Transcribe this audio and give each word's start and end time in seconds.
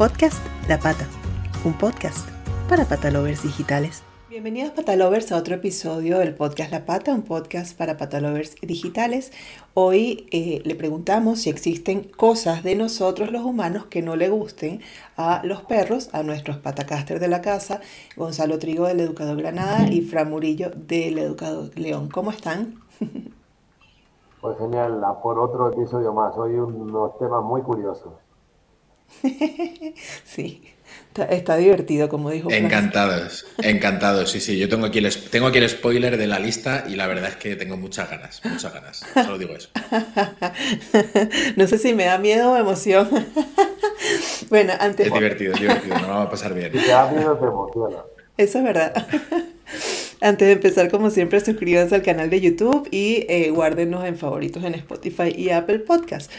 Podcast 0.00 0.40
La 0.66 0.78
Pata, 0.78 1.06
un 1.62 1.74
podcast 1.74 2.26
para 2.70 2.86
patalovers 2.86 3.42
digitales. 3.42 4.02
Bienvenidos 4.30 4.70
patalovers 4.70 5.30
a 5.30 5.36
otro 5.36 5.56
episodio 5.56 6.20
del 6.20 6.34
podcast 6.34 6.72
La 6.72 6.86
Pata, 6.86 7.12
un 7.12 7.20
podcast 7.20 7.76
para 7.76 7.98
patalovers 7.98 8.54
digitales. 8.62 9.30
Hoy 9.74 10.26
eh, 10.30 10.62
le 10.64 10.74
preguntamos 10.74 11.40
si 11.40 11.50
existen 11.50 12.04
cosas 12.04 12.62
de 12.62 12.76
nosotros 12.76 13.30
los 13.30 13.44
humanos 13.44 13.84
que 13.90 14.00
no 14.00 14.16
le 14.16 14.30
gusten 14.30 14.80
a 15.18 15.42
los 15.44 15.60
perros, 15.64 16.08
a 16.14 16.22
nuestros 16.22 16.56
patacaster 16.56 17.20
de 17.20 17.28
la 17.28 17.42
casa, 17.42 17.82
Gonzalo 18.16 18.58
Trigo 18.58 18.86
del 18.86 19.00
Educador 19.00 19.36
Granada 19.36 19.86
y 19.86 20.00
Fran 20.00 20.30
Murillo 20.30 20.70
del 20.74 21.18
Educador 21.18 21.78
León. 21.78 22.08
¿Cómo 22.08 22.30
están? 22.30 22.80
Pues 24.40 24.56
genial, 24.56 25.04
por 25.22 25.38
otro 25.38 25.70
episodio 25.70 26.14
más. 26.14 26.34
Hoy 26.38 26.54
unos 26.54 27.18
temas 27.18 27.44
muy 27.44 27.60
curiosos. 27.60 28.14
sí, 30.24 30.62
está, 31.28 31.56
divertido, 31.56 32.08
como 32.08 32.30
dijo. 32.30 32.50
Encantados, 32.50 33.46
encantados, 33.62 34.30
sí, 34.30 34.40
sí. 34.40 34.58
Yo 34.58 34.68
tengo 34.68 34.86
aquí, 34.86 34.98
el, 34.98 35.30
tengo 35.30 35.48
aquí 35.48 35.58
el 35.58 35.68
spoiler 35.68 36.16
de 36.16 36.26
la 36.26 36.38
lista 36.38 36.84
y 36.88 36.96
la 36.96 37.06
verdad 37.06 37.30
es 37.30 37.36
que 37.36 37.56
tengo 37.56 37.76
muchas 37.76 38.10
ganas, 38.10 38.40
muchas 38.44 38.72
ganas. 38.72 39.04
Solo 39.14 39.38
digo 39.38 39.54
eso. 39.54 39.68
no 41.56 41.66
sé 41.66 41.78
si 41.78 41.94
me 41.94 42.04
da 42.04 42.18
miedo 42.18 42.52
o 42.52 42.56
emoción. 42.56 43.08
bueno, 44.50 44.72
antes. 44.78 45.06
Es 45.06 45.12
divertido, 45.12 45.54
es 45.54 45.60
divertido, 45.60 45.94
nos 45.96 46.08
vamos 46.08 46.26
a 46.26 46.30
pasar 46.30 46.54
bien. 46.54 46.72
Si 46.72 46.78
te 46.78 46.88
da 46.88 47.10
miedo, 47.10 47.36
te 47.36 47.46
emociona. 47.46 47.98
Eso 48.36 48.58
es 48.58 48.64
verdad. 48.64 49.06
Antes 50.22 50.48
de 50.48 50.52
empezar, 50.52 50.90
como 50.90 51.08
siempre, 51.08 51.40
suscríbanse 51.40 51.94
al 51.94 52.02
canal 52.02 52.28
de 52.28 52.42
YouTube 52.42 52.86
y 52.90 53.24
eh, 53.30 53.50
guárdenos 53.50 54.04
en 54.04 54.18
favoritos 54.18 54.62
en 54.64 54.74
Spotify 54.74 55.34
y 55.34 55.48
Apple 55.48 55.78
Podcast. 55.78 56.30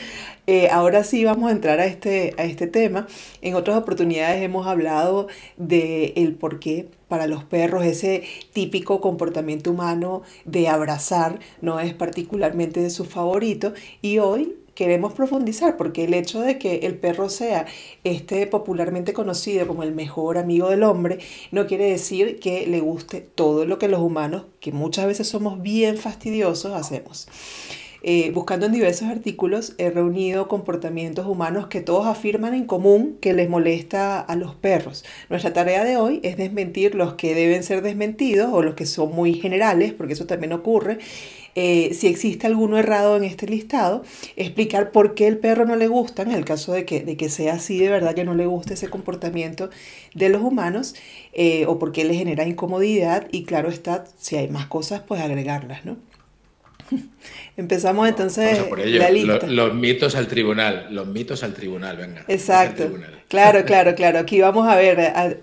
Eh, 0.45 0.69
ahora 0.69 1.03
sí 1.03 1.25
vamos 1.25 1.49
a 1.49 1.51
entrar 1.51 1.79
a 1.79 1.85
este, 1.85 2.35
a 2.37 2.43
este 2.43 2.67
tema. 2.67 3.07
En 3.41 3.55
otras 3.55 3.77
oportunidades 3.77 4.43
hemos 4.43 4.67
hablado 4.67 5.27
de 5.57 6.13
el 6.15 6.35
por 6.35 6.59
qué 6.59 6.89
para 7.07 7.25
los 7.25 7.43
perros 7.43 7.83
ese 7.83 8.23
típico 8.53 9.01
comportamiento 9.01 9.71
humano 9.71 10.21
de 10.45 10.67
abrazar 10.67 11.39
no 11.61 11.79
es 11.79 11.95
particularmente 11.95 12.81
de 12.81 12.91
su 12.91 13.05
favorito 13.05 13.73
y 14.03 14.19
hoy 14.19 14.55
queremos 14.81 15.13
profundizar, 15.13 15.77
porque 15.77 16.05
el 16.05 16.15
hecho 16.15 16.41
de 16.41 16.57
que 16.57 16.77
el 16.77 16.97
perro 16.97 17.29
sea 17.29 17.67
este 18.03 18.47
popularmente 18.47 19.13
conocido 19.13 19.67
como 19.67 19.83
el 19.83 19.93
mejor 19.93 20.39
amigo 20.39 20.71
del 20.71 20.81
hombre, 20.81 21.19
no 21.51 21.67
quiere 21.67 21.85
decir 21.85 22.39
que 22.39 22.65
le 22.65 22.79
guste 22.79 23.21
todo 23.21 23.65
lo 23.65 23.77
que 23.77 23.87
los 23.87 24.01
humanos, 24.01 24.45
que 24.59 24.71
muchas 24.71 25.05
veces 25.05 25.27
somos 25.27 25.61
bien 25.61 25.97
fastidiosos, 25.97 26.73
hacemos. 26.73 27.27
Eh, 28.03 28.31
buscando 28.33 28.65
en 28.65 28.71
diversos 28.71 29.09
artículos, 29.09 29.75
he 29.77 29.91
reunido 29.91 30.47
comportamientos 30.47 31.27
humanos 31.27 31.67
que 31.67 31.81
todos 31.81 32.07
afirman 32.07 32.55
en 32.55 32.65
común 32.65 33.17
que 33.21 33.33
les 33.33 33.47
molesta 33.47 34.19
a 34.19 34.35
los 34.35 34.55
perros. 34.55 35.05
Nuestra 35.29 35.53
tarea 35.53 35.83
de 35.83 35.97
hoy 35.97 36.19
es 36.23 36.35
desmentir 36.35 36.95
los 36.95 37.13
que 37.13 37.35
deben 37.35 37.61
ser 37.61 37.83
desmentidos 37.83 38.49
o 38.51 38.63
los 38.63 38.73
que 38.73 38.87
son 38.87 39.13
muy 39.13 39.35
generales, 39.35 39.93
porque 39.93 40.13
eso 40.13 40.25
también 40.25 40.51
ocurre, 40.53 40.97
eh, 41.53 41.93
si 41.93 42.07
existe 42.07 42.47
alguno 42.47 42.77
errado 42.79 43.17
en 43.17 43.23
este 43.23 43.45
listado, 43.45 44.03
explicar 44.35 44.91
por 44.91 45.13
qué 45.13 45.27
el 45.27 45.37
perro 45.37 45.65
no 45.65 45.75
le 45.75 45.87
gusta, 45.87 46.23
en 46.23 46.31
el 46.31 46.45
caso 46.45 46.73
de 46.73 46.85
que, 46.85 47.01
de 47.01 47.17
que 47.17 47.29
sea 47.29 47.55
así 47.55 47.77
de 47.77 47.89
verdad 47.89 48.15
que 48.15 48.23
no 48.23 48.33
le 48.35 48.45
guste 48.47 48.73
ese 48.75 48.89
comportamiento 48.89 49.69
de 50.15 50.29
los 50.29 50.41
humanos, 50.41 50.95
eh, 51.33 51.65
o 51.67 51.77
por 51.77 51.91
qué 51.91 52.05
le 52.05 52.15
genera 52.15 52.47
incomodidad, 52.47 53.27
y 53.31 53.43
claro 53.43 53.69
está, 53.69 54.05
si 54.17 54.37
hay 54.37 54.47
más 54.47 54.67
cosas, 54.67 55.01
pues 55.07 55.21
agregarlas, 55.21 55.85
¿no? 55.85 55.97
Empezamos 57.57 58.07
entonces 58.07 58.59
la 58.85 59.09
lista. 59.09 59.47
Los, 59.47 59.73
mitos 59.73 60.15
al 60.15 60.27
tribunal, 60.27 60.87
los 60.91 61.07
mitos 61.07 61.43
al 61.43 61.53
tribunal, 61.53 61.97
venga. 61.97 62.23
Exacto. 62.27 62.91
Claro, 63.27 63.63
claro, 63.65 63.95
claro. 63.95 64.19
Aquí 64.19 64.41
vamos 64.41 64.67
a 64.67 64.75
ver 64.75 65.39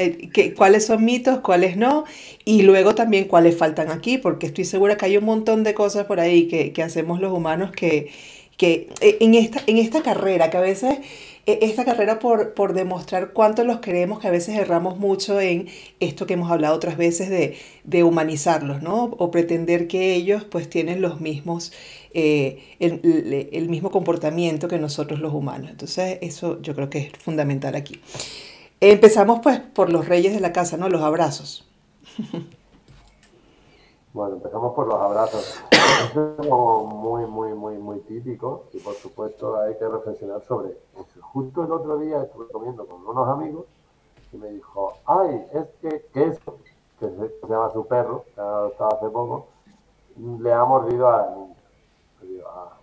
cuáles 0.56 0.86
son 0.86 1.04
mitos, 1.04 1.40
cuáles 1.40 1.76
no, 1.76 2.04
y 2.44 2.62
luego 2.62 2.94
también 2.94 3.24
cuáles 3.24 3.56
faltan 3.56 3.90
aquí, 3.90 4.18
porque 4.18 4.46
estoy 4.46 4.64
segura 4.64 4.96
que 4.96 5.06
hay 5.06 5.16
un 5.16 5.24
montón 5.24 5.64
de 5.64 5.74
cosas 5.74 6.06
por 6.06 6.20
ahí 6.20 6.48
que, 6.48 6.72
que 6.72 6.82
hacemos 6.82 7.20
los 7.20 7.32
humanos 7.32 7.72
que, 7.72 8.10
que 8.58 8.88
eh, 9.00 9.16
en 9.20 9.34
esta, 9.34 9.62
en 9.66 9.78
esta 9.78 10.02
carrera, 10.02 10.50
que 10.50 10.56
a 10.58 10.60
veces 10.60 10.98
esta 11.48 11.84
carrera 11.84 12.18
por, 12.18 12.54
por, 12.54 12.74
demostrar 12.74 13.32
cuánto 13.32 13.64
los 13.64 13.80
queremos, 13.80 14.18
que 14.18 14.28
a 14.28 14.30
veces 14.30 14.56
erramos 14.56 14.98
mucho 14.98 15.40
en 15.40 15.68
esto 16.00 16.26
que 16.26 16.34
hemos 16.34 16.50
hablado 16.50 16.74
otras 16.74 16.96
veces 16.96 17.30
de, 17.30 17.56
de 17.84 18.04
humanizarlos, 18.04 18.82
¿no? 18.82 19.04
O 19.04 19.30
pretender 19.30 19.88
que 19.88 20.14
ellos 20.14 20.44
pues 20.44 20.68
tienen 20.68 21.00
los 21.00 21.20
mismos, 21.20 21.72
eh, 22.12 22.62
el, 22.80 23.48
el, 23.52 23.68
mismo 23.68 23.90
comportamiento 23.90 24.68
que 24.68 24.78
nosotros 24.78 25.20
los 25.20 25.32
humanos. 25.32 25.70
Entonces 25.70 26.18
eso 26.20 26.60
yo 26.62 26.74
creo 26.74 26.90
que 26.90 26.98
es 26.98 27.12
fundamental 27.18 27.74
aquí. 27.76 28.00
Empezamos 28.80 29.40
pues 29.42 29.58
por 29.60 29.90
los 29.90 30.06
reyes 30.06 30.34
de 30.34 30.40
la 30.40 30.52
casa, 30.52 30.76
¿no? 30.76 30.88
Los 30.88 31.02
abrazos. 31.02 31.66
Bueno, 34.12 34.36
empezamos 34.36 34.74
por 34.74 34.86
los 34.86 34.98
abrazos. 34.98 35.62
Es 35.70 36.14
muy, 36.48 37.26
muy, 37.26 37.52
muy, 37.54 37.78
muy 37.78 38.00
típico 38.00 38.64
y 38.72 38.78
por 38.78 38.94
supuesto 38.94 39.60
hay 39.60 39.76
que 39.76 39.86
reflexionar 39.86 40.42
sobre 40.42 40.70
eso. 40.70 41.20
Justo 41.20 41.64
el 41.64 41.72
otro 41.72 41.98
día 41.98 42.22
estuve 42.22 42.48
comiendo 42.48 42.86
con 42.86 43.06
unos 43.06 43.28
amigos 43.28 43.66
y 44.32 44.38
me 44.38 44.48
dijo, 44.48 44.94
ay, 45.04 45.46
es 45.52 45.66
que, 45.80 46.06
que 46.12 46.24
eso, 46.24 46.56
que 46.98 47.08
se, 47.08 47.46
llama 47.48 47.70
su 47.70 47.86
perro, 47.86 48.24
que 48.34 48.40
ha 48.40 48.44
adoptado 48.44 48.96
hace 48.96 49.10
poco, 49.10 49.46
le 50.16 50.52
ha 50.52 50.64
mordido 50.64 51.08
a 51.08 51.18
la 51.18 51.34
niña. 51.34 51.56
Digo, 52.22 52.48
ah, 52.48 52.78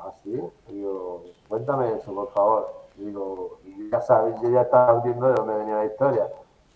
¿ah 0.00 0.12
sí? 0.22 0.40
digo, 0.68 1.24
cuéntame 1.48 1.94
eso, 1.94 2.14
por 2.14 2.30
favor. 2.30 2.72
Y 2.96 3.06
digo, 3.06 3.58
ya 3.90 4.00
sabes, 4.00 4.40
yo 4.40 4.50
ya 4.50 4.62
estaba 4.62 5.00
viendo 5.00 5.26
de 5.26 5.34
dónde 5.34 5.54
venía 5.54 5.76
la 5.76 5.86
historia. 5.86 6.28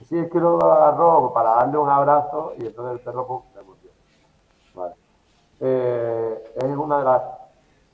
Sí, 0.04 0.16
es 0.16 0.30
que 0.30 0.38
lo 0.38 0.62
agarró 0.62 1.32
para 1.32 1.56
darle 1.56 1.78
un 1.78 1.88
abrazo 1.88 2.52
y 2.56 2.66
entonces 2.66 2.98
el 2.98 3.00
perro 3.00 3.44
eh, 5.60 6.52
es 6.56 6.76
una 6.76 6.98
de 6.98 7.04
las 7.04 7.22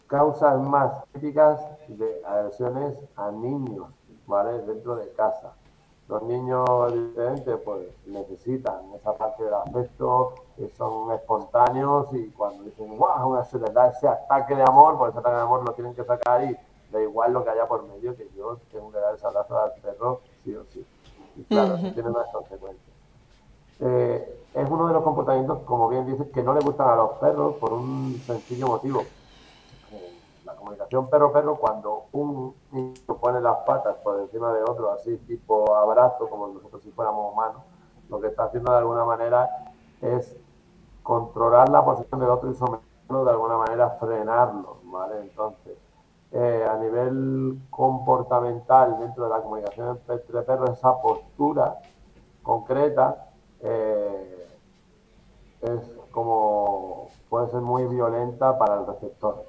causas 0.07 0.61
más 0.61 1.05
típicas 1.13 1.61
de 1.89 2.23
agresiones 2.25 2.95
a 3.17 3.31
niños, 3.31 3.89
¿vale? 4.27 4.63
Dentro 4.63 4.97
de 4.97 5.11
casa. 5.13 5.53
Los 6.07 6.23
niños, 6.25 6.69
evidentemente, 6.93 7.57
pues 7.57 7.89
necesitan 8.07 8.93
esa 8.95 9.17
parte 9.17 9.43
del 9.43 9.55
afecto, 9.55 10.35
que 10.57 10.69
son 10.77 11.11
espontáneos 11.13 12.09
y 12.13 12.29
cuando 12.31 12.65
dicen, 12.65 12.99
wow, 12.99 13.43
se 13.45 13.59
les 13.59 13.73
da 13.73 13.89
ese 13.89 14.07
ataque 14.07 14.55
de 14.55 14.63
amor, 14.63 14.99
pues 14.99 15.11
ese 15.11 15.21
ataque 15.21 15.37
de 15.37 15.43
amor 15.43 15.65
lo 15.67 15.73
tienen 15.73 15.95
que 15.95 16.05
sacar 16.05 16.45
y 16.45 16.57
da 16.93 17.01
igual 17.01 17.33
lo 17.33 17.43
que 17.43 17.51
haya 17.51 17.67
por 17.67 17.83
medio, 17.85 18.15
que 18.15 18.29
yo 18.37 18.59
tengo 18.71 18.93
que 18.93 18.99
dar 18.99 19.15
ese 19.15 19.27
abrazo 19.27 19.59
al 19.59 19.73
perro, 19.81 20.21
sí 20.45 20.55
o 20.55 20.65
sí. 20.67 20.87
Y 21.37 21.45
claro, 21.45 21.75
uh 21.75 21.93
tiene 21.93 22.11
unas 22.11 22.29
consecuencias. 22.31 22.94
Eh, 23.81 24.41
es 24.55 24.71
uno 24.71 24.87
de 24.87 24.95
los 24.95 25.03
comportamientos, 25.03 25.61
como 25.65 25.89
bien 25.89 26.07
dices, 26.07 26.29
que 26.33 26.43
no 26.43 26.55
le 26.55 26.61
gustan 26.61 26.89
a 26.89 26.97
los 26.97 27.13
perros 27.15 27.57
por 27.57 27.73
un 27.73 28.21
sencillo 28.25 28.69
motivo. 28.69 29.01
Eh, 29.93 30.19
la 30.45 30.55
comunicación 30.55 31.11
perro-perro, 31.11 31.57
cuando 31.57 32.05
un 32.13 32.55
niño 32.71 32.95
pone 33.21 33.41
las 33.41 33.59
patas 33.67 33.97
por 33.97 34.21
encima 34.21 34.53
de 34.53 34.63
otro, 34.63 34.93
así 34.93 35.17
tipo 35.27 35.75
abrazo, 35.75 36.29
como 36.29 36.49
nosotros 36.49 36.83
si 36.83 36.91
fuéramos 36.93 37.33
humanos, 37.33 37.63
lo 38.09 38.21
que 38.21 38.29
está 38.29 38.45
haciendo 38.45 38.71
de 38.71 38.79
alguna 38.79 39.05
manera 39.05 39.73
es 40.01 40.37
controlar 41.03 41.69
la 41.69 41.85
posición 41.85 42.21
del 42.21 42.31
otro 42.31 42.51
y 42.51 42.55
someterlo 42.55 43.25
de 43.25 43.31
alguna 43.31 43.59
manera, 43.59 43.91
frenarlo, 43.99 44.79
¿vale? 44.85 45.21
Entonces, 45.21 45.77
eh, 46.31 46.67
a 46.69 46.77
nivel 46.77 47.59
comportamental 47.71 48.99
dentro 49.01 49.25
de 49.25 49.31
la 49.31 49.43
comunicación 49.43 49.99
entre 50.09 50.43
perros, 50.43 50.71
esa 50.71 51.01
postura 51.01 51.81
concreta 52.43 53.34
eh, 53.65 54.47
es 55.63 55.81
como 56.11 57.09
puede 57.29 57.51
ser 57.51 57.61
muy 57.61 57.85
violenta 57.87 58.57
para 58.59 58.81
el 58.81 58.87
receptor. 58.87 59.47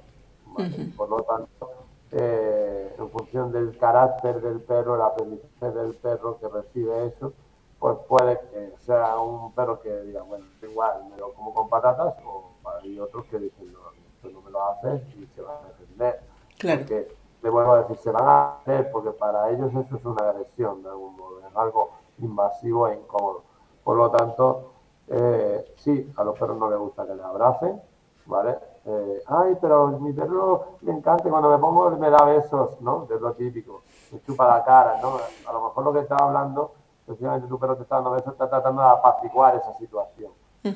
Por 0.96 1.10
lo 1.10 1.22
tanto, 1.22 1.70
eh, 2.12 2.96
en 2.98 3.10
función 3.10 3.52
del 3.52 3.76
carácter 3.78 4.40
del 4.40 4.60
perro, 4.60 4.96
el 4.96 5.02
aprendizaje 5.02 5.70
del 5.70 5.94
perro 5.94 6.38
que 6.38 6.48
recibe 6.48 7.06
eso, 7.06 7.32
pues 7.78 7.98
puede 8.08 8.40
que 8.50 8.74
sea 8.86 9.18
un 9.18 9.52
perro 9.52 9.80
que 9.80 10.00
diga, 10.02 10.22
bueno, 10.22 10.46
igual 10.62 11.04
me 11.10 11.18
lo 11.18 11.34
como 11.34 11.52
con 11.52 11.68
patatas, 11.68 12.14
o 12.24 12.52
hay 12.82 12.98
otros 12.98 13.26
que 13.26 13.38
dicen, 13.38 13.70
no, 13.72 13.78
esto 14.14 14.30
no 14.30 14.40
me 14.40 14.50
lo 14.50 14.62
haces 14.64 15.02
y 15.14 15.26
se 15.26 15.42
van 15.42 15.58
a 15.62 15.68
defender. 15.68 16.20
Claro. 16.58 16.80
Porque, 16.80 17.08
le 17.42 17.50
vuelvo 17.50 17.72
a 17.72 17.82
decir, 17.82 17.96
se 17.98 18.10
van 18.10 18.24
a 18.26 18.56
hacer 18.56 18.90
porque 18.90 19.10
para 19.10 19.50
ellos 19.50 19.70
eso 19.70 19.96
es 19.96 20.04
una 20.04 20.30
agresión 20.30 20.82
de 20.82 20.88
algún 20.88 21.16
modo, 21.16 21.40
es 21.46 21.54
algo 21.54 21.90
invasivo 22.18 22.88
e 22.88 22.96
incómodo. 22.96 23.42
Por 23.86 23.98
lo 23.98 24.10
tanto, 24.10 24.72
eh, 25.06 25.72
sí, 25.76 26.12
a 26.16 26.24
los 26.24 26.36
perros 26.36 26.58
no 26.58 26.68
les 26.68 26.76
gusta 26.76 27.06
que 27.06 27.14
les 27.14 27.24
abracen, 27.24 27.80
¿vale? 28.24 28.58
Eh, 28.84 29.22
ay, 29.28 29.56
pero 29.60 29.86
mi 30.00 30.12
perro 30.12 30.78
le 30.80 30.90
encanta 30.90 31.30
cuando 31.30 31.50
me 31.50 31.58
pongo 31.58 31.92
me 31.92 32.10
da 32.10 32.24
besos, 32.24 32.80
¿no? 32.80 33.06
Es 33.08 33.20
lo 33.20 33.32
típico, 33.34 33.82
me 34.10 34.20
chupa 34.22 34.48
la 34.48 34.64
cara, 34.64 34.98
¿no? 35.00 35.18
A 35.48 35.52
lo 35.52 35.66
mejor 35.66 35.84
lo 35.84 35.92
que 35.92 36.00
estaba 36.00 36.26
hablando, 36.26 36.72
precisamente 37.06 37.46
tu 37.46 37.60
perro 37.60 37.76
te 37.76 37.84
está 37.84 37.94
dando 37.94 38.10
besos, 38.10 38.32
está 38.32 38.50
tratando 38.50 38.82
de 38.82 38.88
apaciguar 38.88 39.54
esa 39.54 39.72
situación, 39.78 40.32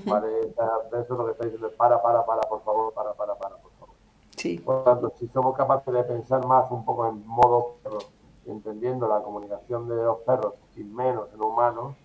¿vale? 0.06 0.42
Eso 0.42 1.00
es 1.00 1.10
lo 1.10 1.24
que 1.24 1.32
está 1.32 1.46
diciendo, 1.46 1.68
para, 1.76 2.00
para, 2.00 2.24
para, 2.24 2.42
por 2.42 2.62
favor, 2.62 2.92
para, 2.92 3.12
para, 3.14 3.34
para, 3.34 3.56
por 3.56 3.72
favor. 3.72 3.96
Sí. 4.36 4.56
Por 4.60 4.76
lo 4.76 4.82
tanto, 4.84 5.12
si 5.18 5.26
somos 5.26 5.56
capaces 5.56 5.92
de 5.92 6.04
pensar 6.04 6.46
más 6.46 6.70
un 6.70 6.84
poco 6.84 7.08
en 7.08 7.26
modo 7.26 7.74
perro, 7.82 7.98
entendiendo 8.46 9.08
la 9.08 9.20
comunicación 9.20 9.88
de 9.88 9.96
los 9.96 10.18
perros 10.18 10.54
y 10.76 10.84
menos 10.84 11.26
en 11.34 11.42
humanos, 11.42 11.96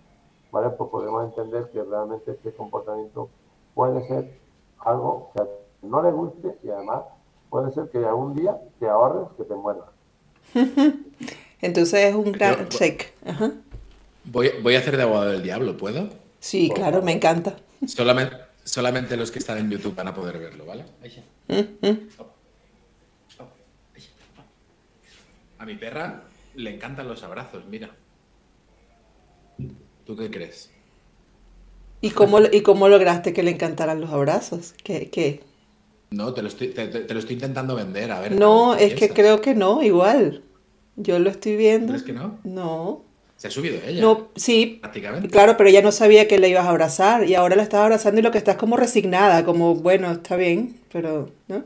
¿vale? 0.55 0.69
Pues 0.69 0.89
podemos 0.89 1.25
entender 1.25 1.69
que 1.69 1.83
realmente 1.83 2.31
este 2.31 2.53
comportamiento 2.53 3.29
puede 3.73 4.07
ser 4.07 4.39
algo 4.79 5.29
que 5.35 5.43
no 5.85 6.01
le 6.01 6.11
guste 6.11 6.55
y 6.63 6.69
además 6.69 7.01
puede 7.49 7.73
ser 7.73 7.89
que 7.89 7.97
algún 7.97 8.33
día 8.35 8.57
te 8.79 8.87
ahorres 8.87 9.27
que 9.35 9.43
te 9.43 9.53
mueras. 9.53 9.83
Entonces 11.61 12.05
es 12.05 12.15
un 12.15 12.31
gran 12.31 12.69
check. 12.69 13.11
Voy, 14.23 14.51
voy, 14.63 14.75
a 14.75 14.79
hacer 14.79 14.95
de 14.95 15.03
abogado 15.03 15.31
del 15.31 15.43
diablo, 15.43 15.75
¿puedo? 15.75 16.07
Sí, 16.39 16.71
claro, 16.73 17.01
me 17.01 17.11
encanta. 17.11 17.57
Solamente, 17.85 18.37
solamente 18.63 19.17
los 19.17 19.31
que 19.31 19.39
están 19.39 19.57
en 19.57 19.69
YouTube 19.69 19.93
van 19.93 20.07
a 20.07 20.13
poder 20.13 20.39
verlo, 20.39 20.65
¿vale? 20.65 20.85
A 25.57 25.65
mi 25.65 25.75
perra 25.75 26.23
le 26.55 26.73
encantan 26.73 27.09
los 27.09 27.23
abrazos, 27.23 27.65
mira. 27.65 27.89
¿Tú 30.05 30.15
qué 30.15 30.29
crees? 30.29 30.69
¿Y 32.01 32.11
cómo, 32.11 32.39
¿Y 32.51 32.61
cómo 32.61 32.87
lograste 32.87 33.33
que 33.33 33.43
le 33.43 33.51
encantaran 33.51 33.99
los 33.99 34.11
abrazos? 34.11 34.73
¿Qué? 34.83 35.09
qué? 35.09 35.41
No, 36.11 36.33
te 36.33 36.41
lo, 36.41 36.47
estoy, 36.47 36.69
te, 36.69 37.13
lo 37.13 37.19
estoy 37.19 37.33
intentando 37.33 37.75
vender, 37.75 38.11
a 38.11 38.19
ver. 38.19 38.33
No, 38.33 38.75
es 38.75 38.93
que 38.93 39.09
creo 39.09 39.41
que 39.41 39.55
no, 39.55 39.81
igual. 39.81 40.43
Yo 40.95 41.19
lo 41.19 41.29
estoy 41.29 41.55
viendo. 41.55 41.87
¿Crees 41.87 42.03
que 42.03 42.13
no? 42.13 42.37
No. 42.43 43.01
Se 43.37 43.47
ha 43.47 43.51
subido 43.51 43.77
ella. 43.85 44.01
No, 44.01 44.29
sí. 44.35 44.77
Prácticamente. 44.81 45.29
Claro, 45.29 45.57
pero 45.57 45.69
ella 45.69 45.81
no 45.81 45.91
sabía 45.91 46.27
que 46.27 46.37
le 46.37 46.47
ibas 46.47 46.65
a 46.65 46.69
abrazar 46.69 47.27
y 47.27 47.35
ahora 47.35 47.55
la 47.55 47.63
estás 47.63 47.81
abrazando 47.81 48.19
y 48.19 48.23
lo 48.23 48.31
que 48.31 48.37
estás 48.37 48.55
como 48.55 48.77
resignada, 48.77 49.43
como, 49.43 49.75
bueno, 49.75 50.11
está 50.11 50.35
bien, 50.35 50.79
pero, 50.91 51.29
¿no? 51.47 51.63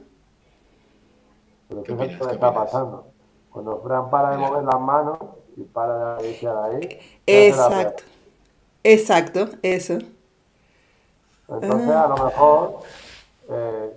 Pero 1.68 1.83
¿qué, 1.83 1.95
¿Qué 1.95 2.13
está 2.31 2.53
pasando? 2.53 3.06
Cuando 3.51 3.81
Fran 3.83 4.09
para 4.09 4.31
de 4.31 4.38
mover 4.38 4.63
las 4.63 4.80
manos 4.80 5.18
y 5.57 5.62
para 5.63 6.15
de 6.15 6.30
ahí. 6.30 7.00
Exacto. 7.27 8.03
Exacto, 8.84 9.50
eso. 9.62 9.98
Entonces, 11.48 11.90
a 11.90 12.08
lo 12.08 12.26
mejor, 12.26 12.80
eh, 13.50 13.94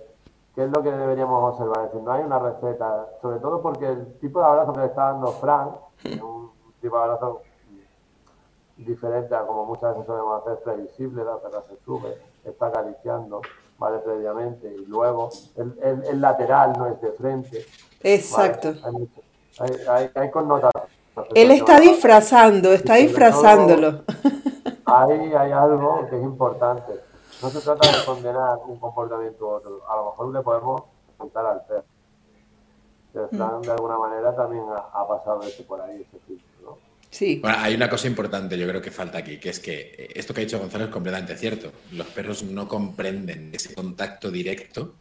¿qué 0.55 0.64
es 0.64 0.70
lo 0.70 0.82
que 0.82 0.90
deberíamos 0.90 1.52
observar? 1.52 1.87
Es 1.87 1.93
decir, 1.93 2.02
no 2.02 2.12
hay 2.12 2.23
una 2.23 2.38
receta, 2.38 3.08
sobre 3.20 3.38
todo 3.40 3.61
porque 3.61 3.87
el 3.87 4.19
tipo 4.20 4.40
de 4.40 4.46
abrazo 4.46 4.73
que 4.73 4.81
le 4.81 4.87
está 4.87 5.12
dando 5.12 5.32
Fran 5.32 5.70
es 6.05 6.20
un 6.20 6.50
tipo 6.81 6.96
de 6.96 7.02
abrazo 7.02 7.43
diferente 8.76 9.34
a 9.34 9.46
como 9.46 9.67
muchas 9.67 9.90
veces 9.90 10.06
solemos 10.06 10.43
hacer, 10.43 10.58
previsible, 10.64 11.25
la 11.25 11.38
perra 11.38 11.62
se 11.69 11.76
sube, 11.84 12.19
está 12.44 12.67
acariciando, 12.67 13.43
¿vale? 13.79 13.99
Previamente, 13.99 14.75
y 14.75 14.87
luego 14.87 15.31
el, 15.56 16.02
el, 16.08 16.20
lateral 16.20 16.73
no 16.76 16.87
es 16.87 17.00
de 17.00 17.12
frente. 17.12 17.64
Exacto. 18.02 18.75
Hay, 19.58 19.76
hay, 19.88 20.11
hay, 20.14 20.31
connotaciones. 20.31 20.90
Él 21.34 21.50
está 21.50 21.79
disfrazando, 21.79 22.73
está 22.73 22.94
disfrazándolo. 22.94 24.02
ahí 24.87 25.32
hay 25.34 25.52
algo 25.52 26.06
que 26.08 26.17
es 26.17 26.23
importante 26.23 26.93
no 27.43 27.50
se 27.50 27.61
trata 27.61 27.90
de 27.90 28.05
condenar 28.05 28.58
un 28.67 28.79
comportamiento 28.79 29.44
u 29.44 29.49
otro. 29.49 29.82
A 29.90 29.96
lo 29.96 30.05
mejor 30.11 30.32
le 30.32 30.40
podemos 30.43 30.82
contar 31.17 31.46
al 31.46 31.67
perro. 31.67 31.84
Pero 33.12 33.29
mm. 33.31 33.62
de 33.62 33.73
alguna 33.73 33.99
manera 33.99 34.34
también 34.34 34.64
ha, 34.70 35.06
pasado 35.08 35.43
eso 35.43 35.64
por 35.64 35.81
ahí, 35.81 36.06
ese 36.08 36.19
filtro, 36.26 36.46
¿no? 36.62 36.79
Sí. 37.11 37.40
Bueno, 37.43 37.58
hay 37.61 37.75
una 37.75 37.90
cosa 37.90 38.06
importante, 38.06 38.56
yo 38.56 38.67
creo 38.67 38.81
que 38.81 38.90
falta 38.90 39.19
aquí, 39.19 39.38
que 39.38 39.50
es 39.50 39.61
que 39.61 40.08
esto 40.14 40.32
que 40.32 40.40
ha 40.40 40.44
dicho 40.44 40.58
Gonzalo 40.58 40.84
es 40.84 40.90
completamente 40.90 41.37
cierto. 41.37 41.73
Los 41.90 42.06
perros 42.06 42.43
no 42.44 42.69
comprenden 42.69 43.50
ese 43.52 43.75
contacto 43.75 44.31
directo, 44.31 44.94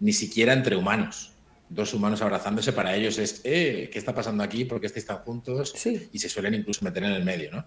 ni 0.00 0.12
siquiera 0.12 0.52
entre 0.52 0.76
humanos. 0.76 1.34
Dos 1.68 1.92
humanos 1.94 2.22
abrazándose 2.22 2.72
para 2.72 2.94
ellos 2.94 3.18
es, 3.18 3.40
eh, 3.44 3.90
¿qué 3.92 3.98
está 3.98 4.14
pasando 4.14 4.42
aquí? 4.42 4.64
¿Por 4.64 4.80
qué 4.80 4.86
estáis 4.86 5.06
tan 5.06 5.18
juntos? 5.18 5.74
Y 6.12 6.18
se 6.18 6.28
suelen 6.28 6.54
incluso 6.54 6.84
meter 6.84 7.04
en 7.04 7.12
el 7.12 7.24
medio, 7.24 7.50
¿no? 7.50 7.64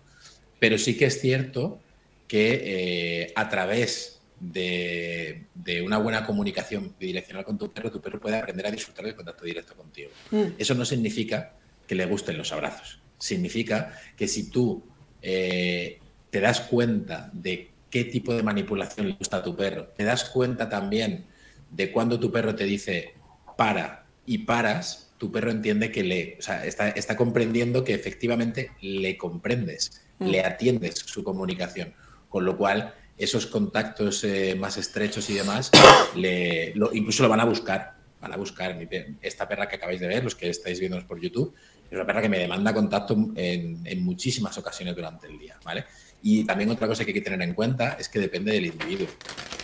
Pero 0.59 0.77
sí 0.77 0.97
que 0.97 1.05
es 1.05 1.19
cierto 1.19 1.79
que 2.27 2.61
eh, 3.23 3.33
a 3.35 3.49
través 3.49 4.15
de, 4.39 5.45
una 5.83 5.97
buena 5.97 6.25
comunicación 6.25 6.95
bidireccional 6.99 7.45
con 7.45 7.57
tu 7.57 7.71
perro, 7.71 7.91
tu 7.91 8.01
perro 8.01 8.19
puede 8.19 8.37
aprender 8.37 8.67
a 8.67 8.71
disfrutar 8.71 9.05
del 9.05 9.15
contacto 9.15 9.45
directo 9.45 9.75
contigo. 9.75 10.09
Mm. 10.31 10.43
Eso 10.57 10.73
no 10.75 10.85
significa 10.85 11.53
que 11.87 11.95
le 11.95 12.05
gusten 12.05 12.37
los 12.37 12.51
abrazos. 12.51 12.99
Significa 13.17 13.99
que 14.17 14.27
si 14.27 14.49
tú 14.49 14.83
eh, 15.21 15.99
te 16.29 16.39
das 16.39 16.61
cuenta 16.61 17.29
de 17.33 17.71
qué 17.89 18.05
tipo 18.05 18.33
de 18.33 18.43
manipulación 18.43 19.07
le 19.07 19.13
gusta 19.13 19.37
a 19.37 19.43
tu 19.43 19.55
perro, 19.55 19.87
te 19.95 20.03
das 20.03 20.25
cuenta 20.25 20.69
también 20.69 21.25
de 21.71 21.91
cuando 21.91 22.19
tu 22.19 22.31
perro 22.31 22.55
te 22.55 22.65
dice 22.65 23.13
para 23.57 24.05
y 24.25 24.39
paras, 24.39 25.13
tu 25.17 25.31
perro 25.31 25.51
entiende 25.51 25.91
que 25.91 26.03
le, 26.03 26.37
está, 26.37 26.89
está 26.89 27.15
comprendiendo 27.15 27.83
que 27.83 27.93
efectivamente 27.93 28.71
le 28.81 29.17
comprendes, 29.17 30.01
mm. 30.19 30.27
le 30.27 30.41
atiendes 30.41 30.99
su 30.99 31.23
comunicación 31.23 31.93
con 32.35 32.43
lo 32.43 32.57
cual 32.57 32.93
esos 33.17 33.45
contactos 33.45 34.21
eh, 34.25 34.55
más 34.59 34.75
estrechos 34.75 35.29
y 35.29 35.35
demás, 35.35 35.71
le, 36.17 36.73
incluso 36.91 37.23
lo 37.23 37.29
van 37.29 37.39
a 37.39 37.45
buscar. 37.45 37.95
Van 38.19 38.33
a 38.33 38.35
buscar. 38.35 38.77
Esta 39.21 39.47
perra 39.47 39.69
que 39.69 39.77
acabáis 39.77 40.01
de 40.01 40.07
ver, 40.07 40.21
los 40.21 40.35
que 40.35 40.49
estáis 40.49 40.81
viendo 40.81 40.99
por 41.07 41.21
YouTube, 41.21 41.53
es 41.85 41.93
una 41.93 42.05
perra 42.05 42.21
que 42.21 42.27
me 42.27 42.39
demanda 42.39 42.73
contacto 42.73 43.13
en, 43.35 43.79
en, 43.85 44.03
muchísimas 44.03 44.57
ocasiones 44.57 44.97
durante 44.97 45.27
el 45.27 45.39
día. 45.39 45.57
¿vale? 45.63 45.85
Y 46.23 46.43
también 46.43 46.69
otra 46.71 46.87
cosa 46.87 47.05
que 47.05 47.11
hay 47.11 47.13
que 47.13 47.21
tener 47.21 47.41
en 47.41 47.53
cuenta 47.53 47.95
es 47.97 48.09
que 48.09 48.19
depende 48.19 48.51
del 48.51 48.65
individuo. 48.65 49.07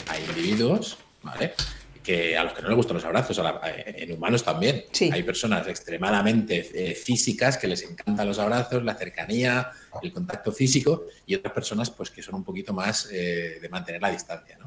Hay 0.07 0.24
individuos 0.30 0.97
¿vale? 1.24 1.54
Que 2.03 2.38
a 2.38 2.44
los 2.44 2.53
que 2.53 2.62
no 2.62 2.69
les 2.69 2.77
gustan 2.77 2.95
los 2.95 3.06
abrazos, 3.06 3.39
en 3.75 4.12
humanos 4.12 4.44
también. 4.44 4.86
Hay 5.12 5.24
personas 5.24 5.68
extremadamente 5.68 6.69
eh, 6.74 6.95
físicas 6.95 7.57
que 7.57 7.68
les 7.68 7.83
encantan 7.83 8.27
los 8.27 8.39
abrazos, 8.39 8.83
la 8.83 8.95
cercanía, 8.95 9.71
el 10.01 10.12
contacto 10.12 10.51
físico, 10.51 11.06
y 11.25 11.36
otras 11.36 11.53
personas 11.53 11.89
pues 11.89 12.09
que 12.09 12.21
son 12.21 12.36
un 12.36 12.44
poquito 12.44 12.74
más 12.74 13.09
eh, 13.12 13.59
de 13.62 13.69
mantener 13.69 14.01
la 14.01 14.12
distancia. 14.12 14.57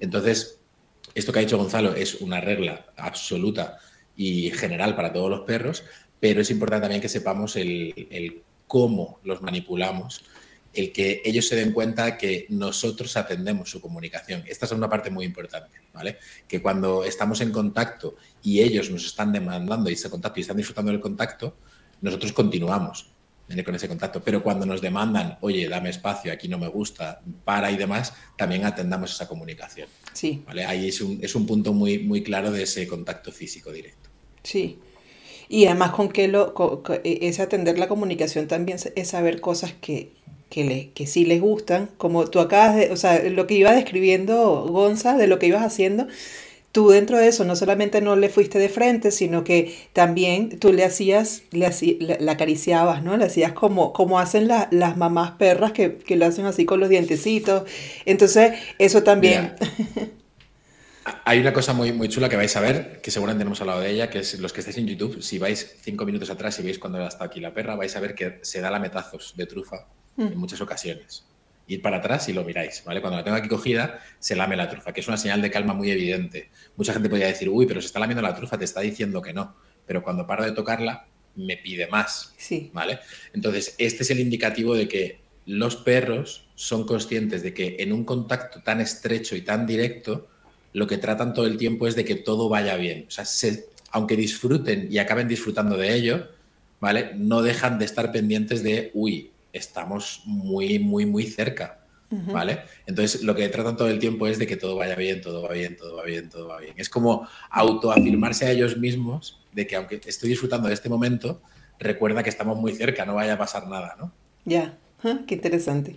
Entonces, 0.00 0.58
esto 1.14 1.32
que 1.32 1.38
ha 1.38 1.42
dicho 1.42 1.58
Gonzalo 1.58 1.94
es 1.94 2.16
una 2.16 2.40
regla 2.40 2.86
absoluta 2.96 3.78
y 4.16 4.50
general 4.50 4.96
para 4.96 5.12
todos 5.12 5.30
los 5.30 5.40
perros, 5.40 5.84
pero 6.18 6.40
es 6.40 6.50
importante 6.50 6.82
también 6.82 7.00
que 7.00 7.08
sepamos 7.08 7.56
el 7.56 8.42
cómo 8.66 9.20
los 9.24 9.42
manipulamos 9.42 10.24
el 10.74 10.92
que 10.92 11.22
ellos 11.24 11.46
se 11.46 11.56
den 11.56 11.72
cuenta 11.72 12.16
que 12.16 12.46
nosotros 12.48 13.16
atendemos 13.16 13.70
su 13.70 13.80
comunicación. 13.80 14.42
Esta 14.46 14.66
es 14.66 14.72
una 14.72 14.88
parte 14.88 15.10
muy 15.10 15.24
importante, 15.24 15.78
¿vale? 15.92 16.18
Que 16.48 16.62
cuando 16.62 17.04
estamos 17.04 17.40
en 17.40 17.52
contacto 17.52 18.16
y 18.42 18.60
ellos 18.60 18.90
nos 18.90 19.04
están 19.04 19.32
demandando 19.32 19.90
ese 19.90 20.08
contacto 20.08 20.40
y 20.40 20.42
están 20.42 20.56
disfrutando 20.56 20.90
del 20.90 21.00
contacto, 21.00 21.56
nosotros 22.00 22.32
continuamos 22.32 23.12
con 23.62 23.74
ese 23.74 23.88
contacto. 23.88 24.22
Pero 24.22 24.42
cuando 24.42 24.64
nos 24.64 24.80
demandan, 24.80 25.36
oye, 25.42 25.68
dame 25.68 25.90
espacio, 25.90 26.32
aquí 26.32 26.48
no 26.48 26.58
me 26.58 26.68
gusta, 26.68 27.20
para 27.44 27.70
y 27.70 27.76
demás, 27.76 28.14
también 28.38 28.64
atendamos 28.64 29.12
esa 29.12 29.28
comunicación. 29.28 29.88
Sí. 30.14 30.42
¿vale? 30.46 30.64
Ahí 30.64 30.88
es 30.88 31.00
un, 31.02 31.18
es 31.22 31.34
un 31.34 31.46
punto 31.46 31.74
muy, 31.74 31.98
muy 31.98 32.22
claro 32.22 32.50
de 32.50 32.62
ese 32.62 32.86
contacto 32.86 33.30
físico 33.30 33.70
directo. 33.70 34.08
Sí. 34.42 34.78
Y 35.48 35.66
además 35.66 35.90
con 35.90 36.08
que 36.08 36.28
lo, 36.28 36.54
ese 37.04 37.42
atender 37.42 37.78
la 37.78 37.88
comunicación 37.88 38.48
también 38.48 38.78
es 38.96 39.08
saber 39.08 39.42
cosas 39.42 39.74
que, 39.78 40.12
que, 40.52 40.64
le, 40.64 40.90
que 40.90 41.06
sí 41.06 41.24
les 41.24 41.40
gustan, 41.40 41.88
como 41.96 42.26
tú 42.26 42.38
acabas 42.38 42.76
de, 42.76 42.92
o 42.92 42.96
sea, 42.98 43.22
lo 43.22 43.46
que 43.46 43.54
iba 43.54 43.72
describiendo 43.72 44.66
Gonza, 44.68 45.16
de 45.16 45.26
lo 45.26 45.38
que 45.38 45.46
ibas 45.46 45.62
haciendo, 45.62 46.08
tú 46.72 46.90
dentro 46.90 47.16
de 47.16 47.28
eso 47.28 47.46
no 47.46 47.56
solamente 47.56 48.02
no 48.02 48.16
le 48.16 48.28
fuiste 48.28 48.58
de 48.58 48.68
frente, 48.68 49.12
sino 49.12 49.44
que 49.44 49.74
también 49.94 50.58
tú 50.58 50.74
le 50.74 50.84
hacías, 50.84 51.44
le, 51.52 51.70
la 52.20 52.32
acariciabas, 52.32 53.02
¿no? 53.02 53.16
Le 53.16 53.24
hacías 53.24 53.52
como, 53.52 53.94
como 53.94 54.20
hacen 54.20 54.46
las 54.46 54.96
mamás 54.98 55.30
perras 55.32 55.72
que, 55.72 55.96
que, 55.96 56.16
lo 56.16 56.26
hacen 56.26 56.44
así 56.44 56.66
con 56.66 56.80
los 56.80 56.90
dientecitos. 56.90 57.62
Entonces, 58.04 58.52
eso 58.78 59.02
también... 59.02 59.54
hay 61.24 61.40
una 61.40 61.54
cosa 61.54 61.72
muy, 61.72 61.94
muy 61.94 62.10
chula 62.10 62.28
que 62.28 62.36
vais 62.36 62.54
a 62.56 62.60
ver, 62.60 63.00
que 63.00 63.10
seguramente 63.10 63.46
hemos 63.46 63.62
hablado 63.62 63.80
de 63.80 63.90
ella, 63.90 64.10
que 64.10 64.18
es 64.18 64.38
los 64.38 64.52
que 64.52 64.60
estáis 64.60 64.76
en 64.76 64.86
YouTube, 64.86 65.22
si 65.22 65.38
vais 65.38 65.76
cinco 65.80 66.04
minutos 66.04 66.28
atrás 66.28 66.58
y 66.60 66.62
veis 66.62 66.78
cuando 66.78 67.02
está 67.06 67.24
aquí 67.24 67.40
la 67.40 67.54
perra, 67.54 67.74
vais 67.74 67.96
a 67.96 68.00
ver 68.00 68.14
que 68.14 68.38
se 68.42 68.60
da 68.60 68.70
la 68.70 68.78
metazos 68.78 69.32
de 69.34 69.46
trufa 69.46 69.88
en 70.16 70.36
muchas 70.36 70.60
ocasiones. 70.60 71.24
Ir 71.66 71.80
para 71.80 71.98
atrás 71.98 72.28
y 72.28 72.32
lo 72.32 72.44
miráis, 72.44 72.82
¿vale? 72.84 73.00
Cuando 73.00 73.18
la 73.18 73.24
tengo 73.24 73.36
aquí 73.36 73.48
cogida, 73.48 74.00
se 74.18 74.34
lame 74.34 74.56
la 74.56 74.68
trufa, 74.68 74.92
que 74.92 75.00
es 75.00 75.08
una 75.08 75.16
señal 75.16 75.40
de 75.40 75.50
calma 75.50 75.74
muy 75.74 75.90
evidente. 75.90 76.50
Mucha 76.76 76.92
gente 76.92 77.08
podría 77.08 77.28
decir, 77.28 77.48
uy, 77.48 77.66
pero 77.66 77.80
se 77.80 77.86
está 77.86 78.00
lamiendo 78.00 78.22
la 78.22 78.34
trufa, 78.34 78.58
te 78.58 78.64
está 78.64 78.80
diciendo 78.80 79.22
que 79.22 79.32
no. 79.32 79.54
Pero 79.86 80.02
cuando 80.02 80.26
paro 80.26 80.44
de 80.44 80.52
tocarla, 80.52 81.06
me 81.36 81.56
pide 81.56 81.86
más, 81.86 82.34
sí. 82.36 82.70
¿vale? 82.72 82.98
Entonces, 83.32 83.74
este 83.78 84.02
es 84.02 84.10
el 84.10 84.20
indicativo 84.20 84.74
de 84.74 84.88
que 84.88 85.20
los 85.46 85.76
perros 85.76 86.46
son 86.54 86.86
conscientes 86.86 87.42
de 87.42 87.54
que 87.54 87.76
en 87.80 87.92
un 87.92 88.04
contacto 88.04 88.62
tan 88.62 88.80
estrecho 88.80 89.34
y 89.34 89.42
tan 89.42 89.66
directo, 89.66 90.28
lo 90.72 90.86
que 90.86 90.98
tratan 90.98 91.34
todo 91.34 91.46
el 91.46 91.56
tiempo 91.56 91.86
es 91.86 91.96
de 91.96 92.04
que 92.04 92.14
todo 92.14 92.48
vaya 92.48 92.76
bien. 92.76 93.06
O 93.08 93.10
sea, 93.10 93.24
aunque 93.90 94.16
disfruten 94.16 94.88
y 94.90 94.98
acaben 94.98 95.28
disfrutando 95.28 95.76
de 95.76 95.94
ello, 95.94 96.28
¿vale? 96.80 97.12
No 97.16 97.42
dejan 97.42 97.78
de 97.78 97.84
estar 97.84 98.12
pendientes 98.12 98.62
de, 98.62 98.90
uy, 98.94 99.30
estamos 99.52 100.22
muy, 100.24 100.78
muy, 100.78 101.06
muy 101.06 101.26
cerca. 101.26 101.78
¿Vale? 102.10 102.64
Entonces, 102.86 103.22
lo 103.22 103.34
que 103.34 103.48
tratan 103.48 103.74
todo 103.74 103.88
el 103.88 103.98
tiempo 103.98 104.26
es 104.26 104.38
de 104.38 104.46
que 104.46 104.58
todo 104.58 104.76
vaya 104.76 104.94
bien, 104.96 105.22
todo 105.22 105.40
va 105.40 105.54
bien, 105.54 105.78
todo 105.78 105.96
va 105.96 106.04
bien, 106.04 106.28
todo 106.28 106.46
va 106.46 106.60
bien. 106.60 106.74
Es 106.76 106.90
como 106.90 107.26
autoafirmarse 107.48 108.44
a 108.44 108.50
ellos 108.50 108.76
mismos 108.76 109.40
de 109.50 109.66
que 109.66 109.76
aunque 109.76 109.98
estoy 110.04 110.28
disfrutando 110.28 110.68
de 110.68 110.74
este 110.74 110.90
momento, 110.90 111.40
recuerda 111.78 112.22
que 112.22 112.28
estamos 112.28 112.58
muy 112.58 112.74
cerca, 112.74 113.06
no 113.06 113.14
vaya 113.14 113.34
a 113.34 113.38
pasar 113.38 113.66
nada, 113.66 113.96
¿no? 113.98 114.12
Ya, 114.44 114.76
ah, 115.04 115.20
qué 115.26 115.36
interesante. 115.36 115.96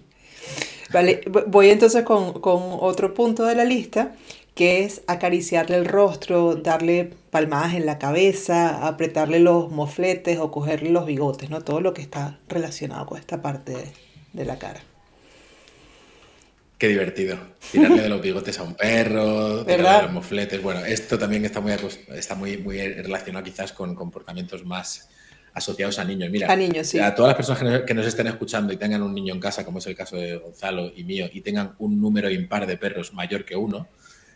Vale, 0.91 1.21
voy 1.47 1.69
entonces 1.69 2.03
con, 2.03 2.33
otro 2.41 3.13
punto 3.13 3.43
de 3.45 3.55
la 3.55 3.65
lista, 3.65 4.15
que 4.55 4.85
es 4.85 5.01
acariciarle 5.07 5.75
el 5.75 5.85
rostro, 5.85 6.55
darle 6.55 7.11
palmadas 7.29 7.73
en 7.73 7.85
la 7.85 7.99
cabeza, 7.99 8.87
apretarle 8.87 9.41
los 9.41 9.69
mofletes 9.69 10.39
o 10.39 10.49
cogerle 10.49 10.91
los 10.91 11.05
bigotes, 11.05 11.49
¿no? 11.49 11.61
Todo 11.61 11.81
lo 11.81 11.93
que 11.93 12.01
está 12.01 12.39
relacionado 12.47 13.05
con 13.05 13.19
esta 13.19 13.41
parte 13.41 13.75
de, 14.31 14.45
la 14.45 14.57
cara. 14.57 14.81
Qué 16.77 16.87
divertido. 16.87 17.37
Tirarle 17.69 18.03
de 18.03 18.09
los 18.09 18.21
bigotes 18.21 18.57
a 18.57 18.63
un 18.63 18.75
perro, 18.75 19.65
tirarle 19.65 19.89
de 19.89 20.01
los 20.03 20.11
mofletes. 20.13 20.61
Bueno, 20.61 20.85
esto 20.85 21.19
también 21.19 21.43
está 21.43 21.59
muy, 21.59 21.73
está 22.13 22.35
muy, 22.35 22.57
muy 22.57 22.77
relacionado 22.77 23.43
quizás 23.43 23.73
con 23.73 23.93
comportamientos 23.93 24.65
más 24.65 25.09
asociados 25.53 25.99
a 25.99 26.05
niños. 26.05 26.29
Mira, 26.29 26.51
a 26.51 26.55
niños, 26.55 26.87
sí. 26.87 26.99
A 26.99 27.13
todas 27.13 27.29
las 27.29 27.45
personas 27.45 27.81
que 27.81 27.93
nos 27.93 28.05
estén 28.05 28.27
escuchando 28.27 28.71
y 28.71 28.77
tengan 28.77 29.01
un 29.01 29.13
niño 29.13 29.33
en 29.33 29.41
casa, 29.41 29.65
como 29.65 29.79
es 29.79 29.87
el 29.87 29.95
caso 29.95 30.15
de 30.15 30.37
Gonzalo 30.37 30.91
y 30.95 31.03
mío, 31.03 31.27
y 31.31 31.41
tengan 31.41 31.75
un 31.79 31.99
número 31.99 32.29
impar 32.29 32.65
de 32.65 32.77
perros 32.77 33.13
mayor 33.13 33.43
que 33.43 33.57
uno, 33.57 33.87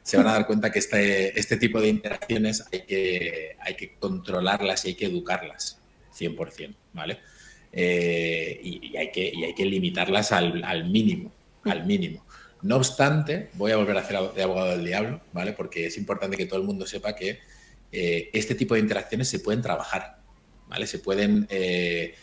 se 0.10 0.18
van 0.18 0.26
a 0.26 0.34
dar 0.34 0.48
cuenta 0.48 0.72
que 0.72 0.80
este, 0.80 1.40
este 1.40 1.58
tipo 1.58 1.80
de 1.80 1.88
interacciones 1.88 2.66
hay 2.74 2.82
que, 2.82 3.56
hay 3.60 3.76
que 3.76 3.94
controlarlas 4.00 4.84
y 4.84 4.88
hay 4.88 4.96
que 4.96 5.06
educarlas 5.06 5.80
100%, 6.18 6.74
¿vale? 6.94 7.20
Eh, 7.72 8.60
y, 8.64 8.98
hay 8.98 9.12
que, 9.12 9.32
y 9.32 9.44
hay 9.44 9.54
que 9.54 9.66
limitarlas 9.66 10.32
al, 10.32 10.64
al 10.64 10.90
mínimo, 10.90 11.32
al 11.64 11.86
mínimo. 11.86 12.26
No 12.64 12.78
obstante, 12.78 13.50
voy 13.54 13.72
a 13.72 13.78
volver 13.78 13.98
a 13.98 14.00
hacer 14.00 14.18
de 14.34 14.42
abogado 14.42 14.72
del 14.72 14.84
diablo, 14.84 15.22
¿vale? 15.32 15.54
Porque 15.54 15.86
es 15.86 15.98
importante 16.00 16.38
que 16.38 16.48
todo 16.48 16.60
el 16.60 16.66
mundo 16.66 16.88
sepa 16.88 17.16
que 17.16 17.42
eh, 17.92 18.32
este 18.34 18.56
tipo 18.56 18.74
de 18.74 18.80
interacciones 18.80 19.28
se 19.28 19.40
pueden 19.40 19.62
trabajar. 19.62 20.18
¿vale? 20.68 20.88
Se 20.88 20.98
pueden, 20.98 21.46
eh, 21.52 22.16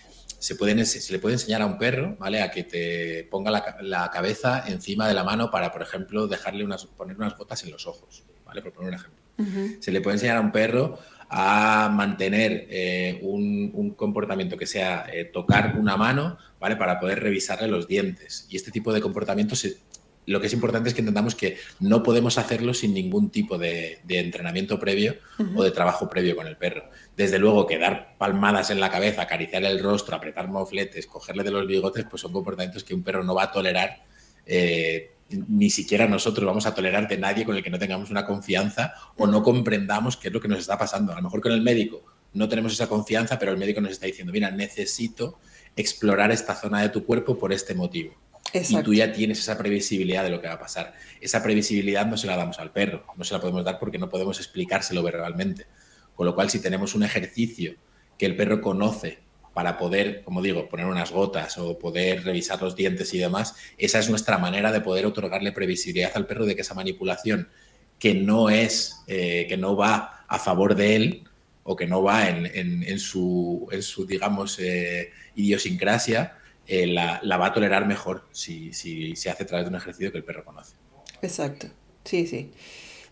se 0.47 0.55
pueden, 0.55 0.87
se 0.87 1.13
le 1.13 1.19
puede 1.19 1.35
enseñar 1.35 1.61
a 1.61 1.67
un 1.67 1.77
perro, 1.77 2.15
¿vale? 2.21 2.41
A 2.41 2.53
que 2.53 2.63
te 2.63 3.27
ponga 3.29 3.51
la, 3.51 4.11
cabeza 4.13 4.63
encima 4.69 5.09
de 5.09 5.15
la 5.15 5.25
mano 5.25 5.51
para, 5.51 5.73
por 5.73 5.83
ejemplo, 5.83 6.29
dejarle 6.29 6.65
unas, 6.65 6.87
poner 6.87 7.17
unas 7.17 7.37
gotas 7.37 7.65
en 7.65 7.73
los 7.73 7.85
ojos, 7.89 8.23
¿vale? 8.45 8.63
Por 8.63 8.73
poner 8.73 8.91
un 8.91 8.95
ejemplo. 8.95 9.81
Se 9.81 9.91
le 9.91 10.01
puede 10.01 10.15
enseñar 10.15 10.37
a 10.37 10.41
un 10.41 10.53
perro 10.53 11.01
a 11.29 11.91
mantener 11.93 12.69
eh, 12.71 13.19
un, 13.23 13.91
comportamiento 13.97 14.57
que 14.57 14.67
sea 14.67 15.07
eh, 15.13 15.25
tocar 15.25 15.75
una 15.81 15.97
mano, 15.97 16.39
¿vale? 16.61 16.77
Para 16.77 17.01
poder 17.01 17.19
revisarle 17.19 17.67
los 17.67 17.89
dientes. 17.89 18.47
Y 18.49 18.55
este 18.55 18.71
tipo 18.71 18.93
de 18.93 19.01
comportamientos 19.01 19.59
se, 19.59 19.79
lo 20.27 20.41
que 20.41 20.49
es 20.49 20.53
importante 20.53 20.89
es 20.89 20.95
que 20.95 21.01
entendamos 21.01 21.35
que 21.35 21.57
no 21.79 22.03
podemos 22.03 22.37
hacerlo 22.37 22.75
sin 22.75 22.93
ningún 22.93 23.31
tipo 23.31 23.57
de, 23.57 24.01
entrenamiento 24.09 24.79
previo 24.79 25.17
o 25.55 25.63
de 25.63 25.71
trabajo 25.71 26.09
previo 26.09 26.35
con 26.35 26.49
el 26.49 26.57
perro. 26.57 26.91
Desde 27.17 27.39
luego 27.39 27.67
que 27.67 27.79
dar 27.79 28.17
palmadas 28.19 28.71
en 28.71 28.81
la 28.81 28.91
cabeza, 28.91 29.23
acariciar 29.23 29.65
el 29.65 29.83
rostro, 29.83 30.17
apretar 30.17 30.49
mofletes, 30.49 31.07
cogerle 31.07 31.45
de 31.45 31.53
los 31.53 31.67
bigotes, 31.67 32.05
pues 32.11 32.23
son 32.23 32.33
comportamientos 32.33 32.83
que 32.83 32.93
un 32.93 33.05
perro 33.05 33.23
no 33.23 33.35
va 33.37 33.45
a 33.45 33.53
tolerar. 33.53 34.03
Eh, 34.45 35.13
ni 35.29 35.71
siquiera 35.71 36.07
nosotros 36.07 36.45
vamos 36.45 36.67
a 36.67 36.75
tolerar 36.75 37.09
de 37.09 37.19
nadie 37.19 37.45
con 37.45 37.57
el 37.57 37.63
que 37.63 37.71
no 37.71 37.79
tengamos 37.79 38.11
una 38.11 38.27
confianza 38.27 38.95
o 39.17 39.27
no 39.27 39.43
comprendamos 39.43 40.17
qué 40.17 40.29
es 40.29 40.35
lo 40.35 40.41
que 40.41 40.49
nos 40.49 40.59
está 40.59 40.77
pasando. 40.77 41.13
A 41.13 41.17
lo 41.17 41.23
mejor 41.23 41.41
con 41.41 41.53
el 41.53 41.63
médico 41.63 42.05
no 42.33 42.49
tenemos 42.49 42.73
esa 42.73 42.89
confianza, 42.89 43.39
pero 43.39 43.53
el 43.53 43.59
médico 43.59 43.81
nos 43.81 43.93
está 43.93 44.07
diciendo, 44.07 44.33
mira, 44.33 44.51
necesito 44.51 45.39
explorar 45.77 46.33
esta 46.33 46.55
zona 46.55 46.83
de 46.83 46.89
tu 46.89 47.05
cuerpo 47.05 47.39
por 47.39 47.53
este 47.53 47.75
motivo 47.75 48.15
y 48.69 48.83
tú 48.83 48.95
ya 48.95 49.13
tienes 49.13 49.39
esa 49.39 49.59
previsibilidad 49.59 50.25
de 50.25 50.31
lo 50.31 50.41
que 50.41 50.49
va 50.49 50.55
a 50.55 50.59
pasar. 50.59 50.95
Esa 51.21 51.43
previsibilidad 51.43 52.07
no 52.07 52.17
se 52.17 52.27
la 52.27 52.37
damos 52.37 52.59
al 52.59 52.73
perro, 52.73 53.05
no 53.17 53.25
se 53.25 53.35
la 53.35 53.41
podemos 53.41 53.65
dar 53.65 53.79
porque 53.79 53.99
no 53.99 54.09
podemos 54.09 54.39
explicárselo 54.39 55.03
verbalmente. 55.03 55.67
Con 56.15 56.27
lo 56.27 56.35
cual, 56.35 56.51
si 56.51 56.61
tenemos 56.61 56.95
un 56.95 57.03
ejercicio 57.03 57.75
que 58.19 58.27
el 58.27 58.37
perro 58.37 58.61
conoce 58.61 59.19
para 59.53 59.79
poder, 59.79 60.23
como 60.23 60.43
digo, 60.43 60.69
poner 60.69 60.87
unas 60.87 61.11
gotas 61.11 61.57
o 61.59 61.79
poder 61.79 62.25
revisar 62.25 62.61
los 62.61 62.77
dientes 62.77 63.13
y 63.15 63.19
demás, 63.19 63.55
esa 63.79 63.99
es 63.99 64.11
nuestra 64.11 64.39
manera 64.39 64.71
de 64.71 64.81
poder 64.81 65.07
otorgarle 65.07 65.53
previsibilidad 65.53 66.13
al 66.15 66.27
perro 66.27 66.45
de 66.45 66.55
que 66.55 66.63
esa 66.63 66.75
manipulación 66.75 67.49
que 67.99 68.15
no 68.15 68.51
es, 68.51 69.03
eh, 69.07 69.47
que 69.49 69.57
no 69.57 69.77
va 69.77 70.25
a 70.29 70.39
favor 70.39 70.75
de 70.75 70.97
él 70.97 71.25
o 71.63 71.75
que 71.75 71.87
no 71.87 72.03
va 72.03 72.29
en, 72.29 72.99
su, 72.99 73.67
en 73.73 73.83
su, 73.83 74.07
digamos, 74.07 74.59
eh, 74.61 75.11
idiosincrasia, 75.35 76.37
eh, 76.69 76.87
la, 76.87 77.37
va 77.37 77.47
a 77.47 77.53
tolerar 77.53 77.87
mejor 77.87 78.25
si, 78.33 78.73
se 78.73 79.31
hace 79.31 79.43
a 79.43 79.47
través 79.47 79.67
de 79.67 79.71
un 79.71 79.77
ejercicio 79.77 80.11
que 80.11 80.19
el 80.19 80.25
perro 80.25 80.45
conoce. 80.45 80.75
Exacto, 81.23 81.69
sí, 82.05 82.27
sí. 82.27 82.53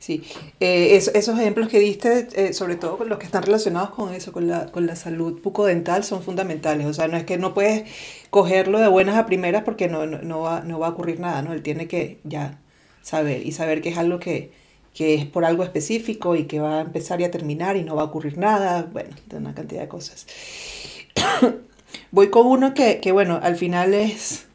Sí, 0.00 0.22
eh, 0.60 0.96
esos 0.96 1.38
ejemplos 1.38 1.68
que 1.68 1.78
diste, 1.78 2.28
eh, 2.34 2.52
sobre 2.52 2.76
todo 2.76 2.98
con 2.98 3.08
los 3.08 3.18
que 3.18 3.24
están 3.24 3.42
relacionados 3.42 3.88
con 3.88 4.12
eso, 4.12 4.32
con 4.32 4.46
la, 4.46 4.70
con 4.70 4.86
la 4.86 4.96
salud 4.96 5.40
bucodental, 5.42 6.04
son 6.04 6.22
fundamentales. 6.22 6.86
O 6.86 6.92
sea, 6.92 7.08
no 7.08 7.16
es 7.16 7.24
que 7.24 7.38
no 7.38 7.54
puedes 7.54 7.90
cogerlo 8.28 8.80
de 8.80 8.88
buenas 8.88 9.16
a 9.16 9.24
primeras 9.24 9.62
porque 9.62 9.88
no, 9.88 10.40
va, 10.40 10.58
a 10.58 10.88
ocurrir 10.90 11.20
nada, 11.20 11.40
¿no? 11.40 11.54
Él 11.54 11.62
tiene 11.62 11.88
que 11.88 12.20
ya 12.22 12.60
saber 13.00 13.46
y 13.46 13.52
saber 13.52 13.80
que 13.80 13.88
es 13.88 13.96
algo 13.96 14.18
que 14.20 14.52
es 14.98 15.24
por 15.24 15.46
algo 15.46 15.62
específico 15.64 16.36
y 16.36 16.44
que 16.44 16.60
va 16.60 16.80
a 16.80 16.80
empezar 16.82 17.22
y 17.22 17.24
a 17.24 17.30
terminar 17.30 17.78
y 17.78 17.82
no 17.82 17.96
va 17.96 18.02
a 18.02 18.06
ocurrir 18.06 18.36
nada, 18.36 18.82
bueno, 18.82 19.16
de 19.26 19.38
una 19.38 19.54
cantidad 19.54 19.80
de 19.80 19.88
cosas. 19.88 20.26
Voy 22.10 22.30
con 22.30 22.46
uno 22.46 22.74
que, 22.74 23.00
bueno, 23.12 23.38
al 23.42 23.56
final 23.56 23.94
es, 23.94 24.46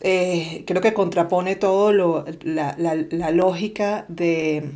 eh, 0.00 0.64
creo 0.66 0.80
que 0.80 0.94
contrapone 0.94 1.56
todo 1.56 1.92
lo, 1.92 2.24
la, 2.42 3.30
lógica 3.32 4.04
de, 4.08 4.70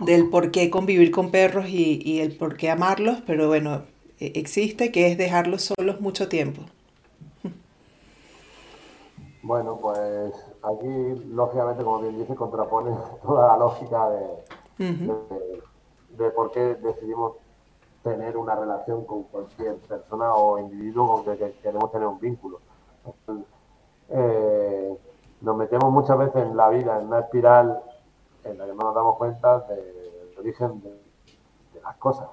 del 0.00 0.28
por 0.28 0.50
qué 0.50 0.70
convivir 0.70 1.10
con 1.10 1.30
perros 1.30 1.68
y, 1.68 2.20
el 2.20 2.36
por 2.36 2.56
qué 2.56 2.70
amarlos, 2.70 3.22
pero 3.26 3.48
bueno, 3.48 3.82
e, 4.20 4.32
existe, 4.36 4.92
que 4.92 5.08
es 5.10 5.18
dejarlos 5.18 5.72
solos 5.76 6.00
mucho 6.00 6.28
tiempo. 6.28 6.62
Bueno, 9.42 9.78
pues 9.80 10.32
aquí, 10.62 11.24
lógicamente, 11.30 11.82
como 11.82 12.00
bien 12.00 12.18
dice, 12.18 12.34
contrapone 12.34 12.90
toda 13.22 13.48
la 13.48 13.56
lógica 13.56 14.08
de, 14.10 15.62
de 16.18 16.30
por 16.30 16.52
qué 16.52 16.76
decidimos 16.76 17.41
tener 18.02 18.36
una 18.36 18.54
relación 18.54 19.04
con 19.04 19.24
cualquier 19.24 19.76
persona 19.76 20.34
o 20.34 20.58
individuo 20.58 21.22
con 21.24 21.36
que, 21.36 21.52
queremos 21.62 21.90
tener 21.92 22.06
un 22.06 22.18
vínculo. 22.18 22.60
Eh, 24.08 24.98
nos 25.40 25.56
metemos 25.56 25.90
muchas 25.92 26.18
veces 26.18 26.42
en 26.42 26.56
la 26.56 26.68
vida 26.68 26.98
en 26.98 27.06
una 27.06 27.20
espiral 27.20 27.82
en 28.44 28.58
la 28.58 28.66
que 28.66 28.74
no 28.74 28.84
nos 28.84 28.94
damos 28.94 29.16
cuenta 29.16 29.60
del 29.60 30.34
origen 30.38 30.80
de, 30.82 31.00
las 31.82 31.96
cosas. 31.96 32.28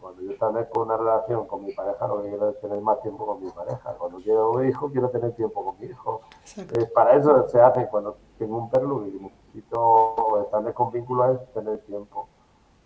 cuando 0.00 0.20
yo 0.22 0.32
establezco 0.32 0.82
una 0.82 0.98
relación 0.98 1.46
con 1.46 1.64
mi 1.64 1.72
pareja, 1.72 2.06
lo 2.06 2.22
que 2.22 2.28
quiero 2.28 2.50
es 2.50 2.60
tener 2.60 2.80
más 2.82 3.00
tiempo 3.00 3.24
con 3.24 3.42
mi 3.42 3.50
pareja. 3.50 3.94
Cuando 3.98 4.18
quiero 4.18 4.50
un 4.50 4.68
hijo, 4.68 4.90
quiero 4.90 5.08
tener 5.08 5.32
tiempo 5.32 5.64
con 5.64 5.78
mi 5.78 5.86
hijo. 5.86 6.20
Eh, 6.58 6.86
para 6.94 7.16
eso 7.16 7.48
se 7.48 7.60
hace 7.60 7.88
cuando 7.88 8.18
tengo 8.38 8.58
un 8.58 8.68
perro, 8.68 9.06
y 9.06 9.12
necesito 9.12 10.42
establecer 10.42 10.82
un 10.82 10.92
vínculo 10.92 11.32
es 11.32 11.52
tener 11.54 11.78
tiempo 11.86 12.28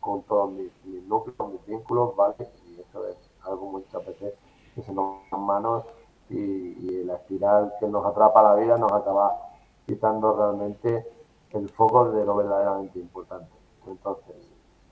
con 0.00 0.22
todos 0.22 0.50
mis, 0.52 0.72
núcleos, 1.06 1.52
mis 1.52 1.66
vínculos, 1.66 2.16
¿vale? 2.16 2.34
Y 2.66 2.80
eso 2.80 3.06
es 3.06 3.16
algo 3.44 3.66
muchas 3.66 4.04
veces 4.06 4.34
que 4.74 4.82
se 4.82 4.92
nos 4.92 5.16
en 5.30 5.40
manos 5.40 5.84
y, 6.28 6.36
y, 6.36 7.04
la 7.04 7.14
espiral 7.16 7.74
que 7.80 7.86
nos 7.86 8.04
atrapa 8.06 8.42
la 8.42 8.54
vida 8.54 8.76
nos 8.76 8.92
acaba 8.92 9.36
quitando 9.86 10.32
realmente 10.36 11.06
el 11.50 11.68
foco 11.68 12.10
de 12.10 12.24
lo 12.24 12.36
verdaderamente 12.36 12.98
importante. 12.98 13.50
Entonces, 13.86 14.36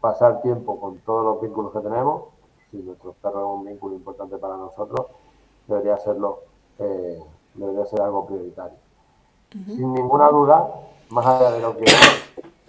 pasar 0.01 0.43
tiempo 0.43 0.79
con 0.81 0.99
todos 0.99 1.25
los 1.25 1.41
vínculos 1.41 1.73
que 1.73 1.81
tenemos, 1.81 2.25
si 2.71 2.79
nuestro 2.79 3.13
perro 3.15 3.41
es 3.41 3.61
un 3.61 3.65
vínculo 3.67 3.95
importante 3.95 4.37
para 4.39 4.57
nosotros, 4.57 5.07
debería 5.67 5.97
serlo, 5.99 6.41
eh, 6.79 7.23
debería 7.55 7.85
ser 7.87 8.03
algo 8.03 8.27
prioritario. 8.27 8.79
Sin 9.51 9.95
ninguna 9.95 10.29
duda, 10.29 10.69
más 11.11 11.27
allá 11.27 11.53
de 11.53 11.61
lo 11.61 11.77
que 11.77 11.85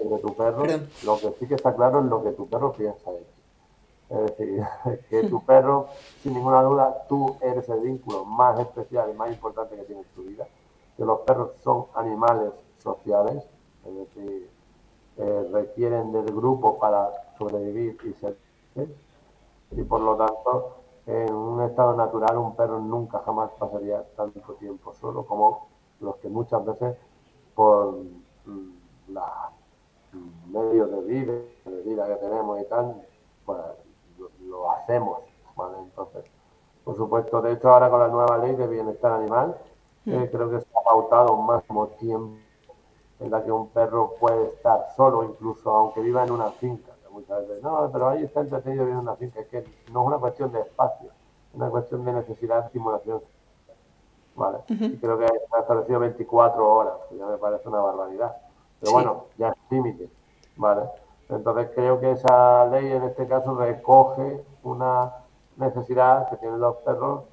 de 0.07 0.17
tu 0.19 0.33
perro, 0.35 0.63
lo 1.03 1.17
que 1.17 1.31
sí 1.39 1.47
que 1.47 1.55
está 1.55 1.75
claro 1.75 1.99
es 1.99 2.05
lo 2.05 2.23
que 2.23 2.31
tu 2.31 2.47
perro 2.47 2.71
piensa 2.71 3.11
de 3.11 3.19
ti. 3.19 3.41
Es 4.09 4.19
decir, 4.25 4.63
que 5.09 5.23
tu 5.27 5.43
perro, 5.43 5.87
sin 6.21 6.33
ninguna 6.33 6.61
duda, 6.63 7.05
tú 7.07 7.37
eres 7.41 7.67
el 7.69 7.81
vínculo 7.81 8.25
más 8.25 8.59
especial 8.59 9.09
y 9.11 9.17
más 9.17 9.29
importante 9.29 9.75
que 9.75 9.83
tiene 9.83 10.01
en 10.01 10.07
tu 10.15 10.23
vida. 10.23 10.47
Que 10.97 11.05
los 11.05 11.19
perros 11.21 11.51
son 11.63 11.85
animales 11.95 12.51
sociales, 12.77 13.43
es 13.85 13.95
decir, 13.95 14.49
eh, 15.17 15.49
requieren 15.51 16.11
del 16.11 16.25
grupo 16.25 16.79
para 16.79 17.09
sobrevivir 17.37 17.97
y 18.05 18.13
ser 18.13 18.37
y 19.71 19.83
por 19.83 20.01
lo 20.01 20.15
tanto 20.15 20.75
en 21.05 21.33
un 21.33 21.61
estado 21.63 21.95
natural 21.95 22.37
un 22.37 22.55
perro 22.55 22.79
nunca 22.79 23.19
jamás 23.25 23.51
pasaría 23.59 24.03
tanto 24.15 24.53
tiempo 24.53 24.93
solo 24.93 25.25
como 25.25 25.67
los 25.99 26.15
que 26.17 26.29
muchas 26.29 26.63
veces 26.65 26.95
por 27.55 27.97
mm, 28.45 29.13
la 29.13 29.38
medios 30.49 30.91
de 30.91 31.01
vida, 31.01 31.33
de 31.65 31.81
vida 31.83 32.05
que 32.07 32.15
tenemos 32.15 32.59
y 32.61 32.65
tal, 32.65 33.01
pues 33.45 33.59
lo, 34.41 34.71
hacemos, 34.71 35.19
Entonces, 35.79 36.25
por 36.83 36.95
supuesto, 36.95 37.41
de 37.41 37.53
hecho 37.53 37.69
ahora 37.69 37.89
con 37.89 37.99
la 37.99 38.07
nueva 38.07 38.37
ley 38.37 38.55
de 38.55 38.67
bienestar 38.67 39.13
animal, 39.13 39.55
mm. 40.05 40.13
eh, 40.13 40.29
creo 40.31 40.49
que 40.49 40.59
se 40.59 40.67
ha 40.77 40.83
pautado 40.83 41.33
un 41.33 41.45
máximo 41.45 41.87
tiempo 41.99 42.37
en 43.19 43.31
la 43.31 43.43
que 43.43 43.51
un 43.51 43.67
perro 43.69 44.15
puede 44.19 44.47
estar 44.47 44.87
solo, 44.95 45.23
incluso 45.23 45.69
aunque 45.69 46.01
viva 46.01 46.23
en 46.23 46.31
una 46.31 46.51
finca. 46.51 46.93
Muchas 47.11 47.47
veces, 47.47 47.63
no, 47.63 47.89
pero 47.91 48.07
ahí 48.07 48.23
está 48.23 48.41
entretenido 48.41 48.85
viviendo 48.85 49.01
en 49.01 49.07
una 49.09 49.17
finca, 49.17 49.41
es 49.41 49.47
que 49.47 49.65
no 49.91 50.01
es 50.01 50.07
una 50.07 50.17
cuestión 50.19 50.51
de 50.51 50.61
espacio, 50.61 51.09
una 51.53 51.69
cuestión 51.69 52.05
de 52.05 52.13
necesidad 52.13 52.59
de 52.61 52.65
estimulación. 52.67 53.21
¿vale? 54.35 54.59
Y 54.69 54.97
creo 54.97 55.17
que 55.19 55.25
ha 55.25 55.59
establecido 55.59 55.99
24 55.99 56.71
horas, 56.71 56.93
que 57.09 57.17
ya 57.17 57.25
me 57.25 57.37
parece 57.37 57.67
una 57.67 57.81
barbaridad. 57.81 58.37
Pero 58.79 58.93
bueno, 58.93 59.25
ya 59.37 59.49
es 59.49 59.55
límite, 59.69 60.09
¿vale? 60.59 60.83
Entonces 61.29 61.69
creo 61.73 61.99
que 61.99 62.11
esa 62.11 62.65
ley 62.65 62.91
en 62.91 63.03
este 63.03 63.27
caso 63.27 63.55
recoge 63.55 64.43
una 64.63 65.13
necesidad 65.57 66.29
que 66.29 66.37
tienen 66.37 66.59
los 66.59 66.75
perros 66.77 67.23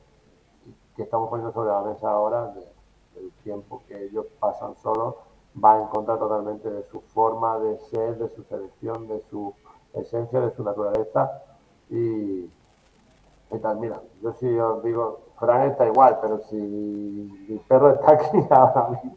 que 0.95 1.02
estamos 1.02 1.28
poniendo 1.28 1.52
sobre 1.52 1.71
la 1.71 1.83
mesa 1.83 2.11
ahora 2.11 2.54
del 3.14 3.30
tiempo 3.42 3.83
que 3.88 4.04
ellos 4.04 4.26
pasan 4.40 4.75
solos 4.76 5.16
va 5.62 5.78
en 5.78 5.87
contra 5.87 6.18
totalmente 6.18 6.71
de 6.71 6.85
su 6.90 7.00
forma 7.00 7.59
de 7.59 7.78
ser, 7.90 8.18
de 8.18 8.28
su 8.35 8.42
selección, 8.45 9.09
de 9.09 9.23
su 9.30 9.54
esencia, 9.95 10.40
de 10.40 10.54
su 10.54 10.62
naturaleza 10.62 11.42
y, 11.90 12.49
tal. 13.62 13.78
Mira, 13.78 14.00
yo 14.23 14.35
sí 14.35 14.47
os 14.59 14.83
digo, 14.85 15.21
Fran 15.38 15.71
está 15.71 15.87
igual, 15.87 16.18
pero 16.21 16.40
si 16.50 16.56
mi 16.56 17.59
perro 17.66 17.90
está 17.90 18.12
aquí 18.12 18.38
ahora 18.50 18.88
mismo, 18.90 19.16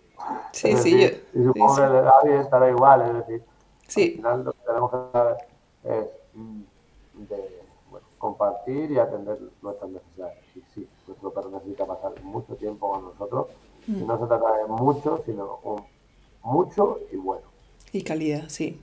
sí, 0.54 0.78
sí, 0.78 1.24
y 1.34 1.44
supongo 1.44 1.76
que 1.76 1.82
nadie 1.82 2.40
estará 2.40 2.70
igual, 2.70 3.02
es 3.02 3.14
decir, 3.16 3.44
al 3.96 4.12
final 4.12 4.44
lo 4.44 4.52
que 4.52 4.60
tenemos 4.66 4.92
que 4.92 4.98
hacer 4.98 5.38
es 5.84 6.08
mm, 6.34 6.62
de, 7.30 7.60
compartir 8.18 8.92
y 8.92 8.98
atender 8.98 9.38
nuestras 9.62 9.90
necesidades. 9.92 10.38
Y 10.56 10.62
sí, 10.74 10.88
nuestro 11.08 11.32
perro 11.32 11.52
necesita 11.52 11.86
pasar 11.86 12.22
mucho 12.22 12.56
tiempo 12.56 12.92
con 12.92 13.06
nosotros, 13.06 13.48
y 13.88 13.92
mm. 13.92 14.08
no 14.08 14.20
se 14.20 14.26
trata 14.28 14.58
de 14.58 14.68
mucho, 14.68 15.24
sino 15.26 15.60
un 15.64 15.84
mucho 16.44 17.00
y 17.12 17.16
bueno. 17.18 17.46
Y 17.92 18.04
calidad, 18.04 18.44
sí. 18.48 18.80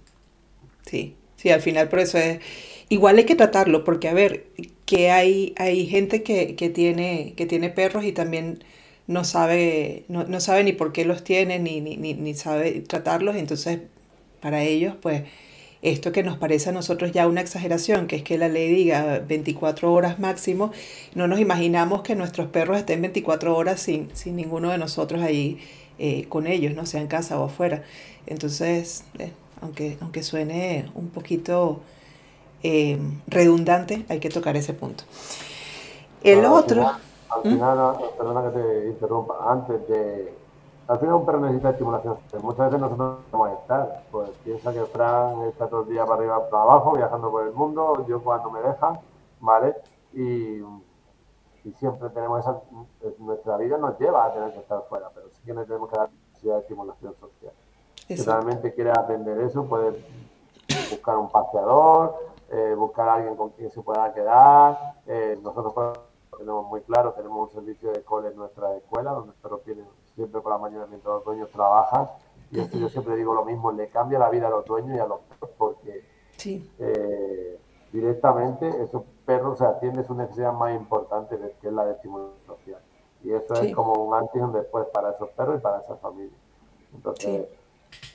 Sí, 0.83 1.17
sí, 1.37 1.51
al 1.51 1.61
final 1.61 1.89
por 1.89 2.01
eso 2.01 2.19
es... 2.19 2.41
Igual 2.89 3.19
hay 3.19 3.27
que 3.27 3.35
tratarlo, 3.35 3.83
porque 3.83 4.09
a 4.09 4.15
ver, 4.15 4.47
que 4.85 5.11
hay, 5.11 5.55
hay 5.59 5.87
gente 5.87 6.23
que, 6.23 6.55
tiene, 6.71 7.35
que 7.37 7.47
tiene 7.47 7.71
perros 7.71 8.05
y 8.05 8.13
también 8.13 8.63
no 9.09 9.25
sabe, 9.25 10.05
no, 10.09 10.41
sabe 10.41 10.63
ni 10.63 10.73
por 10.73 10.93
qué 10.93 11.05
los 11.05 11.25
tiene, 11.25 11.59
ni, 11.59 11.81
ni, 11.81 11.97
ni, 11.97 12.35
sabe 12.35 12.81
tratarlos, 12.83 13.35
entonces 13.37 13.81
para 14.47 14.62
ellos, 14.62 14.95
pues, 15.03 15.25
esto 15.83 16.12
que 16.12 16.23
nos 16.23 16.38
parece 16.38 16.69
a 16.71 16.73
nosotros 16.73 17.11
ya 17.11 17.26
una 17.26 17.41
exageración, 17.41 18.07
que 18.07 18.15
es 18.15 18.23
que 18.23 18.38
la 18.38 18.49
ley 18.49 18.73
diga 18.73 19.19
24 19.19 19.93
horas 19.93 20.21
máximo, 20.21 20.71
no 21.17 21.26
nos 21.26 21.41
imaginamos 21.41 22.03
que 22.03 22.15
nuestros 22.15 22.47
perros 22.47 22.79
estén 22.79 23.03
24 23.03 23.57
horas 23.57 23.81
sin, 23.81 24.09
sin 24.15 24.37
ninguno 24.37 24.71
de 24.71 24.79
nosotros 24.79 25.21
ahí 25.21 25.59
eh, 25.99 26.26
con 26.29 26.47
ellos, 26.47 26.76
¿no? 26.76 26.87
sea 26.87 27.00
en 27.00 27.09
casa 27.09 27.41
o 27.41 27.47
afuera. 27.47 27.83
Entonces, 28.29 29.03
eh, 29.19 29.33
aunque, 29.61 29.99
aunque 30.00 30.23
suene 30.23 30.88
un 30.95 31.09
poquito 31.09 31.81
eh, 32.62 33.00
redundante, 33.26 34.07
hay 34.09 34.21
que 34.21 34.29
tocar 34.29 34.57
ese 34.57 34.75
punto. 34.75 35.03
El 36.23 36.45
otro... 36.45 36.87
al 36.87 37.41
¿Mm? 37.43 37.53
final, 37.53 37.97
perdona 38.17 38.45
que 38.45 38.59
te 38.61 38.87
interrumpa, 38.91 39.35
antes 39.45 39.88
de... 39.88 40.46
Al 40.88 40.99
final 40.99 41.14
un 41.14 41.26
perro 41.26 41.40
necesita 41.40 41.71
estimulación. 41.71 42.16
Muchas 42.43 42.66
veces 42.66 42.81
nosotros 42.81 43.19
no 43.33 43.38
podemos 43.38 43.61
estar. 43.61 44.05
Pues 44.11 44.31
piensa 44.45 44.73
que 44.73 44.85
Fran 44.85 45.43
está 45.43 45.69
todo 45.69 45.83
el 45.83 45.88
día 45.88 46.05
para 46.05 46.21
arriba 46.21 46.49
para 46.49 46.62
abajo, 46.62 46.93
viajando 46.93 47.31
por 47.31 47.47
el 47.47 47.52
mundo, 47.52 48.07
yo 48.09 48.23
cuando 48.23 48.50
me 48.50 48.61
dejan, 48.61 49.00
¿vale? 49.40 49.75
Y 50.12 50.62
y 51.66 51.73
siempre 51.73 52.09
tenemos 52.11 52.40
esa, 52.40 52.62
nuestra 53.19 53.57
vida 53.57 53.76
nos 53.76 53.99
lleva 53.99 54.25
a 54.25 54.33
tener 54.33 54.52
que 54.52 54.61
estar 54.61 54.85
fuera, 54.88 55.11
pero 55.12 55.26
sí 55.33 55.43
que 55.45 55.52
nos 55.52 55.66
tenemos 55.66 55.90
que 55.90 55.99
dar 55.99 56.09
necesidad 56.28 56.55
de 56.55 56.61
estimulación 56.61 57.14
social. 57.19 57.52
Si 58.07 58.14
realmente 58.14 58.73
quiere 58.73 58.90
aprender 58.90 59.40
eso, 59.40 59.64
puede 59.64 60.00
buscar 60.90 61.16
un 61.16 61.28
paseador, 61.28 62.14
eh, 62.50 62.73
buscar 62.78 63.09
a 63.09 63.14
alguien 63.14 63.35
con 63.35 63.50
quien 63.50 63.73
se 63.73 63.83
pueda 63.83 64.14
quedar. 64.14 64.95
Eh, 65.09 65.40
nosotros 65.43 65.99
tenemos 66.38 66.66
muy 66.69 66.83
claro, 66.83 67.12
tenemos 67.14 67.49
un 67.49 67.55
servicio 67.57 67.90
de 67.90 68.05
cole 68.05 68.28
en 68.28 68.37
nuestra 68.37 68.76
escuela, 68.76 69.11
donde 69.11 69.33
los 69.50 69.62
tienen 69.64 69.87
siempre 70.16 70.40
por 70.40 70.50
la 70.50 70.58
mañana 70.58 70.87
mientras 70.87 71.14
los 71.14 71.24
dueños 71.24 71.50
trabajan. 71.50 72.09
Y 72.50 72.61
esto 72.61 72.79
yo 72.79 72.88
siempre 72.88 73.14
digo 73.16 73.35
lo 73.35 73.44
mismo, 73.44 73.70
le 73.70 73.88
cambia 73.88 74.18
la 74.18 74.31
vida 74.31 74.48
a 74.48 74.50
los 74.50 74.64
dueños 74.64 74.96
y 74.96 75.00
a 75.00 75.07
los 75.07 75.20
perros 75.20 75.50
porque 75.57 76.05
eh, 76.79 77.61
directamente 77.92 78.68
esos 78.83 79.02
perros 79.24 79.61
atiende 79.61 80.05
su 80.05 80.14
necesidad 80.14 80.52
más 80.52 80.74
importante, 80.74 81.38
que 81.61 81.68
es 81.68 81.72
la 81.72 81.85
de 81.85 81.92
estimulación 81.92 82.46
social. 82.46 82.81
Y 83.22 83.33
eso 83.33 83.55
es 83.55 83.74
como 83.74 83.94
un 83.94 84.14
antes 84.14 84.37
y 84.37 84.38
un 84.38 84.52
después 84.52 84.87
para 84.92 85.11
esos 85.11 85.29
perros 85.31 85.59
y 85.59 85.61
para 85.61 85.81
esas 85.81 85.98
familias. 86.00 86.38
Entonces, 86.94 87.46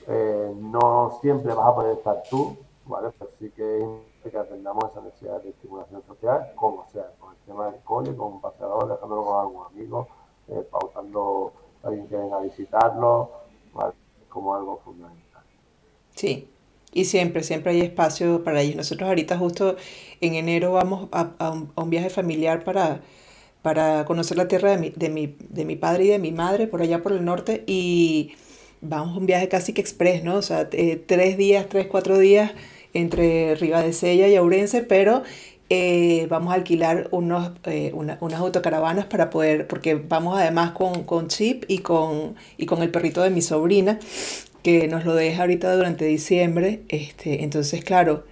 eh, 0.06 0.52
no 0.56 1.18
siempre 1.20 1.52
vas 1.54 1.66
a 1.66 1.74
poder 1.74 1.98
estar 1.98 2.22
tú, 2.28 2.56
¿vale? 2.86 3.10
Pero 3.18 3.30
sí 3.38 3.50
que 3.50 3.86
es 4.24 4.30
que 4.30 4.38
atendamos 4.38 4.84
esa 4.90 5.00
necesidad 5.00 5.42
de 5.42 5.50
estimulación 5.50 6.02
social, 6.06 6.52
como 6.56 6.86
sea, 6.90 7.10
con 7.18 7.32
el 7.32 7.38
tema 7.40 7.70
del 7.70 7.80
cole, 7.82 8.16
con 8.16 8.34
un 8.34 8.40
paseador, 8.40 8.88
dejándolo 8.88 9.24
con 9.24 9.40
algún 9.40 9.66
amigo, 9.66 10.08
eh, 10.48 10.66
pautando 10.70 11.52
alguien 11.82 12.06
que 12.08 12.16
venga 12.16 12.36
a 12.36 12.42
visitarlo, 12.42 13.30
¿vale? 13.74 13.94
como 14.28 14.54
algo 14.54 14.80
fundamental. 14.84 15.42
Sí, 16.14 16.48
y 16.92 17.04
siempre, 17.04 17.42
siempre 17.42 17.72
hay 17.72 17.80
espacio 17.80 18.44
para 18.44 18.60
ellos. 18.60 18.76
Nosotros 18.76 19.08
ahorita 19.08 19.38
justo 19.38 19.76
en 20.20 20.34
enero 20.34 20.72
vamos 20.72 21.08
a, 21.12 21.50
un, 21.76 21.90
viaje 21.90 22.10
familiar 22.10 22.64
para, 22.64 23.00
para 23.62 24.04
conocer 24.04 24.36
la 24.36 24.48
tierra 24.48 24.70
de 24.70 24.78
mi, 24.78 24.90
de, 24.90 25.08
mi, 25.08 25.36
de 25.38 25.64
mi 25.64 25.76
padre 25.76 26.04
y 26.04 26.08
de 26.08 26.18
mi 26.18 26.32
madre 26.32 26.66
por 26.66 26.82
allá 26.82 27.02
por 27.02 27.12
el 27.12 27.24
norte 27.24 27.64
y 27.66 28.34
vamos 28.82 29.16
a 29.16 29.18
un 29.18 29.26
viaje 29.26 29.48
casi 29.48 29.72
que 29.72 29.80
express, 29.80 30.22
¿no? 30.22 30.36
O 30.36 30.42
sea, 30.42 30.68
eh, 30.72 30.96
tres 30.96 31.36
días, 31.38 31.66
tres, 31.68 31.86
cuatro 31.86 32.18
días 32.18 32.52
entre 32.92 33.54
Ribadesella 33.54 34.28
y 34.28 34.36
Aurense, 34.36 34.82
pero 34.82 35.22
eh, 35.74 36.26
vamos 36.28 36.52
a 36.52 36.56
alquilar 36.56 37.08
unos, 37.12 37.52
eh, 37.64 37.92
unas 37.94 38.20
autocaravanas 38.20 39.06
para 39.06 39.30
poder, 39.30 39.66
porque 39.66 39.94
vamos 39.94 40.38
además 40.38 40.72
con, 40.72 41.04
con 41.04 41.28
Chip 41.28 41.64
y 41.66 41.78
con, 41.78 42.34
y 42.58 42.66
con 42.66 42.82
el 42.82 42.90
perrito 42.90 43.22
de 43.22 43.30
mi 43.30 43.40
sobrina 43.40 43.98
que 44.62 44.86
nos 44.86 45.06
lo 45.06 45.14
deja 45.14 45.40
ahorita 45.40 45.74
durante 45.74 46.04
diciembre. 46.04 46.82
Este, 46.90 47.42
entonces, 47.42 47.82
claro, 47.82 48.26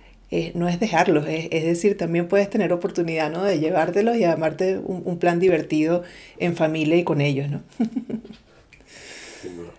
no 0.53 0.69
es 0.69 0.79
dejarlos, 0.81 1.25
es, 1.27 1.65
decir, 1.65 1.97
también 1.97 2.29
puedes 2.29 2.51
tener 2.51 2.75
oportunidad 2.75 3.31
¿no? 3.31 3.43
de 3.43 3.59
llevártelos 3.59 4.19
y 4.19 4.25
armarte 4.25 4.77
un, 4.77 5.19
plan 5.19 5.41
divertido 5.41 6.03
en 6.39 6.55
familia 6.55 6.97
y 6.97 7.05
con 7.05 7.23
ellos. 7.23 7.49
¿no? 7.49 7.63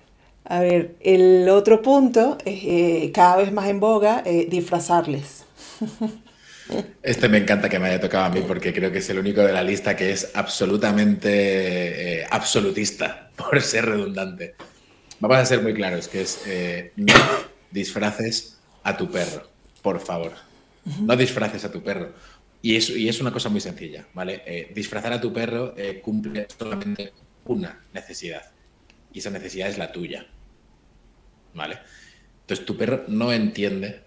A 0.45 0.61
ver, 0.61 0.95
el 0.99 1.47
otro 1.49 1.83
punto, 1.83 2.39
es 2.43 2.63
eh, 2.63 3.11
cada 3.13 3.37
vez 3.37 3.53
más 3.53 3.69
en 3.69 3.79
boga, 3.79 4.23
disfrazarles. 4.49 5.45
Este 7.01 7.27
me 7.29 7.37
encanta 7.37 7.69
que 7.69 7.79
me 7.79 7.87
haya 7.87 7.99
tocado 7.99 8.25
a 8.25 8.29
mí 8.29 8.41
porque 8.47 8.73
creo 8.73 8.91
que 8.91 8.99
es 8.99 9.09
el 9.09 9.19
único 9.19 9.41
de 9.41 9.53
la 9.53 9.63
lista 9.63 9.95
que 9.95 10.11
es 10.11 10.31
absolutamente 10.33 12.21
eh, 12.21 12.27
absolutista, 12.29 13.31
por 13.35 13.61
ser 13.61 13.85
redundante. 13.85 14.55
Vamos 15.19 15.37
a 15.37 15.45
ser 15.45 15.61
muy 15.61 15.73
claros, 15.73 16.07
que 16.07 16.21
es 16.21 16.41
eh, 16.47 16.93
no 16.95 17.13
disfraces 17.71 18.59
a 18.83 18.97
tu 18.97 19.09
perro, 19.09 19.47
por 19.81 19.99
favor. 19.99 20.33
No 20.99 21.15
disfraces 21.15 21.63
a 21.63 21.71
tu 21.71 21.83
perro. 21.83 22.13
Y 22.63 22.75
es, 22.75 22.89
y 22.89 23.07
es 23.07 23.19
una 23.19 23.31
cosa 23.31 23.49
muy 23.49 23.61
sencilla, 23.61 24.07
¿vale? 24.13 24.41
Eh, 24.45 24.71
disfrazar 24.73 25.13
a 25.13 25.21
tu 25.21 25.31
perro 25.31 25.75
cumple 26.01 26.47
solamente 26.57 27.13
una 27.45 27.85
necesidad. 27.93 28.51
Y 29.13 29.19
esa 29.19 29.29
necesidad 29.29 29.69
es 29.69 29.77
la 29.77 29.91
tuya. 29.91 30.25
¿Vale? 31.53 31.79
Entonces 32.41 32.65
tu 32.65 32.77
perro 32.77 33.03
no 33.07 33.31
entiende, 33.31 34.01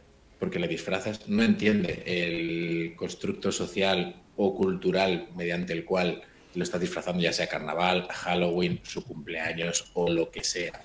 porque 0.45 0.59
le 0.59 0.69
disfrazas, 0.69 1.27
no 1.27 1.43
entiende 1.43 2.03
el 2.05 2.95
constructo 2.97 3.51
social 3.51 4.17
o 4.37 4.55
cultural 4.55 5.29
mediante 5.35 5.73
el 5.73 5.87
cual 5.87 6.21
lo 6.55 6.63
estás 6.63 6.83
disfrazando, 6.83 7.23
ya 7.23 7.33
sea 7.33 7.47
carnaval, 7.47 8.07
Halloween, 8.11 8.79
su 8.83 9.03
cumpleaños 9.07 9.91
o 9.95 10.11
lo 10.11 10.31
que 10.31 10.45
sea. 10.45 10.83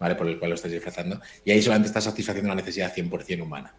¿vale? 0.00 0.16
Por 0.16 0.26
el 0.26 0.40
cual 0.40 0.50
lo 0.50 0.54
estás 0.56 0.72
disfrazando. 0.72 1.20
Y 1.44 1.52
ahí 1.52 1.62
solamente 1.62 1.86
estás 1.86 2.02
satisfaciendo 2.02 2.48
una 2.48 2.60
necesidad 2.60 2.92
100% 2.92 3.42
humana. 3.44 3.72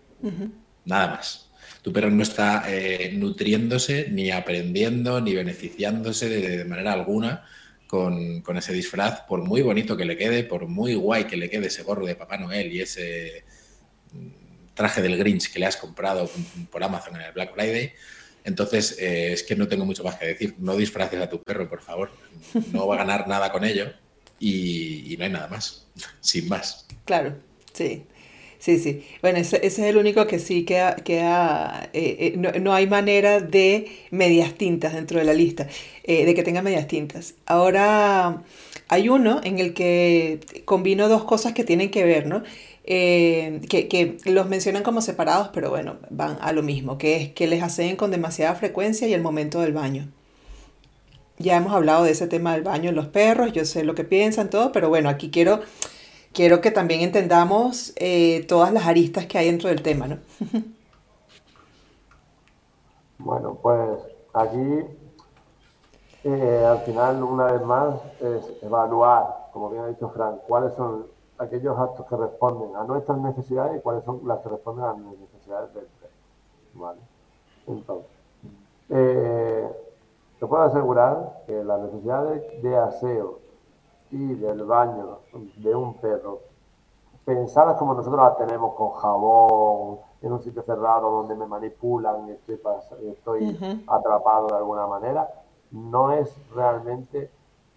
Nada 0.85 1.07
más. 1.07 1.51
Tu 1.81 1.91
perro 1.91 2.09
no 2.09 2.23
está 2.23 2.63
eh, 2.69 3.11
nutriéndose, 3.13 4.07
ni 4.09 4.31
aprendiendo, 4.31 5.19
ni 5.19 5.35
beneficiándose 5.35 6.29
de, 6.29 6.63
manera 6.63 6.93
alguna 6.93 7.43
con, 7.85 8.41
ese 8.55 8.71
disfraz, 8.71 9.23
por 9.27 9.43
muy 9.43 9.61
bonito 9.61 9.97
que 9.97 10.05
le 10.05 10.15
quede, 10.15 10.45
por 10.45 10.69
muy 10.69 10.95
guay 10.95 11.25
que 11.25 11.35
le 11.35 11.49
quede 11.49 11.67
ese 11.67 11.83
gorro 11.83 12.05
de 12.05 12.15
Papá 12.15 12.37
Noel 12.37 12.71
y 12.71 12.79
ese 12.79 13.43
traje 14.77 15.01
del 15.01 15.17
Grinch 15.17 15.51
que 15.51 15.59
le 15.59 15.65
has 15.65 15.75
comprado 15.75 16.29
por 16.71 16.81
Amazon 16.81 17.17
en 17.17 17.23
el 17.23 17.33
Black 17.33 17.53
Friday. 17.53 17.91
Entonces, 18.45 18.97
eh, 18.97 19.33
es 19.33 19.43
que 19.43 19.57
no 19.57 19.67
tengo 19.67 19.83
mucho 19.83 20.05
más 20.05 20.15
que 20.15 20.27
decir. 20.27 20.55
No 20.59 20.77
disfraces 20.77 21.19
a 21.19 21.29
tu 21.29 21.43
perro, 21.43 21.67
por 21.67 21.81
favor. 21.81 22.11
No 22.71 22.87
va 22.87 22.95
a 22.95 22.99
ganar 22.99 23.27
nada 23.27 23.51
con 23.51 23.65
ello 23.65 23.91
y, 24.39 25.15
no 25.17 25.25
hay 25.25 25.31
nada 25.31 25.47
más, 25.47 25.85
sin 26.21 26.47
más. 26.47 26.87
Claro, 27.03 27.35
sí. 27.73 28.03
Sí, 28.59 28.79
sí. 28.79 29.05
Bueno, 29.21 29.37
ese, 29.37 29.59
es 29.65 29.77
el 29.77 29.97
único 29.97 30.25
que 30.25 30.39
sí 30.39 30.65
queda, 30.65 30.95
queda 30.95 31.89
eh, 31.93 32.33
eh, 32.33 32.59
no, 32.59 32.73
hay 32.73 32.87
manera 32.87 33.39
de 33.39 34.07
medias 34.09 34.55
tintas 34.55 34.93
dentro 34.93 35.19
de 35.19 35.25
la 35.25 35.33
lista, 35.33 35.67
de 36.07 36.33
que 36.33 36.41
tenga 36.41 36.63
medias 36.63 36.87
tintas. 36.87 37.35
Ahora 37.45 38.43
hay 38.87 39.09
uno 39.09 39.41
en 39.43 39.59
el 39.59 39.75
que 39.75 40.39
combino 40.65 41.07
dos 41.07 41.23
cosas 41.25 41.53
que 41.53 41.63
tienen 41.63 41.91
que 41.91 42.03
ver, 42.03 42.25
¿no? 42.25 42.43
Que, 42.87 43.87
que, 43.89 44.17
los 44.31 44.47
mencionan 44.47 44.81
como 44.83 45.01
separados, 45.01 45.49
pero 45.53 45.69
bueno, 45.69 45.97
van 46.09 46.37
a 46.41 46.53
lo 46.53 46.63
mismo, 46.63 46.97
que 46.97 47.17
es 47.17 47.33
que 47.33 47.45
les 47.45 47.61
hacen 47.61 47.97
con 47.97 48.11
demasiada 48.11 48.55
frecuencia 48.55 49.07
y 49.07 49.13
el 49.13 49.21
momento 49.21 49.59
del 49.59 49.73
baño. 49.73 50.07
ya 51.37 51.57
hemos 51.57 51.73
hablado 51.73 52.05
de 52.05 52.11
ese 52.11 52.27
tema 52.27 52.53
del 52.53 52.63
baño 52.63 52.89
en 52.89 52.95
los 52.95 53.07
perros, 53.07 53.51
yo 53.51 53.65
sé 53.65 53.83
lo 53.83 53.93
que 53.93 54.05
piensan, 54.05 54.49
todo, 54.49 54.71
pero 54.71 54.89
bueno, 54.89 55.09
aquí 55.09 55.29
quiero, 55.29 55.59
quiero 56.33 56.61
que 56.61 56.71
también 56.71 57.01
entendamos 57.01 57.93
eh, 57.97 58.45
todas 58.47 58.71
las 58.71 58.87
aristas 58.87 59.25
que 59.27 59.37
hay 59.37 59.47
dentro 59.47 59.69
del 59.69 59.81
tema, 59.81 60.07
¿no? 60.07 60.17
bueno, 63.19 63.59
pues 63.61 63.99
aquí 64.33 64.85
eh, 66.23 66.65
al 66.65 66.79
final, 66.79 67.23
una 67.23 67.45
vez 67.51 67.61
más, 67.63 67.95
es 68.19 68.63
evaluar, 68.63 69.49
como 69.53 69.69
bien 69.69 69.83
ha 69.83 69.87
dicho 69.87 70.09
Frank, 70.09 70.39
cuáles 70.47 70.73
son 70.75 71.16
aquellos 71.39 71.77
actos 71.77 72.05
que 72.07 72.15
responden 72.15 72.75
a 72.75 72.83
nuestras 72.83 73.17
necesidades 73.19 73.77
y 73.77 73.81
cuáles 73.81 74.03
son 74.03 74.21
las 74.25 74.39
que 74.39 74.49
responden 74.49 74.85
a 74.85 74.93
las 74.93 74.97
necesidades 74.97 75.73
del 75.73 75.85
perro. 75.85 76.13
¿vale? 76.75 76.99
Entonces, 77.67 78.11
eh, 78.89 79.69
te 80.39 80.45
puedo 80.45 80.63
asegurar 80.63 81.43
que 81.45 81.63
las 81.63 81.79
necesidades 81.81 82.61
de 82.61 82.77
aseo 82.77 83.39
y 84.11 84.35
del 84.35 84.63
baño 84.63 85.19
de 85.57 85.75
un 85.75 85.95
perro, 85.95 86.39
pensadas 87.25 87.77
como 87.77 87.93
nosotros 87.93 88.21
las 88.21 88.37
tenemos 88.37 88.73
con 88.75 88.91
jabón, 88.91 89.99
en 90.21 90.31
un 90.31 90.41
sitio 90.41 90.63
cerrado 90.63 91.11
donde 91.11 91.35
me 91.35 91.45
manipulan 91.45 92.27
y 92.27 92.31
estoy, 92.31 92.57
estoy 93.07 93.83
atrapado 93.87 94.47
de 94.47 94.55
alguna 94.55 94.87
manera, 94.87 95.29
no 95.71 96.11
es 96.11 96.35
realmente 96.55 97.29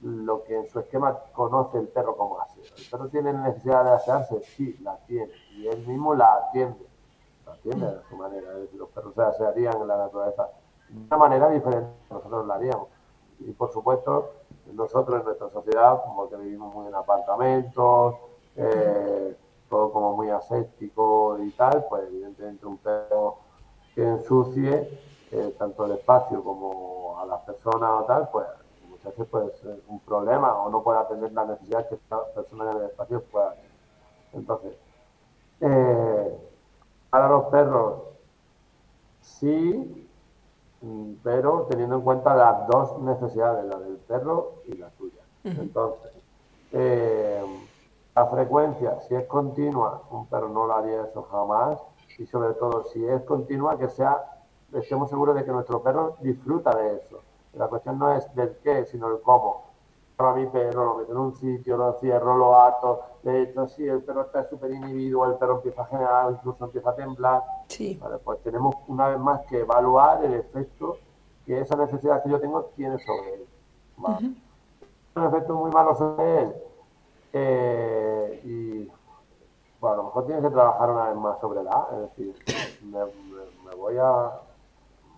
lo 0.02 0.44
que 0.44 0.56
en 0.56 0.68
su 0.68 0.80
esquema 0.80 1.18
conoce 1.32 1.78
el 1.78 1.88
perro 1.88 2.16
como 2.16 2.40
aseo. 2.40 2.62
¿El 2.76 2.90
perro 2.90 3.08
tiene 3.08 3.32
necesidad 3.32 3.84
de 3.84 3.90
asearse? 3.90 4.40
Sí, 4.42 4.78
la 4.82 4.96
tiene. 5.06 5.32
Y 5.52 5.66
él 5.66 5.86
mismo 5.86 6.14
la 6.14 6.32
atiende. 6.34 6.86
La 7.46 7.52
atiende 7.52 7.86
de 7.86 8.02
su 8.08 8.16
manera. 8.16 8.50
Es 8.52 8.60
decir, 8.62 8.78
los 8.78 8.88
perros 8.90 9.14
se 9.14 9.22
asearían 9.22 9.76
en 9.80 9.88
la 9.88 9.96
naturaleza 9.96 10.48
de 10.90 11.06
una 11.06 11.16
manera 11.16 11.48
diferente 11.50 11.88
nosotros 12.10 12.46
la 12.46 12.54
haríamos. 12.54 12.88
Y 13.38 13.52
por 13.52 13.72
supuesto, 13.72 14.32
nosotros 14.72 15.20
en 15.20 15.24
nuestra 15.24 15.50
sociedad, 15.50 16.02
como 16.04 16.28
que 16.28 16.36
vivimos 16.36 16.74
muy 16.74 16.88
en 16.88 16.94
apartamentos, 16.94 18.16
eh, 18.56 19.36
todo 19.68 19.92
como 19.92 20.16
muy 20.16 20.30
aséptico 20.30 21.38
y 21.40 21.50
tal, 21.52 21.86
pues 21.88 22.04
evidentemente 22.08 22.66
un 22.66 22.78
perro 22.78 23.36
que 23.94 24.06
ensucie 24.06 25.00
eh, 25.30 25.54
tanto 25.58 25.86
el 25.86 25.92
espacio 25.92 26.42
como 26.42 27.18
a 27.20 27.26
las 27.26 27.40
personas 27.42 28.02
o 28.02 28.04
tal, 28.04 28.28
pues 28.30 28.46
muchas 29.00 29.16
veces 29.16 29.30
puede 29.30 29.50
ser 29.56 29.80
un 29.88 30.00
problema 30.00 30.52
o 30.54 30.70
no 30.70 30.82
puede 30.82 30.98
atender 30.98 31.32
la 31.32 31.44
necesidad 31.46 31.88
que 31.88 31.94
esta 31.94 32.22
persona 32.34 32.70
en 32.70 32.76
el 32.76 32.84
espacio 32.84 33.22
pueda 33.24 33.54
tener. 33.54 33.70
Entonces, 34.32 34.76
eh, 35.60 36.38
para 37.08 37.28
los 37.28 37.44
perros, 37.46 38.02
sí, 39.20 40.08
mm, 40.82 41.12
pero 41.22 41.66
teniendo 41.68 41.96
en 41.96 42.02
cuenta 42.02 42.34
las 42.34 42.66
dos 42.68 42.98
necesidades, 43.00 43.64
la 43.64 43.78
del 43.78 43.96
perro 43.96 44.62
y 44.66 44.76
la 44.76 44.90
tuya. 44.90 45.22
Entonces, 45.44 46.12
eh, 46.72 47.42
la 48.14 48.26
frecuencia, 48.26 49.00
si 49.08 49.14
es 49.14 49.26
continua, 49.26 50.02
un 50.10 50.26
perro 50.26 50.50
no 50.50 50.66
lo 50.66 50.74
haría 50.74 51.04
eso 51.04 51.22
jamás, 51.30 51.80
y 52.18 52.26
sobre 52.26 52.52
todo 52.54 52.84
si 52.84 53.04
es 53.04 53.22
continua, 53.22 53.78
que 53.78 53.88
sea, 53.88 54.42
estemos 54.74 55.08
seguros 55.08 55.34
de 55.34 55.44
que 55.44 55.50
nuestro 55.50 55.82
perro 55.82 56.16
disfruta 56.20 56.76
de 56.76 56.96
eso. 56.96 57.20
La 57.54 57.68
cuestión 57.68 57.98
no 57.98 58.12
es 58.14 58.32
del 58.34 58.56
qué, 58.62 58.84
sino 58.86 59.08
el 59.08 59.20
cómo. 59.20 59.70
A 60.18 60.34
mi 60.34 60.46
perro 60.46 60.84
lo 60.84 60.94
meto 60.96 61.12
en 61.12 61.18
un 61.18 61.34
sitio, 61.34 61.78
lo 61.78 61.94
cierro, 61.94 62.36
lo 62.36 62.60
ato, 62.60 63.00
de 63.22 63.42
hecho, 63.42 63.68
si 63.68 63.86
el 63.86 64.02
perro 64.02 64.22
está 64.22 64.48
súper 64.48 64.70
inhibido, 64.70 65.24
el 65.26 65.34
perro 65.34 65.56
empieza 65.56 65.82
a 65.82 65.86
generar, 65.86 66.32
incluso 66.32 66.64
empieza 66.64 66.90
a 66.90 66.94
temblar. 66.94 67.42
Sí. 67.68 68.00
pues 68.24 68.42
tenemos 68.42 68.74
una 68.88 69.08
vez 69.08 69.18
más 69.18 69.40
que 69.46 69.60
evaluar 69.60 70.24
el 70.24 70.34
efecto 70.34 70.98
que 71.44 71.60
esa 71.60 71.76
necesidad 71.76 72.22
que 72.22 72.30
yo 72.30 72.40
tengo 72.40 72.64
tiene 72.76 72.98
sobre 72.98 73.34
él. 73.34 73.46
Un 75.16 75.24
efecto 75.24 75.54
muy 75.54 75.70
malo 75.70 75.94
sobre 75.94 76.42
él. 76.42 76.54
Eh, 77.32 78.40
y 78.44 78.92
bueno, 79.80 79.94
a 79.94 79.96
lo 79.96 80.02
mejor 80.04 80.26
tienes 80.26 80.44
que 80.44 80.50
trabajar 80.50 80.90
una 80.90 81.04
vez 81.08 81.16
más 81.16 81.40
sobre 81.40 81.62
la, 81.62 81.88
es 81.92 82.00
decir, 82.16 82.34
me 82.84 83.74
voy 83.74 83.96
a 83.98 84.32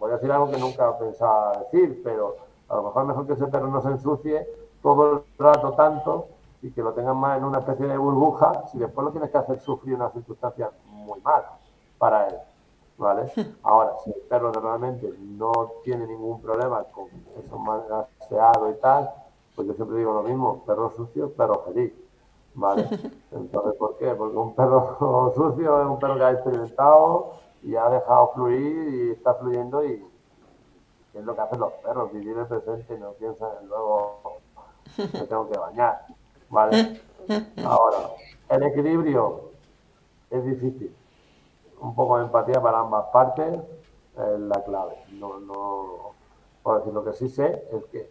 voy 0.02 0.10
a 0.10 0.14
decir 0.14 0.32
algo 0.32 0.50
que 0.50 0.58
nunca 0.58 0.98
pensaba 0.98 1.52
decir, 1.58 2.00
pero 2.02 2.36
a 2.68 2.74
lo 2.74 2.82
mejor 2.82 3.04
mejor 3.04 3.26
que 3.28 3.34
ese 3.34 3.46
perro 3.46 3.68
no 3.68 3.80
se 3.80 3.88
ensucie 3.88 4.48
todo 4.82 5.12
el 5.12 5.22
rato 5.38 5.72
tanto 5.74 6.26
y 6.60 6.72
que 6.72 6.82
lo 6.82 6.92
tengan 6.92 7.16
más 7.18 7.38
en 7.38 7.44
una 7.44 7.60
especie 7.60 7.86
de 7.86 7.96
burbuja, 7.96 8.66
si 8.66 8.78
después 8.78 9.04
lo 9.04 9.12
tienes 9.12 9.30
que 9.30 9.38
hacer 9.38 9.60
sufrir 9.60 9.94
una 9.94 10.10
circunstancia 10.10 10.72
muy 10.86 11.20
mala 11.20 11.52
para 11.98 12.26
él. 12.26 12.34
¿Vale? 12.98 13.32
Ahora, 13.62 13.92
si 14.02 14.10
el 14.10 14.20
perro 14.28 14.50
realmente 14.50 15.08
no 15.20 15.52
tiene 15.84 16.04
ningún 16.04 16.42
problema 16.42 16.82
con 16.84 17.06
eso 17.38 18.06
aseado 18.20 18.70
y 18.70 18.74
tal, 18.80 19.08
pues 19.54 19.68
yo 19.68 19.74
siempre 19.74 19.98
digo 19.98 20.14
lo 20.14 20.24
mismo, 20.24 20.64
perro 20.66 20.90
sucio, 20.96 21.32
perro 21.32 21.62
feliz. 21.64 21.92
¿Vale? 22.54 22.88
Entonces, 23.30 23.74
¿por 23.78 23.98
qué? 23.98 24.12
Porque 24.16 24.36
un 24.36 24.52
perro 24.56 25.32
sucio 25.36 25.80
es 25.80 25.86
un 25.86 25.98
perro 26.00 26.16
que 26.16 26.24
ha 26.24 26.32
experimentado 26.32 27.34
y 27.62 27.76
ha 27.76 27.88
dejado 27.88 28.32
fluir 28.34 28.94
y 28.94 29.10
está 29.12 29.34
fluyendo 29.34 29.84
y 29.84 30.04
es 31.14 31.24
lo 31.24 31.34
que 31.34 31.40
hacen 31.42 31.60
los 31.60 31.72
perros, 31.74 32.12
vivir 32.12 32.36
el 32.36 32.46
presente 32.46 32.94
y 32.94 32.98
no 32.98 33.12
piensan 33.12 33.50
en 33.60 33.68
luego 33.68 34.40
me 34.98 35.26
tengo 35.26 35.48
que 35.48 35.58
bañar, 35.58 36.06
¿vale? 36.50 37.00
Ahora, 37.64 38.10
el 38.48 38.62
equilibrio 38.64 39.50
es 40.30 40.44
difícil. 40.44 40.94
Un 41.80 41.94
poco 41.94 42.18
de 42.18 42.24
empatía 42.24 42.60
para 42.60 42.80
ambas 42.80 43.06
partes 43.12 43.60
es 44.16 44.40
la 44.40 44.62
clave. 44.64 44.96
No, 45.12 45.40
no, 45.40 46.12
por 46.62 46.78
decir, 46.78 46.92
lo 46.92 47.04
que 47.04 47.12
sí 47.12 47.28
sé 47.28 47.64
es 47.72 47.84
que 47.86 48.10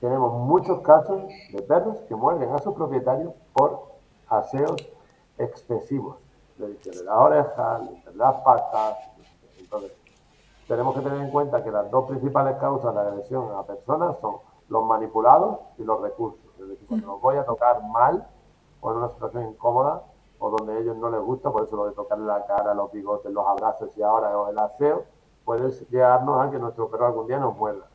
tenemos 0.00 0.32
muchos 0.32 0.80
casos 0.80 1.22
de 1.52 1.62
perros 1.62 1.98
que 2.08 2.14
muerden 2.14 2.52
a 2.52 2.58
sus 2.58 2.74
propietarios 2.74 3.32
por 3.52 3.86
aseos 4.28 4.76
excesivos 5.38 6.16
de 6.58 7.04
las 7.04 7.16
orejas, 7.16 7.82
las 8.14 8.34
patas. 8.42 8.96
Entonces, 9.58 9.92
tenemos 10.66 10.94
que 10.94 11.00
tener 11.02 11.20
en 11.20 11.30
cuenta 11.30 11.62
que 11.62 11.70
las 11.70 11.90
dos 11.90 12.08
principales 12.08 12.56
causas 12.56 12.94
de 12.94 13.00
agresión 13.00 13.48
a 13.56 13.62
personas 13.62 14.16
son 14.20 14.36
los 14.68 14.84
manipulados 14.84 15.58
y 15.78 15.84
los 15.84 16.00
recursos. 16.00 16.40
Es 16.58 16.68
decir, 16.68 16.86
cuando 16.88 17.06
los 17.08 17.20
voy 17.20 17.36
a 17.36 17.44
tocar 17.44 17.82
mal 17.84 18.26
o 18.80 18.90
en 18.90 18.96
una 18.98 19.08
situación 19.10 19.50
incómoda 19.50 20.02
o 20.38 20.50
donde 20.50 20.74
a 20.74 20.78
ellos 20.78 20.96
no 20.96 21.10
les 21.10 21.20
gusta, 21.20 21.50
por 21.50 21.64
eso 21.64 21.76
lo 21.76 21.86
de 21.86 21.92
tocarle 21.92 22.26
la 22.26 22.44
cara, 22.46 22.74
los 22.74 22.90
bigotes, 22.92 23.32
los 23.32 23.46
abrazos 23.46 23.96
y 23.96 24.02
ahora 24.02 24.32
el 24.50 24.58
aseo, 24.58 25.04
puede 25.44 25.70
llegarnos 25.90 26.44
a 26.44 26.50
que 26.50 26.58
nuestro 26.58 26.88
perro 26.90 27.06
algún 27.06 27.26
día 27.26 27.38
nos 27.38 27.56
muerda. 27.56 27.86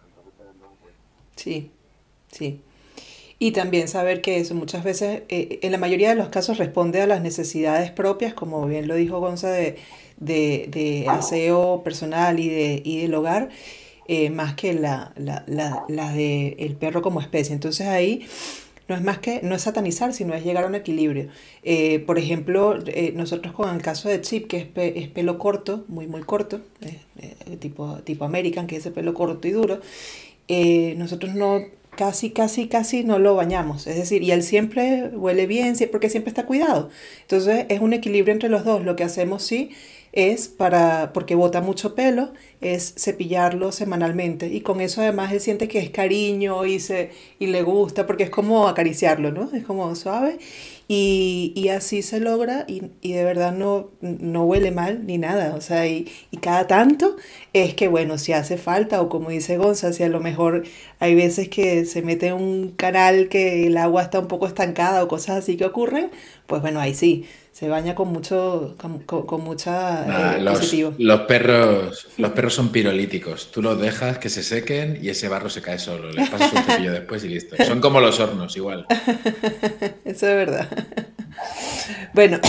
Sí, 1.35 1.75
sí. 2.27 2.63
Y 3.43 3.53
también 3.53 3.87
saber 3.87 4.21
que 4.21 4.37
eso 4.37 4.53
muchas 4.53 4.83
veces, 4.83 5.23
eh, 5.27 5.57
en 5.63 5.71
la 5.71 5.79
mayoría 5.79 6.09
de 6.09 6.15
los 6.15 6.29
casos, 6.29 6.59
responde 6.59 7.01
a 7.01 7.07
las 7.07 7.23
necesidades 7.23 7.89
propias, 7.89 8.35
como 8.35 8.67
bien 8.67 8.87
lo 8.87 8.93
dijo 8.93 9.19
Gonza, 9.19 9.49
de, 9.49 9.77
de, 10.19 11.05
aseo 11.09 11.81
personal 11.83 12.39
y, 12.39 12.49
de, 12.49 12.83
y 12.85 13.01
del 13.01 13.15
hogar, 13.15 13.49
eh, 14.07 14.29
más 14.29 14.53
que 14.53 14.75
la, 14.75 15.11
la, 15.15 15.43
la, 15.47 16.13
de 16.13 16.55
el 16.59 16.75
perro 16.75 17.01
como 17.01 17.19
especie. 17.19 17.55
Entonces 17.55 17.87
ahí 17.87 18.27
no 18.87 18.93
es 18.93 19.01
más 19.01 19.17
que, 19.17 19.39
no 19.41 19.55
es 19.55 19.63
satanizar, 19.63 20.13
sino 20.13 20.35
es 20.35 20.45
llegar 20.45 20.65
a 20.65 20.67
un 20.67 20.75
equilibrio. 20.75 21.29
Eh, 21.63 21.97
por 21.97 22.19
ejemplo, 22.19 22.77
nosotros 23.15 23.55
con 23.55 23.73
el 23.75 23.81
caso 23.81 24.07
de 24.07 24.21
Chip, 24.21 24.45
que 24.49 24.57
es, 24.57 24.67
es 24.75 25.07
pelo 25.07 25.39
corto, 25.39 25.83
muy, 25.87 26.05
muy 26.05 26.21
corto, 26.21 26.61
tipo, 27.57 28.03
tipo 28.03 28.23
American, 28.23 28.67
que 28.67 28.75
es 28.75 28.81
ese 28.81 28.91
pelo 28.91 29.15
corto 29.15 29.47
y 29.47 29.51
duro, 29.51 29.79
nosotros 30.95 31.33
no 31.33 31.80
casi, 31.95 32.31
casi, 32.31 32.67
casi 32.67 33.03
no 33.03 33.19
lo 33.19 33.35
bañamos. 33.35 33.87
Es 33.87 33.95
decir, 33.95 34.23
y 34.23 34.31
él 34.31 34.43
siempre 34.43 35.09
huele 35.13 35.47
bien, 35.47 35.75
porque 35.91 36.09
siempre 36.09 36.29
está 36.29 36.45
cuidado. 36.45 36.89
Entonces 37.21 37.65
es 37.69 37.79
un 37.81 37.93
equilibrio 37.93 38.33
entre 38.33 38.49
los 38.49 38.63
dos. 38.65 38.83
Lo 38.83 38.95
que 38.95 39.03
hacemos 39.03 39.43
sí 39.43 39.71
es 40.13 40.49
para, 40.49 41.13
porque 41.13 41.35
bota 41.35 41.61
mucho 41.61 41.95
pelo, 41.95 42.33
es 42.59 42.93
cepillarlo 42.97 43.71
semanalmente. 43.71 44.47
Y 44.47 44.61
con 44.61 44.81
eso 44.81 45.01
además 45.01 45.31
él 45.31 45.39
siente 45.39 45.67
que 45.67 45.79
es 45.79 45.89
cariño 45.89 46.65
y, 46.65 46.79
se, 46.79 47.11
y 47.39 47.47
le 47.47 47.63
gusta, 47.63 48.05
porque 48.07 48.23
es 48.23 48.29
como 48.29 48.67
acariciarlo, 48.67 49.31
¿no? 49.31 49.49
Es 49.53 49.63
como 49.63 49.95
suave. 49.95 50.37
Y, 50.93 51.69
así 51.69 52.01
se 52.01 52.19
logra 52.19 52.65
y, 52.67 52.81
de 53.13 53.23
verdad 53.23 53.53
no, 53.53 53.91
no 54.01 54.43
huele 54.43 54.71
mal 54.71 55.05
ni 55.05 55.17
nada. 55.17 55.55
O 55.55 55.61
sea, 55.61 55.87
y, 55.87 56.11
cada 56.41 56.67
tanto 56.67 57.15
es 57.53 57.75
que, 57.75 57.87
bueno, 57.87 58.17
si 58.17 58.33
hace 58.33 58.57
falta 58.57 59.01
o 59.01 59.07
como 59.07 59.29
dice 59.29 59.55
Gonza, 59.57 59.93
si 59.93 60.03
a 60.03 60.09
lo 60.09 60.19
mejor 60.19 60.63
hay 60.99 61.15
veces 61.15 61.47
que 61.47 61.85
se 61.85 62.01
mete 62.01 62.33
un 62.33 62.71
canal 62.71 63.29
que 63.29 63.67
el 63.67 63.77
agua 63.77 64.01
está 64.03 64.19
un 64.19 64.27
poco 64.27 64.47
estancada 64.47 65.01
o 65.01 65.07
cosas 65.07 65.37
así 65.37 65.55
que 65.55 65.63
ocurren, 65.63 66.11
pues 66.45 66.61
bueno, 66.61 66.81
ahí 66.81 66.93
sí, 66.93 67.25
se 67.61 67.69
baña 67.69 67.93
con 67.93 68.07
mucho, 68.07 68.75
con, 69.05 69.43
mucha 69.43 70.35
eh, 70.35 70.41
los, 70.41 70.73
los, 70.97 71.21
perros, 71.21 72.07
los 72.17 72.31
perros 72.31 72.55
son 72.55 72.69
pirolíticos. 72.69 73.51
Tú 73.51 73.61
los 73.61 73.79
dejas 73.79 74.17
que 74.17 74.29
se 74.29 74.41
sequen 74.41 74.97
y 74.99 75.09
ese 75.09 75.27
barro 75.27 75.47
se 75.47 75.61
cae 75.61 75.77
solo. 75.77 76.09
Les 76.09 76.27
pasas 76.27 76.53
un 76.53 76.63
cepillo 76.63 76.91
después 76.91 77.23
y 77.23 77.27
listo. 77.27 77.55
Son 77.63 77.79
como 77.79 77.99
los 77.99 78.19
hornos, 78.19 78.57
igual. 78.57 78.87
Eso 80.05 80.27
es 80.27 80.35
verdad. 80.35 80.69
Bueno, 82.15 82.39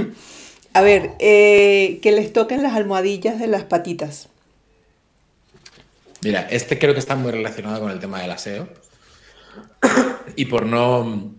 a 0.72 0.80
ver, 0.80 1.10
eh, 1.18 1.98
que 2.00 2.12
les 2.12 2.32
toquen 2.32 2.62
las 2.62 2.72
almohadillas 2.72 3.38
de 3.38 3.48
las 3.48 3.64
patitas. 3.64 4.30
Mira, 6.22 6.48
este 6.50 6.78
creo 6.78 6.94
que 6.94 7.00
está 7.00 7.14
muy 7.14 7.30
relacionado 7.30 7.78
con 7.78 7.90
el 7.90 8.00
tema 8.00 8.22
del 8.22 8.30
aseo. 8.30 8.70
y 10.34 10.46
por 10.46 10.64
no, 10.64 11.35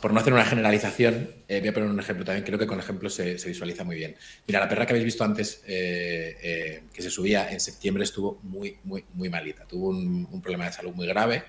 por 0.00 0.12
no 0.12 0.20
hacer 0.20 0.32
una 0.32 0.44
generalización, 0.44 1.34
eh, 1.48 1.60
voy 1.60 1.68
a 1.68 1.74
poner 1.74 1.88
un 1.88 1.98
ejemplo 1.98 2.24
también. 2.24 2.44
Creo 2.44 2.58
que 2.58 2.66
con 2.66 2.78
ejemplos 2.78 3.14
se, 3.14 3.34
visualiza 3.34 3.84
muy 3.84 3.96
bien. 3.96 4.16
Mira, 4.46 4.60
la 4.60 4.68
perra 4.68 4.86
que 4.86 4.92
habéis 4.92 5.04
visto 5.04 5.24
antes, 5.24 5.62
eh, 5.66 6.36
eh, 6.42 6.82
que 6.92 7.02
se 7.02 7.10
subía 7.10 7.50
en 7.50 7.60
septiembre, 7.60 8.04
estuvo 8.04 8.38
muy, 8.42 8.78
muy, 8.84 9.04
muy 9.14 9.28
malita. 9.28 9.66
Tuvo 9.66 9.88
un, 9.88 10.40
problema 10.40 10.66
de 10.66 10.72
salud 10.72 10.92
muy 10.92 11.06
grave 11.06 11.44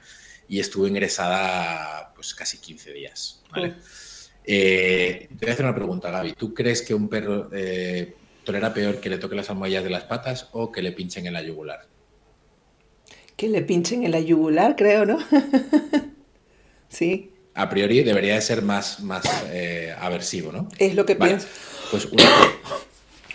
y 0.48 0.60
estuvo 0.60 0.88
ingresada 0.88 2.12
pues 2.16 2.34
casi 2.34 2.58
15 2.58 2.94
días. 2.94 3.44
te 3.54 5.28
voy 5.30 5.50
a 5.50 5.54
hacer 5.54 5.66
una 5.66 5.76
pregunta, 5.76 6.10
Gaby. 6.10 6.34
¿Tú 6.34 6.54
crees 6.54 6.82
que 6.82 6.94
un 6.94 7.08
perro 7.08 7.50
tolera 8.44 8.74
peor 8.74 9.00
que 9.00 9.10
le 9.10 9.18
toque 9.18 9.36
las 9.36 9.50
almohadillas 9.50 9.84
de 9.84 9.92
las 9.92 10.04
patas 10.06 10.50
o 10.52 10.72
que 10.72 10.82
le 10.82 10.92
pinchen 10.92 11.28
en 11.28 11.34
la 11.34 11.44
yugular? 11.44 11.88
Que 13.38 13.48
le 13.48 13.62
pinchen 13.62 14.04
en 14.04 14.12
la 14.12 14.20
yugular, 14.20 14.76
creo, 14.76 15.06
¿no? 15.06 15.20
sí. 16.90 17.31
A 17.54 17.70
priori 17.70 18.04
debería 18.04 18.36
de 18.36 18.42
ser 18.42 18.62
más, 18.62 19.02
más 19.02 19.24
eh, 19.52 19.94
aversivo, 20.00 20.52
¿no? 20.52 20.70
Es 20.78 20.96
lo 20.96 21.06
que 21.06 21.16
pienso. 21.16 21.48
Pues 21.90 22.06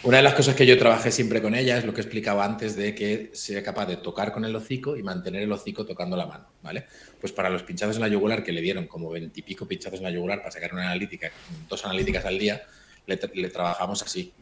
una, 0.03 0.17
de 0.19 0.23
las 0.23 0.35
cosas 0.35 0.55
que 0.55 0.65
yo 0.65 0.79
trabajé 0.79 1.11
siempre 1.11 1.43
con 1.43 1.55
ella 1.55 1.77
es 1.77 1.85
lo 1.85 1.93
que 1.93 2.01
explicaba 2.01 2.45
antes 2.45 2.77
de 2.77 2.95
que 2.95 3.31
sea 3.35 3.63
capaz 3.63 3.87
de 3.87 3.97
tocar 3.97 4.33
con 4.33 4.45
el 4.45 4.57
hocico 4.57 4.97
y 4.97 5.03
mantener 5.03 5.43
el 5.43 5.53
hocico 5.53 5.85
tocando 5.85 6.17
la 6.17 6.27
mano, 6.27 6.47
¿vale? 6.63 6.87
Pues 7.21 7.33
para 7.33 7.51
los 7.51 7.63
pinchazos 7.63 7.97
en 7.97 8.03
la 8.03 8.09
yugular 8.09 8.43
que 8.43 8.53
le 8.53 8.63
dieron 8.63 8.87
como 8.87 9.11
veintipico 9.11 9.67
pinchazos 9.67 9.99
en 9.99 10.05
la 10.05 10.11
yugular 10.11 10.39
para 10.39 10.51
sacar 10.51 10.73
una 10.73 10.85
analítica, 10.85 11.31
dos 11.69 11.85
analíticas 11.85 12.25
al 12.25 12.39
día, 12.39 12.63
le, 13.07 13.21
le 13.35 13.49
trabajamos 13.51 14.03
así 14.03 14.33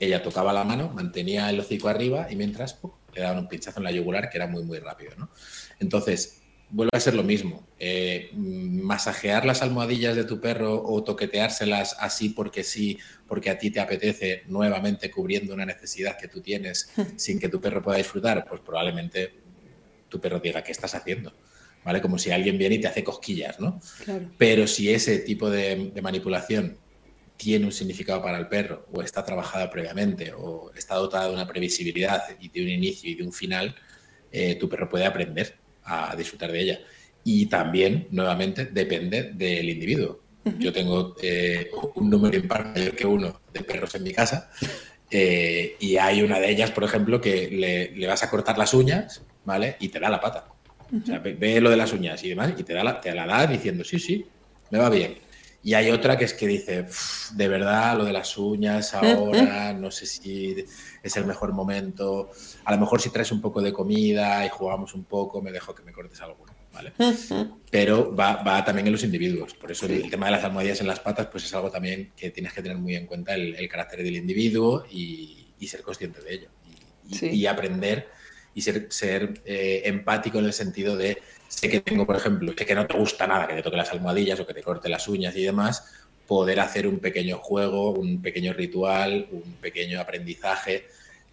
ella 0.00 0.22
tocaba 0.22 0.52
la 0.52 0.64
mano, 0.64 0.88
mantenía 0.88 1.50
el 1.50 1.60
hocico 1.60 1.88
arriba 1.88 2.26
y 2.30 2.36
mientras 2.36 2.78
le 3.14 3.20
daban 3.20 3.38
un 3.38 3.48
pinchazo 3.48 3.80
en 3.80 3.84
la 3.84 3.92
yugular 3.92 4.30
que 4.30 4.38
era 4.38 4.46
muy, 4.46 4.64
muy 4.64 4.78
rápido. 4.78 5.12
¿no? 5.18 5.28
Entonces, 5.78 6.39
vuelve 6.70 6.90
a 6.96 7.00
ser 7.00 7.14
lo 7.14 7.22
mismo. 7.22 7.66
Eh, 7.78 8.30
masajear 8.34 9.44
las 9.44 9.62
almohadillas 9.62 10.16
de 10.16 10.24
tu 10.24 10.40
perro 10.40 10.82
o 10.82 11.02
toqueteárselas 11.02 11.96
así 11.98 12.30
porque 12.30 12.64
sí, 12.64 12.98
porque 13.26 13.50
a 13.50 13.58
ti 13.58 13.70
te 13.70 13.80
apetece 13.80 14.42
nuevamente 14.46 15.10
cubriendo 15.10 15.54
una 15.54 15.66
necesidad 15.66 16.18
que 16.18 16.28
tú 16.28 16.40
tienes 16.40 16.90
sin 17.16 17.38
que 17.38 17.48
tu 17.48 17.60
perro 17.60 17.82
pueda 17.82 17.98
disfrutar, 17.98 18.44
pues 18.48 18.60
probablemente 18.60 19.34
tu 20.08 20.20
perro 20.20 20.40
diga, 20.40 20.62
¿qué 20.62 20.72
estás 20.72 20.94
haciendo? 20.94 21.32
¿Vale? 21.84 22.00
Como 22.00 22.18
si 22.18 22.30
alguien 22.30 22.58
viene 22.58 22.74
y 22.74 22.80
te 22.80 22.88
hace 22.88 23.02
cosquillas, 23.02 23.58
¿no? 23.58 23.80
Pero 24.36 24.66
si 24.66 24.92
ese 24.92 25.20
tipo 25.20 25.48
de 25.48 25.92
manipulación 26.02 26.76
tiene 27.40 27.64
un 27.64 27.72
significado 27.72 28.20
para 28.20 28.36
el 28.36 28.48
perro 28.48 28.86
o 28.92 29.00
está 29.00 29.24
trabajada 29.24 29.70
previamente 29.70 30.34
o 30.36 30.70
está 30.76 30.96
dotada 30.96 31.28
de 31.28 31.32
una 31.32 31.46
previsibilidad 31.46 32.22
y 32.38 32.50
de 32.50 32.62
un 32.62 32.68
inicio 32.68 33.08
y 33.08 33.14
de 33.14 33.22
un 33.22 33.32
final, 33.32 33.74
eh, 34.30 34.56
tu 34.56 34.68
perro 34.68 34.90
puede 34.90 35.06
aprender 35.06 35.59
a 35.90 36.14
disfrutar 36.16 36.52
de 36.52 36.60
ella. 36.60 36.80
Y 37.24 37.46
también, 37.46 38.08
nuevamente, 38.10 38.66
depende 38.66 39.32
del 39.34 39.68
individuo. 39.68 40.20
Yo 40.58 40.72
tengo 40.72 41.14
eh, 41.22 41.70
un 41.96 42.08
número 42.08 42.36
impar 42.36 42.66
mayor 42.68 42.96
que 42.96 43.06
uno 43.06 43.42
de 43.52 43.60
perros 43.62 43.94
en 43.94 44.02
mi 44.02 44.12
casa 44.12 44.50
eh, 45.10 45.76
y 45.78 45.98
hay 45.98 46.22
una 46.22 46.40
de 46.40 46.50
ellas, 46.50 46.70
por 46.70 46.82
ejemplo, 46.82 47.20
que 47.20 47.92
le, 47.94 48.06
vas 48.06 48.22
a 48.22 48.30
cortar 48.30 48.56
las 48.56 48.72
uñas, 48.72 49.22
¿vale? 49.44 49.76
Y 49.80 49.88
te 49.88 50.00
da 50.00 50.08
la 50.08 50.18
pata. 50.18 50.46
O 50.90 51.04
sea, 51.04 51.18
ve, 51.18 51.60
lo 51.60 51.68
de 51.68 51.76
las 51.76 51.92
uñas 51.92 52.24
y 52.24 52.30
demás 52.30 52.52
y 52.56 52.62
te, 52.62 52.72
da 52.72 52.82
la, 52.82 53.00
te 53.00 53.14
la 53.14 53.26
da 53.26 53.46
diciendo, 53.46 53.84
sí, 53.84 53.98
sí, 53.98 54.26
me 54.70 54.78
va 54.78 54.88
bien 54.88 55.29
y 55.62 55.74
hay 55.74 55.90
otra 55.90 56.16
que 56.16 56.24
es 56.24 56.32
que 56.32 56.46
dice, 56.46 56.86
de 57.34 57.48
verdad, 57.48 57.96
lo 57.96 58.04
de 58.04 58.12
las 58.12 58.38
uñas 58.38 58.94
ahora, 58.94 59.72
no 59.78 59.90
sé 59.90 60.06
si 60.06 60.64
es 61.02 61.16
el 61.16 61.26
mejor 61.26 61.52
momento. 61.52 62.30
A 62.64 62.72
lo 62.72 62.78
mejor 62.78 63.00
si 63.00 63.10
traes 63.10 63.30
un 63.30 63.42
poco 63.42 63.60
de 63.60 63.72
comida 63.72 64.44
y 64.46 64.48
jugamos 64.48 64.94
un 64.94 65.04
poco, 65.04 65.42
me 65.42 65.52
dejo 65.52 65.74
que 65.74 65.82
me 65.82 65.92
cortes 65.92 66.20
algo. 66.22 66.46
¿vale? 66.72 66.92
Pero 67.70 68.14
va, 68.14 68.64
también 68.64 68.86
en 68.86 68.92
los 68.92 69.04
individuos. 69.04 69.54
Por 69.54 69.70
eso 69.70 69.84
el, 69.84 70.08
tema 70.08 70.26
de 70.26 70.32
las 70.32 70.44
almohadillas 70.44 70.80
en 70.80 70.86
las 70.86 71.00
patas, 71.00 71.26
pues 71.26 71.44
es 71.44 71.54
algo 71.54 71.70
también 71.70 72.12
que 72.16 72.30
tienes 72.30 72.54
que 72.54 72.62
tener 72.62 72.78
muy 72.78 72.96
en 72.96 73.06
cuenta 73.06 73.34
el, 73.34 73.68
carácter 73.68 74.02
del 74.02 74.16
individuo 74.16 74.84
y, 74.90 75.46
ser 75.66 75.82
consciente 75.82 76.22
de 76.22 76.34
ello. 76.34 76.48
Y, 77.10 77.44
aprender 77.44 78.08
y 78.54 78.62
ser, 78.62 78.86
ser 78.90 79.42
eh, 79.44 79.82
empático 79.84 80.38
en 80.38 80.46
el 80.46 80.52
sentido 80.54 80.96
de 80.96 81.20
sé 81.50 81.68
que 81.68 81.80
tengo, 81.80 82.06
por 82.06 82.16
ejemplo, 82.16 82.54
sé 82.56 82.64
que 82.64 82.74
no 82.74 82.86
te 82.86 82.96
gusta 82.96 83.26
nada 83.26 83.48
que 83.48 83.54
te 83.54 83.62
toque 83.62 83.76
las 83.76 83.90
almohadillas 83.90 84.38
o 84.40 84.46
que 84.46 84.54
te 84.54 84.62
corte 84.62 84.88
las 84.88 85.08
uñas 85.08 85.36
y 85.36 85.42
demás, 85.42 85.84
poder 86.26 86.60
hacer 86.60 86.86
un 86.86 87.00
pequeño 87.00 87.38
juego, 87.38 87.90
un 87.90 88.22
pequeño 88.22 88.52
ritual, 88.52 89.26
un 89.32 89.56
pequeño 89.60 90.00
aprendizaje 90.00 90.86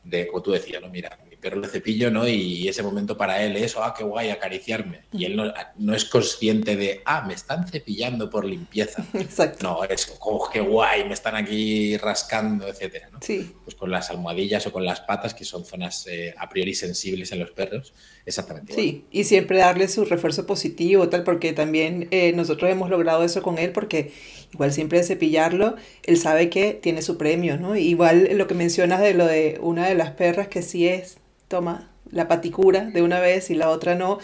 de, 0.03 0.25
como 0.27 0.41
tú 0.41 0.51
decías, 0.51 0.81
¿no? 0.81 0.89
Mira, 0.89 1.17
mi 1.26 1.26
perro 1.47 1.61
le 1.61 1.67
cepillo, 1.69 2.11
¿no? 2.11 2.27
Y 2.27 2.67
ese 2.67 2.83
momento 2.83 3.15
para 3.15 3.41
él 3.43 3.55
es, 3.55 3.75
ah, 3.77 3.93
qué 3.97 4.03
guay, 4.03 4.29
acariciarme. 4.29 5.01
Y 5.13 5.25
él 5.25 5.53
no, 5.77 5.95
es 5.95 6.05
consciente 6.05 6.75
de, 6.75 7.01
ah, 7.05 7.23
me 7.25 7.33
están 7.33 7.67
cepillando 7.67 8.29
por 8.29 8.43
limpieza. 8.43 9.05
Exacto. 9.13 9.63
No, 9.63 9.83
es, 9.85 10.17
oh, 10.19 10.49
qué 10.51 10.59
guay, 10.59 11.05
me 11.05 11.13
están 11.13 11.35
aquí 11.35 11.95
rascando, 11.97 12.67
etcétera, 12.67 13.09
¿no? 13.11 13.19
Sí. 13.21 13.55
Pues 13.63 13.75
con 13.75 13.89
las 13.89 14.09
almohadillas 14.09 14.67
o 14.67 14.73
con 14.73 14.85
las 14.85 14.99
patas, 15.01 15.33
que 15.33 15.45
son 15.45 15.63
zonas 15.63 16.05
eh, 16.07 16.33
a 16.37 16.49
priori 16.49 16.73
sensibles 16.73 17.31
en 17.31 17.39
los 17.39 17.51
perros, 17.51 17.93
exactamente. 18.25 18.73
Sí, 18.73 19.05
y 19.09 19.23
siempre 19.23 19.59
darle 19.59 19.87
su 19.87 20.03
refuerzo 20.03 20.45
positivo, 20.45 21.07
tal, 21.07 21.23
porque 21.23 21.53
también 21.53 22.07
eh, 22.11 22.33
nosotros 22.33 22.69
hemos 22.69 22.89
logrado 22.89 23.23
eso 23.23 23.41
con 23.41 23.57
él, 23.57 23.71
porque 23.71 24.11
igual 24.53 24.73
siempre 24.73 24.99
de 24.99 25.05
cepillarlo, 25.05 25.75
él 26.03 26.17
sabe 26.17 26.49
que 26.49 26.73
tiene 26.73 27.01
su 27.01 27.17
premio, 27.17 27.57
¿no? 27.57 27.75
Igual 27.75 28.29
lo 28.33 28.47
que 28.47 28.53
mencionas 28.53 28.99
de 29.01 29.13
lo 29.13 29.25
de 29.25 29.57
una 29.61 29.87
de 29.87 29.95
las 29.95 30.11
perras 30.11 30.47
que 30.47 30.61
sí 30.61 30.87
es, 30.87 31.17
toma 31.47 31.89
la 32.11 32.27
paticura 32.27 32.85
de 32.85 33.01
una 33.01 33.19
vez 33.19 33.49
y 33.49 33.55
la 33.55 33.69
otra 33.69 33.95
no, 33.95 34.19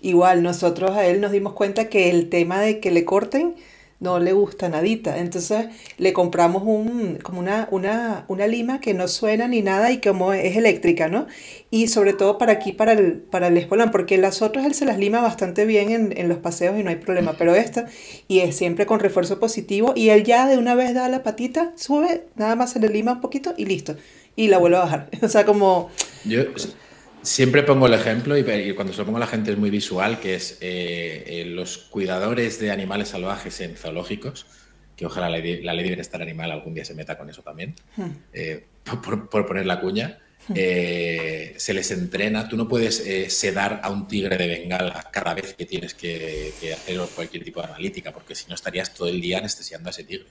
igual 0.00 0.42
nosotros 0.42 0.92
a 0.92 1.06
él 1.06 1.20
nos 1.20 1.32
dimos 1.32 1.54
cuenta 1.54 1.88
que 1.88 2.10
el 2.10 2.28
tema 2.28 2.60
de 2.60 2.80
que 2.80 2.90
le 2.90 3.04
corten, 3.04 3.54
no 4.02 4.18
le 4.18 4.32
gusta 4.32 4.68
nadita. 4.68 5.18
Entonces 5.18 5.68
le 5.96 6.12
compramos 6.12 6.64
un, 6.64 7.18
como 7.22 7.38
una, 7.38 7.68
una, 7.70 8.24
una 8.28 8.46
lima 8.48 8.80
que 8.80 8.94
no 8.94 9.06
suena 9.08 9.46
ni 9.48 9.62
nada 9.62 9.92
y 9.92 10.00
como 10.00 10.32
es 10.32 10.56
eléctrica, 10.56 11.08
¿no? 11.08 11.28
Y 11.70 11.86
sobre 11.86 12.12
todo 12.12 12.36
para 12.36 12.52
aquí, 12.52 12.72
para 12.72 12.92
el, 12.92 13.14
para 13.18 13.46
el 13.46 13.56
espolón, 13.56 13.92
porque 13.92 14.18
las 14.18 14.42
otras 14.42 14.66
él 14.66 14.74
se 14.74 14.84
las 14.84 14.98
lima 14.98 15.20
bastante 15.20 15.64
bien 15.64 15.90
en, 15.90 16.18
en, 16.18 16.28
los 16.28 16.38
paseos 16.38 16.78
y 16.78 16.82
no 16.82 16.90
hay 16.90 16.96
problema, 16.96 17.36
pero 17.38 17.54
esta, 17.54 17.86
y 18.26 18.40
es 18.40 18.56
siempre 18.56 18.86
con 18.86 18.98
refuerzo 18.98 19.38
positivo, 19.38 19.92
y 19.94 20.08
él 20.08 20.24
ya 20.24 20.46
de 20.48 20.58
una 20.58 20.74
vez 20.74 20.94
da 20.94 21.08
la 21.08 21.22
patita, 21.22 21.72
sube, 21.76 22.26
nada 22.34 22.56
más 22.56 22.72
se 22.72 22.80
le 22.80 22.88
lima 22.88 23.12
un 23.12 23.20
poquito 23.20 23.54
y 23.56 23.66
listo, 23.66 23.96
y 24.36 24.48
la 24.48 24.58
vuelve 24.58 24.76
a 24.76 24.80
bajar. 24.80 25.10
o 25.22 25.28
sea, 25.28 25.44
como... 25.44 25.90
Yo 26.24 26.44
Siempre 27.22 27.62
pongo 27.62 27.86
el 27.86 27.94
ejemplo, 27.94 28.36
y 28.36 28.74
cuando 28.74 28.92
se 28.92 28.98
lo 28.98 29.04
pongo 29.04 29.18
a 29.18 29.20
la 29.20 29.28
gente 29.28 29.52
es 29.52 29.58
muy 29.58 29.70
visual, 29.70 30.18
que 30.18 30.34
es 30.34 30.58
eh, 30.60 31.22
eh, 31.26 31.44
los 31.44 31.78
cuidadores 31.78 32.58
de 32.58 32.72
animales 32.72 33.10
salvajes 33.10 33.60
en 33.60 33.76
zoológicos, 33.76 34.46
que 34.96 35.06
ojalá 35.06 35.30
la 35.30 35.38
ley, 35.38 35.62
la 35.62 35.72
ley 35.72 35.84
de 35.84 35.90
bienestar 35.90 36.20
animal 36.20 36.50
algún 36.50 36.74
día 36.74 36.84
se 36.84 36.94
meta 36.94 37.16
con 37.16 37.30
eso 37.30 37.42
también, 37.42 37.76
hmm. 37.96 38.10
eh, 38.32 38.66
por, 39.00 39.46
poner 39.46 39.66
la 39.66 39.80
cuña, 39.80 40.18
hmm. 40.48 40.54
se 40.54 41.74
les 41.74 41.92
entrena, 41.92 42.48
tú 42.48 42.56
no 42.56 42.66
puedes 42.66 43.04
sedar 43.32 43.80
a 43.84 43.90
un 43.90 44.08
tigre 44.08 44.36
de 44.36 44.48
bengala 44.48 45.08
cada 45.12 45.32
vez 45.32 45.54
que 45.54 45.64
tienes 45.64 45.94
que, 45.94 46.52
que 46.60 46.74
hacer 46.74 46.98
cualquier 47.14 47.44
tipo 47.44 47.62
de 47.62 47.68
analítica, 47.68 48.12
porque 48.12 48.34
si 48.34 48.48
no 48.48 48.56
estarías 48.56 48.92
todo 48.92 49.06
el 49.06 49.20
día 49.20 49.38
anestesiando 49.38 49.88
a 49.88 49.90
ese 49.90 50.02
tigre. 50.02 50.26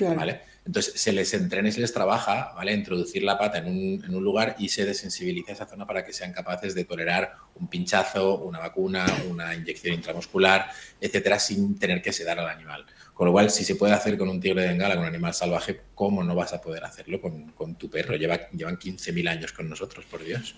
¿Vale? 0.00 0.40
Entonces 0.66 0.94
se 0.98 1.12
les 1.12 1.32
entrena 1.34 1.68
y 1.68 1.72
se 1.72 1.80
les 1.80 1.92
trabaja, 1.92 2.52
¿vale? 2.54 2.72
Introducir 2.72 3.22
la 3.22 3.38
pata 3.38 3.58
en 3.58 3.66
un, 3.66 4.04
en 4.04 4.14
un, 4.14 4.24
lugar 4.24 4.56
y 4.58 4.70
se 4.70 4.86
desensibiliza 4.86 5.52
esa 5.52 5.66
zona 5.66 5.86
para 5.86 6.04
que 6.04 6.12
sean 6.12 6.32
capaces 6.32 6.74
de 6.74 6.84
tolerar 6.84 7.34
un 7.56 7.68
pinchazo, 7.68 8.38
una 8.38 8.60
vacuna, 8.60 9.04
una 9.28 9.54
inyección 9.54 9.94
intramuscular, 9.94 10.70
etcétera, 11.00 11.38
sin 11.38 11.78
tener 11.78 12.00
que 12.00 12.12
sedar 12.12 12.38
al 12.38 12.48
animal. 12.48 12.86
Con 13.12 13.26
lo 13.26 13.32
cual, 13.32 13.50
si 13.50 13.64
se 13.64 13.76
puede 13.76 13.92
hacer 13.92 14.16
con 14.16 14.28
un 14.28 14.40
tigre 14.40 14.62
de 14.62 14.68
bengala, 14.68 14.94
con 14.94 15.04
un 15.04 15.08
animal 15.08 15.34
salvaje, 15.34 15.82
¿cómo 15.94 16.24
no 16.24 16.34
vas 16.34 16.52
a 16.52 16.60
poder 16.60 16.82
hacerlo 16.84 17.20
con, 17.20 17.52
con 17.52 17.76
tu 17.76 17.90
perro? 17.90 18.16
Lleva, 18.16 18.48
llevan 18.50 18.76
15.000 18.76 19.28
años 19.28 19.52
con 19.52 19.68
nosotros, 19.68 20.04
por 20.06 20.24
Dios. 20.24 20.54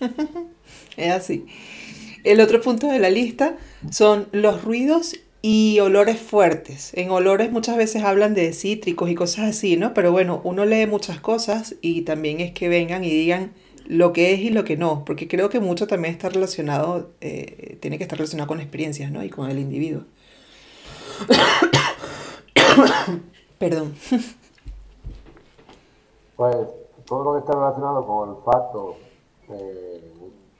es 0.97 1.11
así. 1.11 1.45
El 2.23 2.39
otro 2.39 2.59
punto 2.61 2.87
de 2.87 2.97
la 2.97 3.09
lista 3.09 3.57
son 3.91 4.27
los 4.31 4.63
ruidos 4.63 5.15
y 5.41 5.79
olores 5.79 6.19
fuertes. 6.19 6.91
En 6.95 7.11
olores 7.11 7.51
muchas 7.51 7.77
veces 7.77 8.03
hablan 8.03 8.33
de 8.33 8.53
cítricos 8.53 9.09
y 9.09 9.15
cosas 9.15 9.49
así, 9.49 9.77
¿no? 9.77 9.93
Pero 9.93 10.11
bueno, 10.11 10.41
uno 10.43 10.65
lee 10.65 10.87
muchas 10.87 11.19
cosas 11.19 11.75
y 11.81 12.01
también 12.01 12.39
es 12.39 12.51
que 12.51 12.69
vengan 12.69 13.03
y 13.03 13.09
digan 13.09 13.53
lo 13.87 14.13
que 14.13 14.33
es 14.33 14.39
y 14.39 14.49
lo 14.49 14.63
que 14.63 14.77
no, 14.77 15.05
porque 15.05 15.27
creo 15.27 15.49
que 15.49 15.59
mucho 15.59 15.87
también 15.87 16.13
está 16.13 16.29
relacionado, 16.29 17.11
eh, 17.21 17.77
tiene 17.79 17.97
que 17.97 18.03
estar 18.03 18.17
relacionado 18.17 18.47
con 18.47 18.59
experiencias, 18.59 19.11
¿no? 19.11 19.23
Y 19.23 19.29
con 19.29 19.49
el 19.49 19.59
individuo. 19.59 20.03
Perdón. 23.59 23.95
Pues 26.35 26.55
todo 27.05 27.23
lo 27.23 27.33
que 27.33 27.39
está 27.39 27.53
relacionado 27.53 28.05
con 28.05 28.29
olfato 28.29 28.97
eh, 29.49 30.13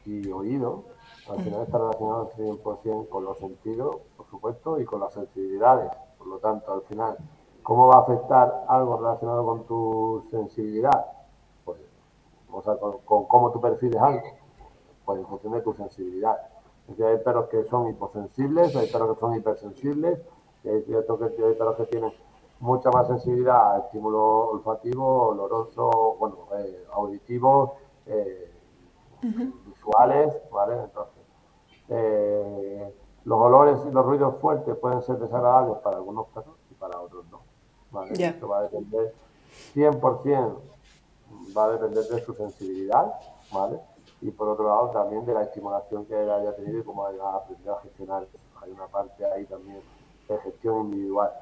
y 0.05 0.27
oído, 0.29 0.85
al 1.29 1.43
final 1.43 1.63
está 1.63 1.77
relacionado 1.77 2.31
al 2.33 2.43
100% 2.43 3.09
con 3.09 3.25
los 3.25 3.37
sentidos, 3.37 3.97
por 4.27 4.31
supuesto, 4.31 4.79
y 4.79 4.85
con 4.85 4.99
las 4.99 5.13
sensibilidades. 5.13 5.91
Por 6.17 6.27
lo 6.27 6.37
tanto, 6.39 6.73
al 6.73 6.81
final, 6.81 7.17
¿cómo 7.63 7.87
va 7.87 7.95
a 7.95 7.99
afectar 8.01 8.65
algo 8.67 8.97
relacionado 8.97 9.45
con 9.45 9.63
tu 9.65 10.27
sensibilidad? 10.29 11.05
Pues, 11.63 11.79
o 12.51 12.61
sea, 12.61 12.75
con, 12.77 13.25
cómo 13.25 13.51
tú 13.51 13.61
percibes 13.61 13.97
algo. 14.01 14.21
pues 15.05 15.19
en 15.19 15.27
función 15.27 15.53
de 15.53 15.61
tu 15.61 15.73
sensibilidad. 15.73 16.37
Es 16.81 16.97
decir, 16.97 17.05
hay 17.05 17.17
perros 17.23 17.47
que 17.47 17.63
son 17.65 17.87
hiposensibles, 17.87 18.75
hay 18.75 18.87
perros 18.87 19.15
que 19.15 19.19
son 19.21 19.35
hipersensibles, 19.35 20.19
y 20.63 20.69
hay 20.69 20.81
cierto 20.83 21.17
que 21.17 21.25
hay 21.25 21.53
perros 21.55 21.77
que 21.77 21.85
tienen 21.85 22.11
mucha 22.59 22.89
más 22.89 23.07
sensibilidad 23.07 23.75
a 23.75 23.79
estímulo 23.79 24.49
olfativo, 24.49 25.27
oloroso, 25.27 26.15
bueno, 26.19 26.37
eh, 26.57 26.85
auditivo, 26.91 27.77
eh, 28.05 28.51
visuales, 29.21 30.33
¿vale? 30.51 30.83
Entonces, 30.83 31.23
eh, 31.89 32.93
los 33.27 33.41
olores 33.41 33.77
y 33.85 33.91
los 33.91 34.05
ruidos 34.05 34.35
fuertes 34.39 34.73
pueden 34.77 35.01
ser 35.01 35.17
desagradables 35.17 35.79
para 35.79 35.97
algunos 35.97 36.27
perros 36.27 36.55
y 36.71 36.75
para 36.75 36.97
otros 37.01 37.25
no. 37.29 37.41
¿vale? 37.91 38.13
Esto 38.13 38.47
va 38.47 38.59
a 38.59 38.61
depender 38.63 39.13
100%, 39.75 40.55
va 41.55 41.65
a 41.65 41.69
depender 41.71 42.05
de 42.05 42.21
su 42.21 42.33
sensibilidad, 42.33 43.19
¿vale? 43.51 43.81
Y 44.21 44.31
por 44.31 44.47
otro 44.47 44.69
lado 44.69 44.91
también 44.91 45.25
de 45.25 45.33
la 45.33 45.43
estimulación 45.43 46.05
que 46.05 46.23
él 46.23 46.31
haya 46.31 46.55
tenido 46.55 46.79
y 46.79 46.83
cómo 46.83 47.05
haya 47.05 47.35
aprendido 47.35 47.75
a 47.75 47.81
gestionar 47.81 48.25
Hay 48.61 48.71
una 48.71 48.87
parte 48.87 49.25
ahí 49.25 49.43
también 49.43 49.81
de 50.29 50.37
gestión 50.37 50.85
individual, 50.85 51.33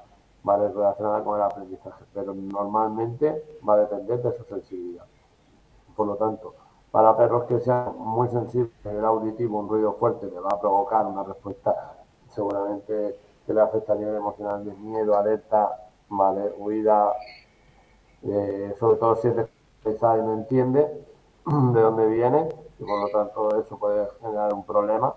¿vale? 0.43 0.69
Relacionada 0.69 1.24
con 1.24 1.38
el 1.38 1.43
aprendizaje, 1.43 2.04
pero 2.15 2.34
normalmente 2.34 3.60
va 3.67 3.76
a 3.76 3.78
depender 3.78 4.24
de 4.24 4.36
su 4.36 4.43
sensibilidad. 4.45 5.06
Por 5.95 6.08
lo 6.08 6.15
tanto, 6.15 6.56
para 6.95 7.17
perros 7.17 7.43
que 7.43 7.60
sean 7.60 7.93
muy 7.97 8.29
sensibles, 8.29 8.71
el 8.86 9.03
auditivo, 9.03 9.60
un 9.60 9.67
ruido 9.67 9.95
fuerte 9.95 10.27
le 10.27 10.39
va 10.39 10.51
a 10.53 10.62
provocar 10.62 11.05
una 11.05 11.25
respuesta 11.25 11.97
seguramente 12.29 13.19
que 13.45 13.53
le 13.53 13.60
afecta 13.60 13.91
a 13.91 13.95
nivel 13.97 14.15
emocional 14.15 14.63
de 14.63 14.73
miedo, 14.75 15.17
alerta, 15.17 15.89
¿vale? 16.08 16.53
huida, 16.58 17.12
eh, 18.23 18.73
sobre 18.79 18.95
todo 18.95 19.17
si 19.17 19.27
es 19.27 19.36
pesado 19.84 20.19
y 20.19 20.21
no 20.21 20.34
entiende 20.36 21.05
de 21.45 21.81
dónde 21.81 22.08
viene, 22.08 22.47
y 22.79 22.86
por 22.86 23.01
lo 23.01 23.10
tanto 23.10 23.60
eso 23.60 23.77
puede 23.77 24.08
generar 24.21 24.53
un 24.53 24.63
problema. 24.63 25.13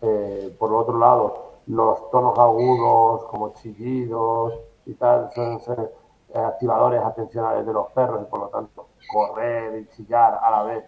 Eh, 0.00 0.56
por 0.58 0.72
otro 0.72 0.98
lado, 0.98 1.56
los 1.66 2.10
tonos 2.10 2.38
agudos 2.38 3.26
como 3.26 3.52
chillidos 3.52 4.54
y 4.86 4.94
tal 4.94 5.30
suelen 5.34 5.60
ser 5.60 5.92
activadores 6.34 7.02
atencionales 7.02 7.66
de 7.66 7.72
los 7.72 7.90
perros 7.92 8.22
y 8.22 8.30
por 8.30 8.40
lo 8.40 8.48
tanto 8.48 8.86
correr 9.12 9.80
y 9.80 9.88
chillar 9.96 10.38
a 10.42 10.50
la 10.50 10.62
vez 10.62 10.84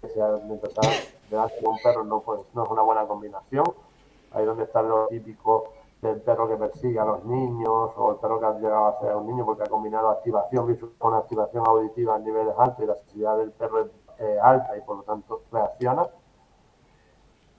que 0.00 0.08
sea 0.08 0.36
empezar 0.36 0.84
delante 1.30 1.60
de 1.60 1.66
un 1.66 1.78
perro 1.82 2.04
no, 2.04 2.20
pues, 2.20 2.40
no 2.54 2.64
es 2.64 2.70
una 2.70 2.82
buena 2.82 3.06
combinación. 3.06 3.64
Ahí 4.32 4.44
donde 4.44 4.64
está 4.64 4.82
lo 4.82 5.08
típico 5.08 5.72
del 6.00 6.20
perro 6.22 6.48
que 6.48 6.56
persigue 6.56 6.98
a 6.98 7.04
los 7.04 7.24
niños 7.24 7.90
o 7.96 8.12
el 8.12 8.16
perro 8.18 8.40
que 8.40 8.46
ha 8.46 8.52
llegado 8.54 8.86
a 8.86 9.00
ser 9.00 9.14
un 9.16 9.26
niño 9.26 9.44
porque 9.44 9.64
ha 9.64 9.66
combinado 9.66 10.08
activación 10.10 10.66
visual 10.66 10.92
con 10.98 11.14
activación 11.14 11.64
auditiva 11.66 12.14
a 12.14 12.18
niveles 12.18 12.54
altos 12.56 12.84
y 12.84 12.86
la 12.86 12.94
sensibilidad 12.94 13.36
del 13.36 13.52
perro 13.52 13.80
es 13.80 13.90
eh, 14.18 14.38
alta 14.42 14.76
y 14.76 14.80
por 14.82 14.98
lo 14.98 15.02
tanto 15.02 15.42
reacciona. 15.52 16.06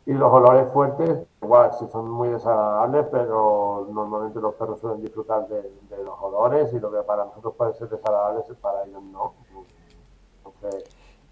Y 0.06 0.14
los 0.14 0.34
olores 0.34 0.68
fuertes, 0.74 1.28
igual, 1.42 1.72
sí 1.78 1.86
son 1.92 2.10
muy 2.10 2.30
desagradables, 2.30 3.06
pero 3.12 3.88
normalmente 3.92 4.40
los 4.40 4.56
perros 4.56 4.80
suelen 4.80 5.02
disfrutar 5.02 5.48
de, 5.48 5.62
los 6.04 6.16
olores 6.20 6.74
y 6.74 6.80
lo 6.80 6.92
que 6.92 7.04
para 7.04 7.26
nosotros 7.26 7.54
puede 7.56 7.74
ser 7.76 7.88
desagradable, 7.90 8.42
para 8.62 8.84
ellos 8.86 9.04
no. 9.04 9.34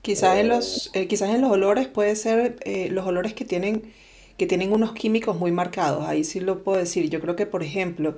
quizás, 0.02 0.38
en 0.38 0.50
los, 0.50 0.92
eh, 0.94 1.08
quizás 1.08 1.30
en 1.30 1.42
los 1.42 1.52
olores 1.52 1.88
puede 1.88 2.16
ser 2.16 2.58
eh, 2.62 2.90
los 2.92 3.08
olores 3.08 3.34
que 3.34 3.44
tienen, 3.44 3.92
que 4.38 4.46
tienen 4.46 4.72
unos 4.72 4.94
químicos 4.94 5.36
muy 5.36 5.52
marcados. 5.52 6.06
Ahí 6.06 6.24
sí 6.24 6.40
lo 6.40 6.64
puedo 6.64 6.78
decir. 6.78 7.10
Yo 7.10 7.20
creo 7.22 7.36
que, 7.36 7.48
por 7.48 7.64
ejemplo, 7.64 8.16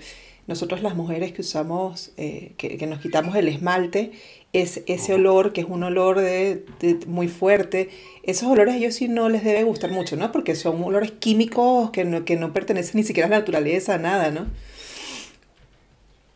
nosotros 0.47 0.81
las 0.81 0.95
mujeres 0.95 1.31
que 1.31 1.41
usamos, 1.41 2.11
eh, 2.17 2.53
que, 2.57 2.77
que, 2.77 2.87
nos 2.87 2.99
quitamos 2.99 3.35
el 3.35 3.47
esmalte 3.47 4.11
es 4.53 4.81
ese 4.87 5.13
olor, 5.13 5.53
que 5.53 5.61
es 5.61 5.67
un 5.69 5.83
olor 5.83 6.19
de, 6.19 6.65
muy 7.07 7.27
fuerte, 7.27 7.89
esos 8.23 8.49
olores 8.49 8.73
a 8.73 8.77
ellos 8.77 8.95
sí 8.95 9.07
no 9.07 9.29
les 9.29 9.43
debe 9.43 9.63
gustar 9.63 9.91
mucho, 9.91 10.15
¿no? 10.17 10.31
Porque 10.31 10.55
son 10.55 10.83
olores 10.83 11.11
químicos 11.11 11.91
que 11.91 12.03
no, 12.03 12.25
que 12.25 12.35
no 12.35 12.53
pertenecen 12.53 12.97
ni 12.97 13.03
siquiera 13.03 13.27
a 13.27 13.29
la 13.29 13.39
naturaleza, 13.39 13.97
nada, 13.97 14.31
¿no? 14.31 14.47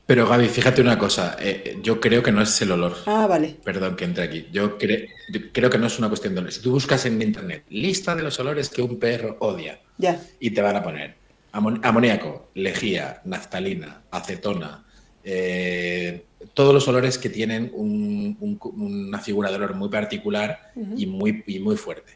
Pero 0.05 0.27
Gaby, 0.27 0.47
fíjate 0.49 0.81
una 0.81 0.99
cosa, 0.99 1.35
eh, 1.39 1.79
yo 1.81 1.99
creo 1.99 2.21
que 2.21 2.31
no 2.31 2.41
es 2.43 2.61
el 2.61 2.71
olor. 2.71 2.95
Ah, 3.07 3.25
vale. 3.25 3.55
Perdón 3.63 3.95
que 3.95 4.05
entre 4.05 4.23
aquí. 4.23 4.47
Yo, 4.51 4.77
creo 4.77 5.69
que 5.71 5.77
no 5.79 5.87
es 5.87 5.97
una 5.97 6.09
cuestión 6.09 6.35
de 6.35 6.41
olor. 6.41 6.51
Si 6.51 6.61
tú 6.61 6.71
buscas 6.71 7.07
en 7.07 7.19
internet 7.19 7.63
lista 7.69 8.15
de 8.15 8.21
los 8.21 8.39
olores 8.39 8.69
que 8.69 8.83
un 8.83 8.99
perro 8.99 9.35
odia, 9.39 9.79
ya. 9.97 10.21
y 10.39 10.51
te 10.51 10.61
van 10.61 10.75
a 10.75 10.83
poner 10.83 11.24
amoníaco, 11.55 12.51
lejía, 12.53 13.21
naftalina, 13.25 14.03
acetona, 14.11 14.85
eh, 15.23 16.25
todos 16.53 16.73
los 16.73 16.87
olores 16.87 17.17
que 17.17 17.29
tienen 17.29 17.71
una 17.73 19.19
figura 19.19 19.49
de 19.49 19.55
olor 19.55 19.73
muy 19.73 19.89
particular 19.89 20.71
y, 20.95 21.07
muy, 21.07 21.43
muy 21.61 21.77
fuerte. 21.77 22.13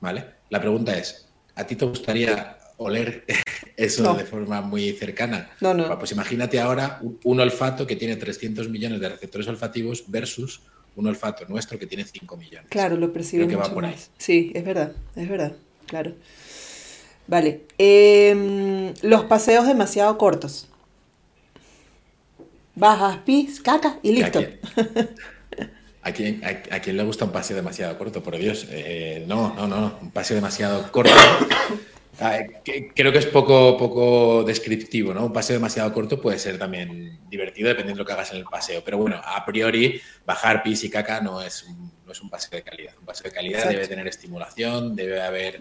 ¿vale? 0.00 0.24
La 0.48 0.60
pregunta 0.60 0.96
es, 0.96 1.28
¿a 1.54 1.64
ti 1.64 1.76
te 1.76 1.84
gustaría 1.84 2.56
oler 2.78 3.24
eso 3.76 4.14
de 4.14 4.24
forma 4.24 4.60
muy 4.62 4.92
cercana? 4.92 5.50
No, 5.60 5.74
no. 5.74 5.98
Pues 5.98 6.12
imagínate 6.12 6.58
ahora 6.58 7.00
un, 7.22 7.40
olfato 7.40 7.86
que 7.86 7.96
tiene 7.96 8.16
300 8.16 8.68
millones 8.68 9.00
de 9.00 9.10
receptores 9.10 9.46
olfativos 9.48 10.04
versus 10.08 10.62
un 10.96 11.06
olfato 11.06 11.44
nuestro 11.46 11.78
que 11.78 11.86
tiene 11.86 12.04
5 12.04 12.36
millones. 12.36 12.68
Claro, 12.70 12.96
lo 12.96 13.12
percibe 13.12 13.46
mucho 13.46 13.80
más. 13.80 14.10
Sí, 14.18 14.50
es 14.54 14.64
verdad, 14.64 14.92
es 15.14 15.28
verdad, 15.28 15.52
claro. 15.86 16.14
Vale. 17.30 17.60
Em, 17.78 18.92
los 19.02 19.22
paseos 19.24 19.64
demasiado 19.64 20.18
cortos 20.18 20.66
bajas, 22.74 23.18
pis, 23.18 23.60
caca 23.60 24.00
y 24.02 24.10
listo. 24.12 24.40
¿A 26.02 26.12
quién, 26.12 26.42
a, 26.44 26.80
quién, 26.80 26.96
le 26.96 27.04
gusta 27.04 27.26
un 27.26 27.30
paseo 27.30 27.54
demasiado 27.54 27.96
corto? 27.98 28.20
Por 28.22 28.36
Dios, 28.36 28.66
eh, 28.70 29.24
no, 29.28 29.54
no, 29.54 29.68
no, 29.68 29.98
un 30.00 30.10
paseo 30.10 30.34
demasiado 30.34 30.90
corto. 30.90 31.12
Ah, 32.22 32.38
creo 32.94 33.12
que 33.12 33.18
es 33.18 33.24
poco, 33.24 33.78
poco 33.78 34.44
descriptivo, 34.44 35.14
¿no? 35.14 35.24
Un 35.24 35.32
paseo 35.32 35.54
demasiado 35.54 35.90
corto 35.94 36.20
puede 36.20 36.38
ser 36.38 36.58
también 36.58 37.18
divertido 37.30 37.68
dependiendo 37.68 37.96
de 37.96 38.02
lo 38.02 38.06
que 38.06 38.12
hagas 38.12 38.32
en 38.32 38.36
el 38.36 38.44
paseo. 38.44 38.82
Pero 38.84 38.98
bueno, 38.98 39.18
a 39.24 39.42
priori, 39.46 40.02
bajar 40.26 40.62
pis 40.62 40.84
y 40.84 40.90
caca 40.90 41.22
no 41.22 41.40
es 41.40 41.62
un, 41.62 41.90
no 42.04 42.12
es 42.12 42.20
un 42.20 42.28
paseo 42.28 42.58
de 42.58 42.62
calidad. 42.62 42.92
Un 42.98 43.06
paseo 43.06 43.30
de 43.30 43.34
calidad 43.34 43.66
debe 43.70 43.88
tener 43.88 44.06
estimulación, 44.06 44.94
debe 44.94 45.22
haber 45.22 45.60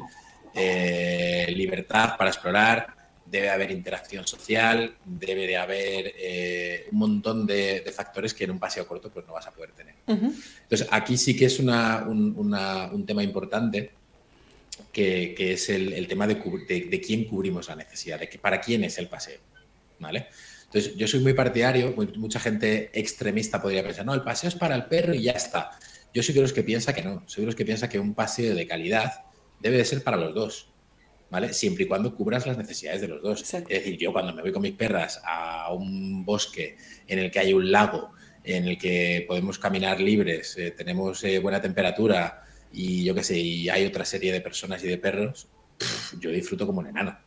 eh, 0.54 1.52
libertad 1.56 2.18
para 2.18 2.30
explorar, 2.30 3.00
debe 3.30 3.50
haber 3.50 3.72
interacción 3.72 4.26
social, 4.26 4.96
debe 5.06 5.46
de 5.46 5.58
haber 5.58 6.14
eh, 6.18 6.88
un 6.92 7.00
montón 7.00 7.46
de, 7.46 7.84
factores 7.96 8.34
que 8.34 8.46
en 8.46 8.52
un 8.52 8.60
paseo 8.60 8.88
corto 8.88 9.12
pues 9.12 9.26
no 9.28 9.34
vas 9.34 9.48
a 9.48 9.52
poder 9.52 9.72
tener. 9.72 9.96
Entonces, 10.08 10.88
aquí 10.90 11.18
sí 11.18 11.36
que 11.36 11.46
es 11.46 11.60
un, 11.60 13.04
tema 13.06 13.24
importante 13.24 13.92
que, 14.92 15.36
es 15.38 15.70
el, 15.70 16.08
tema 16.08 16.26
de, 16.26 16.36
de, 16.36 17.02
quién 17.02 17.26
cubrimos 17.26 17.68
la 17.68 17.76
necesidad, 17.76 18.20
de 18.20 18.28
que, 18.28 18.40
para 18.40 18.60
quién 18.60 18.84
es 18.84 18.98
el 18.98 19.08
paseo. 19.08 19.40
¿vale? 20.00 20.28
Entonces, 20.66 20.96
yo 20.96 21.08
soy 21.08 21.20
muy 21.20 21.34
partidario, 21.34 21.94
mucha 22.16 22.40
gente 22.40 22.90
extremista 22.94 23.62
podría 23.62 23.84
pensar, 23.84 24.06
no, 24.06 24.14
el 24.14 24.22
paseo 24.22 24.48
es 24.48 24.56
para 24.56 24.76
el 24.76 24.86
perro 24.86 25.14
y 25.14 25.24
ya 25.24 25.34
está. 25.34 25.72
Yo 26.14 26.24
soy 26.24 26.34
de 26.34 26.42
los 26.42 26.54
que 26.54 26.64
piensa 26.64 26.94
que 26.94 27.04
no, 27.04 27.24
soy 27.28 27.42
de 27.42 27.48
los 27.48 27.56
que 27.56 27.66
piensa 27.66 27.90
que 27.90 28.00
un 28.00 28.16
paseo 28.16 28.56
de 28.56 28.66
calidad 28.66 29.24
debe 29.60 29.78
de 29.78 29.86
ser 29.86 30.04
para 30.04 30.18
los 30.18 30.34
dos. 30.34 30.70
¿vale? 31.30 31.54
Siempre 31.54 31.84
y 31.84 31.88
cuando 31.88 32.16
cubras 32.16 32.48
las 32.48 32.58
necesidades 32.58 33.02
de 33.02 33.08
los 33.08 33.22
dos. 33.22 33.42
Es 33.54 33.68
decir, 33.68 33.98
yo 33.98 34.12
cuando 34.12 34.34
me 34.34 34.42
voy 34.42 34.52
con 34.52 34.62
mis 34.62 34.74
perras 34.74 35.22
a 35.26 35.72
un 35.74 36.26
bosque 36.26 36.78
en 37.08 37.20
el 37.20 37.32
que 37.32 37.40
hay 37.40 37.54
un 37.54 37.72
lago, 37.72 38.12
en 38.44 38.68
el 38.68 38.78
que 38.78 39.26
podemos 39.28 39.60
caminar 39.60 40.00
libres, 40.00 40.58
eh, 40.58 40.72
tenemos 40.72 41.24
eh, 41.24 41.40
buena 41.40 41.62
temperatura 41.62 42.44
y 42.72 43.04
yo 43.04 43.14
qué 43.14 43.24
sé, 43.24 43.38
y 43.38 43.70
hay 43.70 43.86
otra 43.86 44.06
serie 44.06 44.32
de 44.32 44.42
personas 44.42 44.84
y 44.84 44.88
de 44.88 44.98
perros, 44.98 45.48
yo 46.20 46.30
disfruto 46.30 46.66
como 46.66 46.80
un 46.80 46.88
enano. 46.88 47.18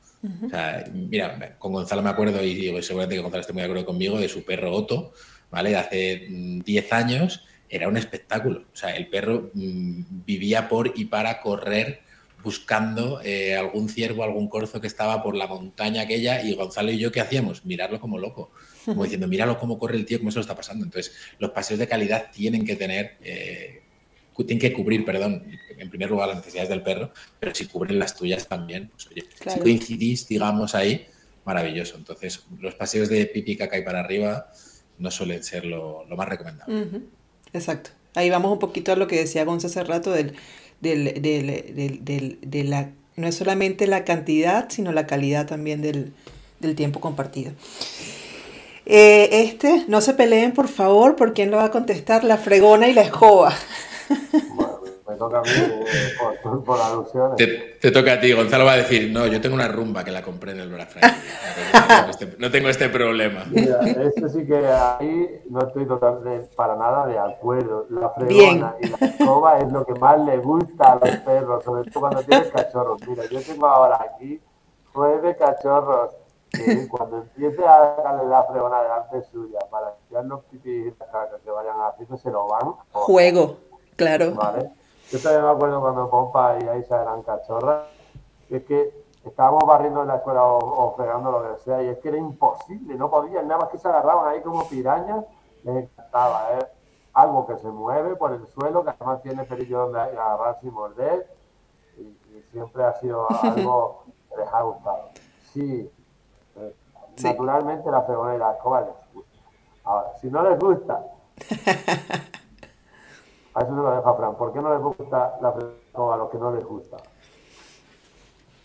O 0.46 0.48
sea, 0.48 0.84
mira, 0.92 1.56
con 1.58 1.72
Gonzalo 1.72 2.00
me 2.00 2.10
acuerdo, 2.10 2.44
y 2.44 2.80
seguramente 2.82 3.16
que 3.16 3.22
Gonzalo 3.22 3.40
esté 3.40 3.52
muy 3.52 3.62
de 3.62 3.66
acuerdo 3.66 3.84
conmigo, 3.84 4.20
de 4.20 4.28
su 4.28 4.44
perro 4.44 4.72
Otto, 4.72 5.12
¿vale? 5.50 5.74
Hace 5.74 6.28
10 6.28 6.64
mm, 6.64 6.94
años, 6.94 7.44
era 7.68 7.88
un 7.88 7.96
espectáculo. 7.96 8.66
O 8.72 8.76
sea, 8.76 8.94
el 8.94 9.08
perro 9.08 9.50
mm, 9.52 10.24
vivía 10.24 10.68
por 10.68 10.92
y 10.94 11.06
para 11.06 11.40
correr 11.40 12.02
buscando 12.42 13.20
eh, 13.22 13.56
algún 13.56 13.88
ciervo, 13.88 14.24
algún 14.24 14.48
corzo 14.48 14.80
que 14.80 14.86
estaba 14.86 15.22
por 15.22 15.36
la 15.36 15.46
montaña 15.46 16.02
aquella 16.02 16.42
y 16.42 16.54
Gonzalo 16.54 16.90
y 16.90 16.98
yo, 16.98 17.12
¿qué 17.12 17.20
hacíamos? 17.20 17.64
Mirarlo 17.64 18.00
como 18.00 18.18
loco, 18.18 18.50
como 18.84 19.02
diciendo, 19.04 19.28
míralo 19.28 19.58
cómo 19.58 19.78
corre 19.78 19.96
el 19.96 20.04
tío, 20.04 20.18
cómo 20.18 20.30
se 20.30 20.36
lo 20.36 20.42
está 20.42 20.56
pasando. 20.56 20.84
Entonces, 20.84 21.14
los 21.38 21.50
paseos 21.50 21.78
de 21.78 21.88
calidad 21.88 22.30
tienen 22.32 22.64
que 22.64 22.76
tener, 22.76 23.16
eh, 23.22 23.82
tienen 24.36 24.58
que 24.58 24.72
cubrir, 24.72 25.04
perdón, 25.04 25.44
en 25.78 25.90
primer 25.90 26.10
lugar 26.10 26.28
las 26.28 26.38
necesidades 26.38 26.68
del 26.68 26.82
perro, 26.82 27.12
pero 27.38 27.54
si 27.54 27.66
cubren 27.66 27.98
las 27.98 28.16
tuyas 28.16 28.48
también, 28.48 28.88
pues 28.88 29.06
oye, 29.08 29.24
si 29.46 29.60
coincidís, 29.60 30.26
digamos, 30.26 30.74
ahí, 30.74 31.06
maravilloso. 31.44 31.96
Entonces, 31.96 32.44
los 32.60 32.74
paseos 32.74 33.08
de 33.08 33.26
pipi, 33.26 33.56
caca 33.56 33.78
y 33.78 33.82
para 33.82 34.00
arriba 34.00 34.50
no 34.98 35.10
suelen 35.10 35.42
ser 35.42 35.64
lo, 35.64 36.04
más 36.16 36.28
recomendable. 36.28 37.02
Exacto. 37.52 37.90
Ahí 38.14 38.28
vamos 38.30 38.52
un 38.52 38.58
poquito 38.58 38.92
a 38.92 38.96
lo 38.96 39.06
que 39.06 39.16
decía 39.16 39.44
Gonzalo 39.44 39.70
hace 39.70 39.84
rato 39.84 40.12
del 40.12 40.34
del, 40.82 41.22
del, 41.22 42.38
de 42.42 42.64
la, 42.64 42.90
no 43.16 43.26
es 43.26 43.36
solamente 43.36 43.86
la 43.86 44.04
cantidad, 44.04 44.68
sino 44.68 44.92
la 44.92 45.06
calidad 45.06 45.46
también 45.46 45.80
del, 45.80 46.12
tiempo 46.76 47.00
compartido. 47.00 47.52
Eh, 48.84 49.28
este, 49.44 49.84
no 49.88 50.00
se 50.00 50.14
peleen 50.14 50.52
por 50.52 50.68
favor, 50.68 51.16
por 51.16 51.34
quién 51.34 51.50
lo 51.50 51.56
va 51.56 51.66
a 51.66 51.70
contestar, 51.70 52.24
la 52.24 52.36
fregona 52.36 52.88
y 52.88 52.92
la 52.92 53.02
escoba. 53.02 53.54
Toca 55.22 55.38
a 55.38 55.42
mí 55.42 55.48
eh, 55.50 55.84
por, 56.42 56.64
por, 56.64 56.80
alusiones. 56.80 57.36
Te, 57.80 57.90
toca 57.90 58.14
a 58.14 58.20
ti. 58.20 58.32
Gonzalo 58.32 58.64
va 58.64 58.72
a 58.72 58.76
decir, 58.76 59.10
no, 59.12 59.26
yo 59.26 59.40
tengo 59.40 59.54
una 59.54 59.68
rumba 59.68 60.04
que 60.04 60.10
la 60.10 60.22
compré 60.22 60.52
en 60.52 60.60
el 60.60 60.68
Black 60.68 60.88
Friday. 60.90 61.10
Este, 62.10 62.36
no, 62.38 62.50
tengo 62.50 62.68
este, 62.68 62.88
problema. 62.88 63.44
Mira, 63.50 63.80
esto 63.80 64.28
sí 64.28 64.46
que 64.46 64.66
ahí 64.66 65.42
no 65.50 65.66
estoy 65.66 65.86
totalmente 65.86 66.48
para 66.56 66.76
nada 66.76 67.06
de 67.06 67.18
acuerdo. 67.18 67.86
La 67.90 68.10
fregona 68.10 68.74
y 68.80 68.88
la 68.88 69.06
escoba 69.06 69.58
es 69.58 69.72
lo 69.72 69.84
que 69.84 69.94
más 69.94 70.18
le 70.20 70.38
gusta 70.38 70.92
a 70.92 70.94
los 70.96 71.16
perros, 71.18 71.64
sobre 71.64 71.90
todo 71.90 72.00
cuando 72.00 72.22
tienes 72.22 72.48
cachorros. 72.50 73.00
Mira, 73.06 73.24
yo 73.30 73.40
tengo 73.40 73.66
ahora 73.66 73.98
aquí 74.00 74.40
nueve 74.94 75.36
cachorros 75.36 76.12
que 76.52 76.88
cuando 76.88 77.18
empiece 77.18 77.64
a 77.64 77.96
darle 78.02 78.28
la 78.28 78.44
fregona 78.44 78.82
delante 78.82 79.22
suya 79.30 79.58
para 79.70 79.94
que 80.08 80.28
los 80.28 80.44
pipí 80.44 80.70
y 80.70 80.92
que 80.92 81.50
vayan 81.50 81.76
haciendo, 81.80 82.16
se 82.16 82.30
lo 82.30 82.46
van. 82.46 82.74
Juego, 82.92 83.58
claro. 83.96 84.34
¿Vale? 84.34 84.70
Yo 85.12 85.20
también 85.20 85.44
me 85.44 85.50
acuerdo 85.50 85.78
cuando 85.82 86.08
Pompa 86.08 86.56
y 86.58 86.68
Aisa 86.68 87.02
eran 87.02 87.22
cachorras, 87.22 87.82
es 88.48 88.64
que 88.64 89.04
estábamos 89.26 89.62
barriendo 89.66 90.00
en 90.00 90.08
la 90.08 90.16
escuela 90.16 90.42
o, 90.42 90.94
fregando 90.96 91.30
lo 91.30 91.52
que 91.54 91.60
sea, 91.60 91.82
y 91.82 91.88
es 91.88 91.98
que 91.98 92.08
era 92.08 92.16
imposible, 92.16 92.94
no 92.94 93.10
podían, 93.10 93.46
nada 93.46 93.60
más 93.60 93.68
que 93.68 93.76
se 93.76 93.88
agarraban 93.88 94.28
ahí 94.28 94.40
como 94.40 94.66
pirañas, 94.66 95.22
les 95.64 95.84
encantaba, 95.84 96.58
¿eh? 96.58 96.66
algo 97.12 97.46
que 97.46 97.58
se 97.58 97.68
mueve 97.68 98.16
por 98.16 98.32
el 98.32 98.46
suelo, 98.46 98.82
que 98.82 98.88
además 98.88 99.20
tiene 99.20 99.44
perillo 99.44 99.80
donde 99.80 100.00
agarrarse 100.00 100.66
y 100.66 100.70
morder, 100.70 101.30
y, 101.98 102.16
siempre 102.50 102.82
ha 102.82 102.94
sido 102.94 103.26
algo 103.42 104.04
que 104.30 104.36
les 104.38 104.48
ha 104.48 104.62
gustado. 104.62 105.10
Sí, 105.52 105.92
eh, 106.56 106.76
naturalmente 107.22 107.90
la 107.90 108.00
fregona 108.00 108.34
y 108.34 108.38
la 108.38 108.52
escoba 108.52 108.80
les 108.80 109.12
gusta. 109.12 109.38
Ahora, 109.84 110.16
si 110.22 110.30
no 110.30 110.42
les 110.42 110.58
gusta, 110.58 111.04
a 113.54 113.60
eso 113.60 113.70
se 113.70 113.76
lo 113.76 113.96
deja 113.96 114.14
Fran, 114.14 114.36
¿por 114.36 114.52
qué 114.52 114.60
no 114.60 114.72
les 114.72 114.82
gusta 114.82 115.34
la 115.42 115.52
fregona 115.52 116.14
a 116.14 116.16
los 116.16 116.30
que 116.30 116.38
no 116.38 116.54
les 116.54 116.64
gusta? 116.64 116.96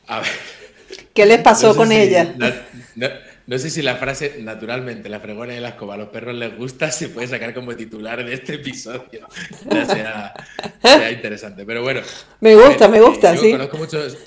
A 0.07 0.19
ver. 0.19 0.29
¿Qué 1.13 1.25
les 1.25 1.41
pasó 1.41 1.75
con 1.75 1.91
ella? 1.91 2.33
No, 3.45 3.57
sé 3.57 3.69
si 3.69 3.81
la 3.81 3.95
frase 3.95 4.41
naturalmente 4.41 5.07
la 5.07 5.21
fregona 5.21 5.55
y 5.55 5.59
la 5.59 5.69
escoba 5.69 5.93
a 5.93 5.97
los 5.97 6.09
perros 6.09 6.35
les 6.35 6.57
gusta 6.57 6.91
se 6.91 7.07
puede 7.07 7.27
sacar 7.27 7.53
como 7.53 7.75
titular 7.75 8.23
de 8.25 8.33
este 8.33 8.55
episodio. 8.55 9.27
Ya 9.69 9.85
sea, 10.81 11.11
interesante. 11.11 11.65
Pero 11.65 11.81
bueno. 11.81 12.01
Me 12.41 12.55
gusta, 12.55 12.89
me 12.89 12.99
gusta, 12.99 13.35
yo 13.35 13.41
sí. 13.41 13.51
Conozco 13.51 13.77
muchos, 13.77 14.17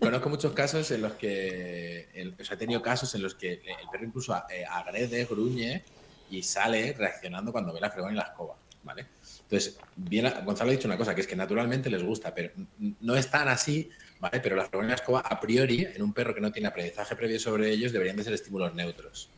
conozco 0.00 0.28
muchos 0.30 0.52
casos 0.52 0.90
en 0.90 1.02
los 1.02 1.12
que. 1.12 2.34
o 2.40 2.44
sea, 2.44 2.54
he 2.54 2.58
tenido 2.58 2.80
casos 2.80 3.14
en 3.14 3.22
los 3.22 3.34
que 3.34 3.52
el 3.52 3.88
perro 3.90 4.06
incluso 4.06 4.34
eh, 4.50 4.64
agrede, 4.68 5.26
gruñe 5.26 5.84
y 6.30 6.42
sale 6.42 6.94
reaccionando 6.98 7.52
cuando 7.52 7.74
ve 7.74 7.80
la 7.80 7.90
fregona 7.90 8.14
y 8.14 8.16
la 8.16 8.22
escoba. 8.22 8.56
¿Vale? 8.84 9.06
Entonces, 9.52 9.78
bien, 9.96 10.32
Gonzalo 10.46 10.70
ha 10.70 10.72
dicho 10.72 10.88
una 10.88 10.96
cosa, 10.96 11.14
que 11.14 11.20
es 11.20 11.26
que 11.26 11.36
naturalmente 11.36 11.90
les 11.90 12.02
gusta, 12.02 12.34
pero 12.34 12.52
no 13.00 13.16
es 13.16 13.30
tan 13.30 13.48
así 13.48 13.90
¿vale? 14.18 14.40
Pero 14.40 14.56
la 14.56 14.64
fregona 14.64 14.86
y 14.86 14.90
la 14.90 14.94
escoba, 14.94 15.20
a 15.20 15.38
priori, 15.40 15.86
en 15.94 16.00
un 16.00 16.14
perro 16.14 16.32
que 16.32 16.40
no 16.40 16.52
tiene 16.52 16.68
aprendizaje 16.68 17.16
previo 17.16 17.38
sobre 17.40 17.70
ellos, 17.70 17.92
deberían 17.92 18.16
de 18.16 18.24
ser 18.24 18.32
estímulos 18.32 18.72
neutros. 18.74 19.28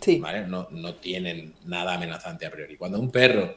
Sí. 0.00 0.18
¿Vale? 0.18 0.46
No, 0.46 0.68
no 0.70 0.94
tienen 0.94 1.56
nada 1.64 1.94
amenazante 1.94 2.46
a 2.46 2.50
priori. 2.50 2.76
Cuando 2.76 3.00
un 3.00 3.10
perro 3.10 3.56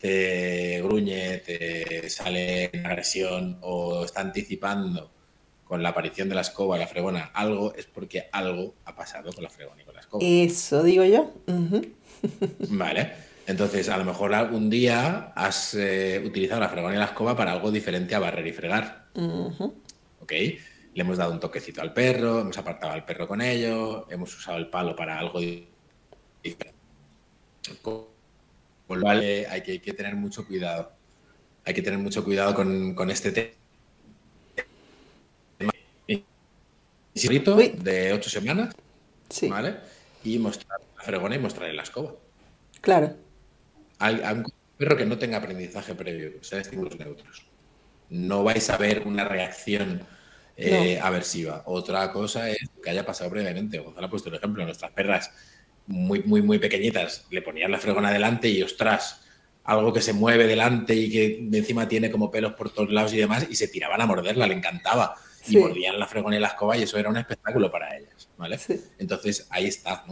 te 0.00 0.80
gruñe, 0.82 1.38
te 1.38 2.08
sale 2.08 2.70
en 2.72 2.86
agresión 2.86 3.58
o 3.60 4.04
está 4.04 4.22
anticipando 4.22 5.10
con 5.62 5.82
la 5.82 5.90
aparición 5.90 6.28
de 6.30 6.34
la 6.34 6.40
escoba 6.40 6.76
y 6.76 6.80
la 6.80 6.86
fregona 6.86 7.30
algo, 7.34 7.74
es 7.74 7.86
porque 7.86 8.28
algo 8.32 8.74
ha 8.86 8.96
pasado 8.96 9.32
con 9.32 9.44
la 9.44 9.50
fregona 9.50 9.82
y 9.82 9.84
con 9.84 9.94
la 9.94 10.00
escoba. 10.00 10.24
Eso 10.24 10.82
digo 10.82 11.04
yo. 11.04 11.32
Vale. 12.70 13.12
Entonces, 13.52 13.90
a 13.90 13.98
lo 13.98 14.06
mejor 14.06 14.32
algún 14.32 14.70
día 14.70 15.30
has 15.36 15.74
eh, 15.74 16.22
utilizado 16.24 16.62
la 16.62 16.70
fregona 16.70 16.94
y 16.94 16.98
la 16.98 17.04
escoba 17.04 17.36
para 17.36 17.52
algo 17.52 17.70
diferente 17.70 18.14
a 18.14 18.18
barrer 18.18 18.46
y 18.46 18.52
fregar. 18.54 19.08
¿Ok? 20.20 20.32
Le 20.32 20.58
hemos 20.94 21.18
dado 21.18 21.32
un 21.32 21.38
toquecito 21.38 21.82
al 21.82 21.92
perro, 21.92 22.40
hemos 22.40 22.56
apartado 22.56 22.94
al 22.94 23.04
perro 23.04 23.28
con 23.28 23.42
ello, 23.42 24.10
hemos 24.10 24.34
usado 24.34 24.56
el 24.56 24.68
palo 24.68 24.96
para 24.96 25.18
algo 25.18 25.38
diferente. 25.38 26.72
Con 27.82 28.06
lo 28.88 29.00
cual, 29.02 29.22
eh, 29.22 29.46
hay, 29.46 29.60
que, 29.60 29.92
tener 29.92 30.16
mucho 30.16 30.46
cuidado. 30.46 30.90
Hay 31.66 31.74
que 31.74 31.82
tener 31.82 31.98
mucho 31.98 32.24
cuidado 32.24 32.54
con, 32.54 33.10
este 33.10 33.32
tema. 33.32 33.52
de 37.14 38.12
ocho 38.14 38.30
semanas, 38.30 38.74
sí. 39.28 39.50
¿vale? 39.50 39.76
Y 40.24 40.38
mostrar 40.38 40.80
la 40.96 41.02
fregona 41.02 41.36
y 41.36 41.38
mostrarle 41.38 41.74
la 41.74 41.82
escoba. 41.82 42.14
Claro. 42.80 43.21
Hay, 44.02 44.20
un 44.34 44.44
perro 44.76 44.96
que 44.96 45.06
no 45.06 45.18
tenga 45.18 45.38
aprendizaje 45.38 45.94
previo, 45.94 46.38
que 46.38 46.44
sea 46.44 46.60
estímulos 46.60 46.98
neutros 46.98 47.46
no 48.12 48.44
vais 48.44 48.68
a 48.68 48.76
ver 48.76 49.02
una 49.06 49.24
reacción 49.24 50.02
eh, 50.56 51.00
aversiva. 51.02 51.62
Otra 51.64 52.12
cosa 52.12 52.50
es 52.50 52.58
que 52.82 52.90
haya 52.90 53.06
pasado 53.06 53.30
previamente. 53.30 53.78
Gonzalo 53.78 54.06
ha 54.06 54.10
puesto 54.10 54.28
el 54.28 54.34
ejemplo, 54.34 54.64
nuestras 54.64 54.92
perras 54.92 55.30
muy, 55.86 56.22
muy, 56.22 56.42
muy 56.42 56.58
pequeñitas 56.58 57.26
le 57.30 57.42
ponían 57.42 57.70
la 57.72 57.78
fregona 57.78 58.12
delante 58.12 58.48
y 58.48 58.62
ostras, 58.62 59.24
algo 59.64 59.92
que 59.92 60.02
se 60.02 60.12
mueve 60.12 60.46
delante 60.46 60.94
y 60.94 61.10
que 61.10 61.48
encima 61.56 61.88
tiene 61.88 62.10
como 62.10 62.30
pelos 62.30 62.52
por 62.52 62.70
todos 62.70 62.92
lados 62.92 63.14
y 63.14 63.16
demás, 63.16 63.46
y 63.50 63.56
se 63.56 63.68
tiraban 63.68 64.00
a 64.00 64.06
morderla, 64.06 64.46
le 64.46 64.54
encantaba. 64.54 65.14
Y 65.48 65.56
mordían 65.56 65.98
la 65.98 66.06
fregona 66.06 66.36
y 66.36 66.40
la 66.40 66.48
escoba 66.48 66.76
y 66.76 66.82
eso 66.82 66.98
era 66.98 67.08
un 67.08 67.16
espectáculo 67.16 67.70
para 67.70 67.96
ellas. 67.96 68.28
¿vale? 68.36 68.60
Entonces 68.98 69.46
ahí 69.50 69.66
está. 69.66 70.04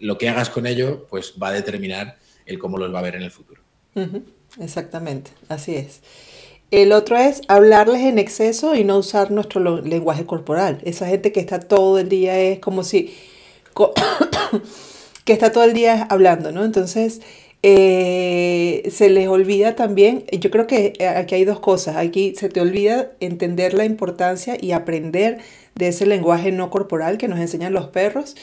lo 0.00 0.18
que 0.18 0.28
hagas 0.28 0.50
con 0.50 0.66
ello 0.66 1.06
pues 1.08 1.34
va 1.40 1.48
a 1.48 1.52
determinar 1.52 2.18
el 2.48 2.58
cómo 2.58 2.78
los 2.78 2.92
va 2.92 2.98
a 2.98 3.02
ver 3.02 3.14
en 3.14 3.22
el 3.22 3.30
futuro. 3.30 3.62
Exactamente, 4.60 5.30
así 5.48 5.74
es. 5.74 6.00
El 6.70 6.92
otro 6.92 7.16
es 7.16 7.42
hablarles 7.48 8.02
en 8.02 8.18
exceso 8.18 8.74
y 8.74 8.84
no 8.84 8.98
usar 8.98 9.30
nuestro 9.30 9.80
lenguaje 9.80 10.26
corporal. 10.26 10.80
Esa 10.84 11.06
gente 11.06 11.32
que 11.32 11.40
está 11.40 11.60
todo 11.60 11.98
el 11.98 12.08
día 12.08 12.38
es 12.38 12.58
como 12.58 12.84
si... 12.84 13.14
que 15.24 15.32
está 15.32 15.52
todo 15.52 15.64
el 15.64 15.72
día 15.72 16.06
hablando, 16.10 16.52
¿no? 16.52 16.64
Entonces, 16.64 17.20
eh, 17.62 18.88
se 18.90 19.10
les 19.10 19.28
olvida 19.28 19.74
también, 19.74 20.24
yo 20.30 20.50
creo 20.50 20.66
que 20.66 20.92
aquí 21.16 21.34
hay 21.34 21.44
dos 21.44 21.60
cosas. 21.60 21.96
Aquí 21.96 22.34
se 22.36 22.48
te 22.48 22.60
olvida 22.60 23.12
entender 23.20 23.74
la 23.74 23.84
importancia 23.84 24.56
y 24.60 24.72
aprender 24.72 25.38
de 25.74 25.88
ese 25.88 26.06
lenguaje 26.06 26.52
no 26.52 26.70
corporal 26.70 27.18
que 27.18 27.28
nos 27.28 27.40
enseñan 27.40 27.72
los 27.72 27.88
perros. 27.88 28.36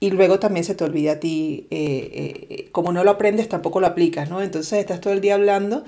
Y 0.00 0.10
luego 0.10 0.38
también 0.38 0.64
se 0.64 0.74
te 0.74 0.84
olvida 0.84 1.12
a 1.12 1.20
ti, 1.20 1.66
eh, 1.70 2.46
eh, 2.50 2.68
como 2.70 2.92
no 2.92 3.02
lo 3.02 3.10
aprendes, 3.10 3.48
tampoco 3.48 3.80
lo 3.80 3.88
aplicas, 3.88 4.30
¿no? 4.30 4.40
Entonces 4.42 4.78
estás 4.78 5.00
todo 5.00 5.12
el 5.12 5.20
día 5.20 5.34
hablando 5.34 5.84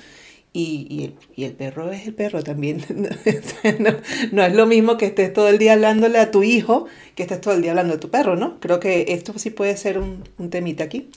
y, 0.53 1.15
el, 1.37 1.53
perro 1.55 1.93
es 1.93 2.07
el 2.07 2.15
perro 2.15 2.43
también. 2.43 2.81
no, 4.33 4.43
es 4.43 4.55
lo 4.55 4.67
mismo 4.67 4.97
que 4.97 5.07
estés 5.07 5.33
todo 5.33 5.49
el 5.49 5.59
día 5.59 5.75
hablándole 5.75 6.19
a 6.19 6.31
tu 6.31 6.43
hijo 6.43 6.87
que 7.15 7.23
estés 7.23 7.41
todo 7.41 7.55
el 7.55 7.63
día 7.63 7.71
hablando 7.71 7.95
de 7.95 8.01
tu 8.01 8.11
perro, 8.11 8.35
¿no? 8.35 8.59
Creo 8.59 8.81
que 8.81 9.07
esto 9.09 9.33
sí 9.39 9.51
puede 9.51 9.77
ser 9.77 9.99
un, 9.99 10.25
temita 10.51 10.85
aquí. 10.85 11.11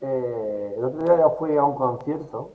Eh, 0.00 0.74
el 0.78 0.84
otro 0.84 1.04
día 1.04 1.16
ya 1.18 1.28
fui 1.38 1.56
a 1.56 1.64
un 1.64 1.76
concierto 1.76 2.52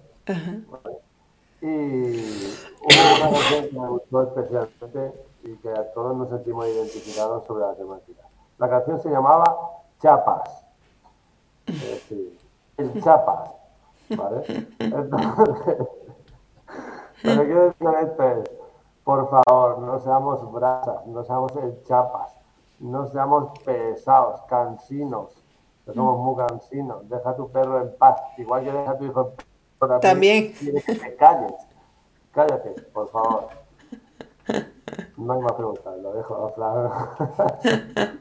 y 1.61 1.65
hubo 1.65 2.87
una 3.19 3.31
canción 3.31 3.69
que 3.69 3.79
me 3.79 3.87
gustó 3.87 4.23
especialmente 4.23 5.26
y 5.43 5.55
que 5.57 5.69
a 5.69 5.91
todos 5.93 6.15
nos 6.15 6.29
sentimos 6.29 6.67
identificados 6.67 7.45
sobre 7.45 7.65
la 7.65 7.75
temática. 7.75 8.23
La 8.57 8.69
canción 8.69 8.99
se 8.99 9.09
llamaba 9.09 9.43
Chapas. 9.99 10.65
Es 11.67 11.81
decir, 11.81 12.37
el 12.77 13.03
chapas, 13.03 13.49
¿vale? 14.15 14.67
Entonces, 14.79 15.77
lo 17.23 17.41
que 17.41 17.45
quiero 17.45 17.63
decir 17.65 17.87
esto 18.03 18.23
es, 18.23 18.51
por 19.03 19.29
favor, 19.29 19.79
no 19.79 19.99
seamos 19.99 20.51
brasas, 20.51 21.05
no 21.07 21.23
seamos 21.23 21.55
el 21.57 21.83
chapas, 21.83 22.33
no 22.79 23.07
seamos 23.07 23.59
pesados, 23.59 24.41
cansinos, 24.47 25.31
que 25.85 25.93
somos 25.93 26.19
muy 26.19 26.47
cansinos, 26.47 27.09
deja 27.09 27.31
a 27.31 27.35
tu 27.35 27.49
perro 27.49 27.81
en 27.81 27.95
paz, 27.97 28.21
igual 28.37 28.63
que 28.63 28.71
deja 28.71 28.91
a 28.91 28.97
tu 28.97 29.05
hijo 29.05 29.33
en 29.81 29.87
paz. 29.87 30.01
También. 30.01 30.53
Que 30.53 31.15
calles, 31.17 31.53
cállate, 32.31 32.81
por 32.93 33.09
favor. 33.09 33.49
No 35.17 35.33
hay 35.33 35.41
más 35.41 35.53
preguntas, 35.53 35.93
lo 36.01 36.13
dejo 36.13 36.55
a 36.55 38.19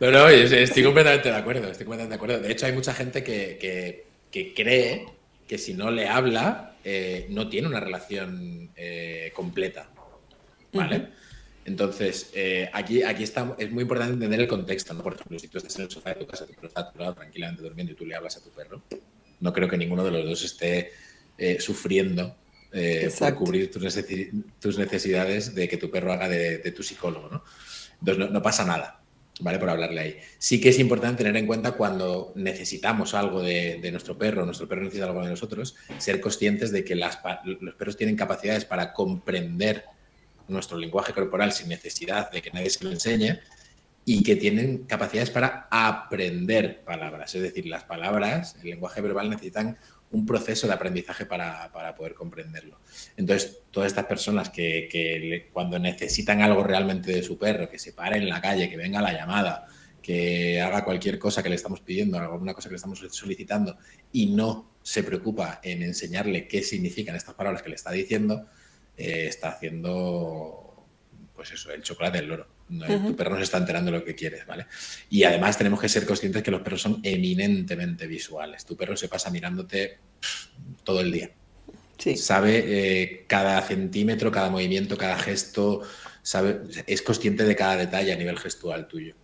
No, 0.00 0.10
no, 0.10 0.28
estoy 0.28 0.82
completamente 0.82 1.30
de 1.30 1.36
acuerdo, 1.36 1.68
estoy 1.68 1.86
completamente 1.86 2.10
de 2.10 2.16
acuerdo. 2.16 2.40
De 2.40 2.52
hecho, 2.52 2.66
hay 2.66 2.72
mucha 2.72 2.92
gente 2.92 3.22
que, 3.22 4.04
cree 4.30 5.06
que 5.46 5.58
si 5.58 5.74
no 5.74 5.90
le 5.90 6.08
habla, 6.08 6.76
eh, 6.84 7.26
no 7.30 7.48
tiene 7.48 7.68
una 7.68 7.80
relación 7.80 8.70
eh, 8.76 9.32
completa. 9.34 9.88
¿Vale? 10.72 11.08
Entonces, 11.64 12.32
eh, 12.34 12.68
aquí, 12.72 13.02
aquí 13.02 13.22
está, 13.22 13.54
es 13.58 13.70
muy 13.70 13.82
importante 13.82 14.14
entender 14.14 14.40
el 14.40 14.48
contexto, 14.48 14.94
¿no? 14.94 15.02
Por 15.02 15.14
ejemplo, 15.14 15.38
si 15.38 15.48
tú 15.48 15.58
estás 15.58 15.76
en 15.76 15.82
el 15.82 15.90
sofá 15.90 16.10
de 16.10 16.20
tu 16.20 16.26
casa, 16.26 16.46
tu 16.46 16.54
perro 16.54 16.68
está 16.68 16.80
a 16.80 16.92
tu 16.92 16.98
lado 16.98 17.14
tranquilamente 17.14 17.62
durmiendo 17.62 17.92
y 17.92 17.94
tú 17.94 18.04
le 18.04 18.16
hablas 18.16 18.36
a 18.38 18.42
tu 18.42 18.50
perro, 18.50 18.82
no 19.40 19.52
creo 19.52 19.68
que 19.68 19.76
ninguno 19.76 20.02
de 20.02 20.10
los 20.10 20.24
dos 20.24 20.44
esté 20.44 20.92
sufriendo 21.58 22.34
por 23.18 23.34
cubrir 23.34 23.70
tus, 23.70 24.78
necesidades 24.78 25.54
de 25.54 25.68
que 25.68 25.76
tu 25.76 25.90
perro 25.90 26.12
haga 26.12 26.28
de, 26.28 26.72
tu 26.72 26.82
psicólogo, 26.82 27.28
¿no? 27.28 27.44
Entonces, 28.00 28.30
no, 28.30 28.42
pasa 28.42 28.64
nada. 28.64 28.98
¿vale? 29.40 29.58
Por 29.58 29.70
hablarle 29.70 30.00
ahí. 30.00 30.18
Sí 30.38 30.60
que 30.60 30.68
es 30.70 30.78
importante 30.78 31.24
tener 31.24 31.36
en 31.36 31.46
cuenta 31.46 31.72
cuando 31.72 32.32
necesitamos 32.36 33.14
algo 33.14 33.42
de, 33.42 33.88
nuestro 33.90 34.16
perro, 34.16 34.44
nuestro 34.44 34.68
perro 34.68 34.82
necesita 34.82 35.06
algo 35.06 35.22
de 35.22 35.30
nosotros, 35.30 35.76
ser 35.98 36.20
conscientes 36.20 36.70
de 36.70 36.84
que 36.84 36.94
los 36.94 37.16
perros 37.76 37.96
tienen 37.96 38.16
capacidades 38.16 38.64
para 38.64 38.92
comprender 38.92 39.84
nuestro 40.48 40.76
lenguaje 40.76 41.12
corporal 41.12 41.52
sin 41.52 41.68
necesidad 41.68 42.30
de 42.30 42.42
que 42.42 42.50
nadie 42.50 42.70
se 42.70 42.84
lo 42.84 42.90
enseñe 42.90 43.40
y 44.04 44.22
que 44.22 44.36
tienen 44.36 44.84
capacidades 44.84 45.30
para 45.30 45.68
aprender 45.70 46.82
palabras. 46.84 47.34
Es 47.34 47.42
decir, 47.42 47.66
las 47.66 47.84
palabras, 47.84 48.56
el 48.62 48.70
lenguaje 48.70 49.00
verbal 49.00 49.30
necesitan 49.30 49.78
un 50.12 50.26
proceso 50.26 50.66
de 50.66 50.74
aprendizaje 50.74 51.26
para, 51.26 51.72
poder 51.96 52.14
comprenderlo. 52.14 52.78
Entonces, 53.16 53.60
todas 53.70 53.88
estas 53.88 54.06
personas 54.06 54.50
que, 54.50 55.48
cuando 55.52 55.78
necesitan 55.78 56.42
algo 56.42 56.62
realmente 56.62 57.12
de 57.12 57.22
su 57.22 57.38
perro, 57.38 57.68
que 57.68 57.78
se 57.78 57.92
pare 57.92 58.18
en 58.18 58.28
la 58.28 58.40
calle, 58.40 58.68
que 58.68 58.76
venga 58.76 59.00
la 59.00 59.12
llamada, 59.12 59.66
que 60.02 60.60
haga 60.60 60.84
cualquier 60.84 61.18
cosa 61.18 61.42
que 61.42 61.48
le 61.48 61.54
estamos 61.54 61.80
pidiendo, 61.80 62.18
alguna 62.18 62.54
cosa 62.54 62.68
que 62.68 62.74
le 62.74 62.76
estamos 62.76 62.98
solicitando 63.10 63.78
y 64.12 64.26
no 64.26 64.72
se 64.82 65.02
preocupa 65.02 65.60
en 65.62 65.82
enseñarle 65.82 66.48
qué 66.48 66.62
significan 66.62 67.14
estas 67.14 67.34
palabras 67.34 67.62
que 67.62 67.68
le 67.68 67.76
está 67.76 67.92
diciendo, 67.92 68.48
eh, 68.96 69.26
está 69.28 69.50
haciendo, 69.50 70.86
pues 71.34 71.52
eso, 71.52 71.72
el 71.72 71.82
chocolate 71.82 72.18
del 72.18 72.28
loro. 72.28 72.48
Tu 72.78 73.16
perro 73.16 73.30
no 73.30 73.36
se 73.36 73.44
está 73.44 73.58
enterando 73.58 73.90
de 73.90 73.98
lo 73.98 74.04
que 74.04 74.14
quieres, 74.14 74.46
¿vale? 74.46 74.66
Y 75.10 75.24
además 75.24 75.58
tenemos 75.58 75.80
que 75.80 75.88
ser 75.88 76.06
conscientes 76.06 76.42
que 76.42 76.50
los 76.50 76.62
perros 76.62 76.82
son 76.82 77.00
eminentemente 77.02 78.06
visuales. 78.06 78.64
Tu 78.64 78.76
perro 78.76 78.96
se 78.96 79.08
pasa 79.08 79.30
mirándote 79.30 79.98
todo 80.84 81.00
el 81.00 81.12
día. 81.12 81.30
Sí. 81.98 82.16
Sabe 82.16 82.64
eh, 82.66 83.24
cada 83.26 83.60
centímetro, 83.62 84.32
cada 84.32 84.50
movimiento, 84.50 84.96
cada 84.96 85.18
gesto, 85.18 85.82
sabe, 86.22 86.62
es 86.86 87.02
consciente 87.02 87.44
de 87.44 87.54
cada 87.54 87.76
detalle 87.76 88.12
a 88.12 88.16
nivel 88.16 88.38
gestual 88.38 88.88
tuyo. 88.88 89.14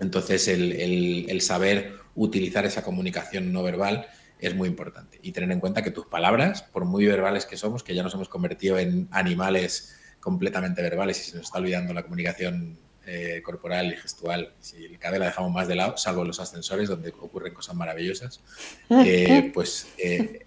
Entonces, 0.00 0.48
el, 0.48 1.40
saber 1.42 1.96
utilizar 2.14 2.64
esa 2.64 2.82
comunicación 2.82 3.52
no 3.52 3.62
verbal 3.62 4.06
es 4.38 4.54
muy 4.54 4.68
importante. 4.68 5.18
Y 5.22 5.32
tener 5.32 5.50
en 5.50 5.60
cuenta 5.60 5.82
que 5.82 5.90
tus 5.90 6.06
palabras, 6.06 6.62
por 6.62 6.84
muy 6.84 7.06
verbales 7.06 7.44
que 7.44 7.56
somos, 7.56 7.82
que 7.82 7.94
ya 7.94 8.02
nos 8.02 8.14
hemos 8.14 8.28
convertido 8.28 8.78
en 8.78 9.08
animales 9.10 9.94
completamente 10.24 10.80
verbales 10.80 11.20
y 11.20 11.30
se 11.30 11.36
nos 11.36 11.46
está 11.46 11.58
olvidando 11.58 11.92
la 11.92 12.02
comunicación 12.02 12.78
eh, 13.06 13.42
corporal 13.44 13.92
y 13.92 13.96
gestual. 13.96 14.54
Si 14.58 14.82
el 14.82 14.98
cabe 14.98 15.18
la 15.18 15.26
dejamos 15.26 15.52
más 15.52 15.68
de 15.68 15.74
lado, 15.74 15.98
salvo 15.98 16.24
los 16.24 16.40
ascensores 16.40 16.88
donde 16.88 17.10
ocurren 17.10 17.52
cosas 17.52 17.76
maravillosas, 17.76 18.40
eh, 18.90 19.50
pues 19.52 19.86
eh, 19.98 20.46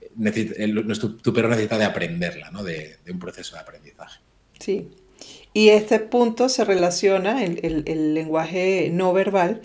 tu, 1.22 1.32
perro 1.32 1.50
necesita 1.50 1.78
de 1.78 1.86
aprenderla, 1.86 2.50
¿no? 2.50 2.64
de, 2.64 2.98
un 3.08 3.20
proceso 3.20 3.56
de 3.56 3.62
aprendizaje. 3.62 4.20
Sí. 4.60 4.90
Y 5.54 5.70
este 5.70 6.00
punto 6.00 6.50
se 6.50 6.66
relaciona, 6.66 7.44
el, 7.44 7.84
el 7.86 8.14
lenguaje 8.16 8.90
no 8.92 9.14
verbal, 9.14 9.62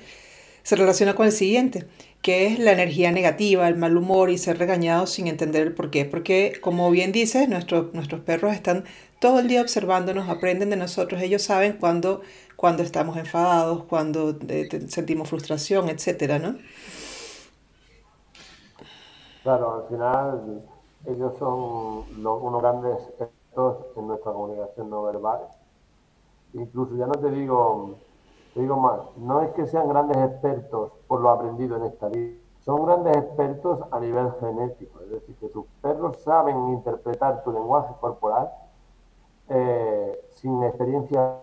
se 0.62 0.76
relaciona 0.76 1.14
con 1.14 1.24
el 1.24 1.32
siguiente 1.32 1.86
que 2.22 2.46
es 2.46 2.60
la 2.60 2.70
energía 2.70 3.10
negativa, 3.10 3.66
el 3.66 3.74
mal 3.74 3.96
humor 3.96 4.30
y 4.30 4.38
ser 4.38 4.56
regañados 4.58 5.10
sin 5.10 5.26
entender 5.26 5.62
el 5.66 5.72
por 5.74 5.90
qué. 5.90 6.04
Porque, 6.04 6.56
como 6.60 6.88
bien 6.92 7.10
dices, 7.10 7.48
nuestros 7.48 7.92
nuestros 7.94 8.20
perros 8.20 8.54
están 8.54 8.84
todo 9.22 9.38
el 9.38 9.46
día 9.46 9.62
observándonos, 9.62 10.28
aprenden 10.28 10.68
de 10.70 10.76
nosotros, 10.76 11.22
ellos 11.22 11.42
saben 11.42 11.78
cuando, 11.78 12.22
cuando 12.56 12.82
estamos 12.82 13.16
enfadados, 13.16 13.84
cuando 13.84 14.34
sentimos 14.88 15.30
frustración, 15.30 15.88
etcétera, 15.88 16.40
¿no? 16.40 16.56
Claro, 19.44 19.74
al 19.74 19.88
final 19.88 20.62
ellos 21.06 21.38
son 21.38 22.04
unos 22.18 22.62
grandes 22.62 22.98
expertos 23.20 23.76
en 23.96 24.08
nuestra 24.08 24.32
comunicación 24.32 24.90
no 24.90 25.04
verbal. 25.04 25.42
Incluso 26.54 26.96
ya 26.96 27.06
no 27.06 27.14
te 27.14 27.30
digo 27.30 27.94
te 28.54 28.60
digo 28.60 28.76
más, 28.76 29.00
no 29.18 29.40
es 29.42 29.50
que 29.52 29.66
sean 29.66 29.88
grandes 29.88 30.16
expertos 30.16 30.92
por 31.06 31.20
lo 31.20 31.30
aprendido 31.30 31.76
en 31.76 31.84
esta 31.84 32.08
vida, 32.08 32.34
son 32.58 32.84
grandes 32.84 33.16
expertos 33.16 33.78
a 33.92 34.00
nivel 34.00 34.32
genético, 34.40 35.00
es 35.04 35.10
decir, 35.10 35.36
que 35.36 35.48
tus 35.48 35.64
perros 35.80 36.20
saben 36.22 36.68
interpretar 36.70 37.44
tu 37.44 37.52
lenguaje 37.52 37.94
corporal 38.00 38.50
eh, 39.48 40.28
sin 40.34 40.62
experiencia, 40.64 41.38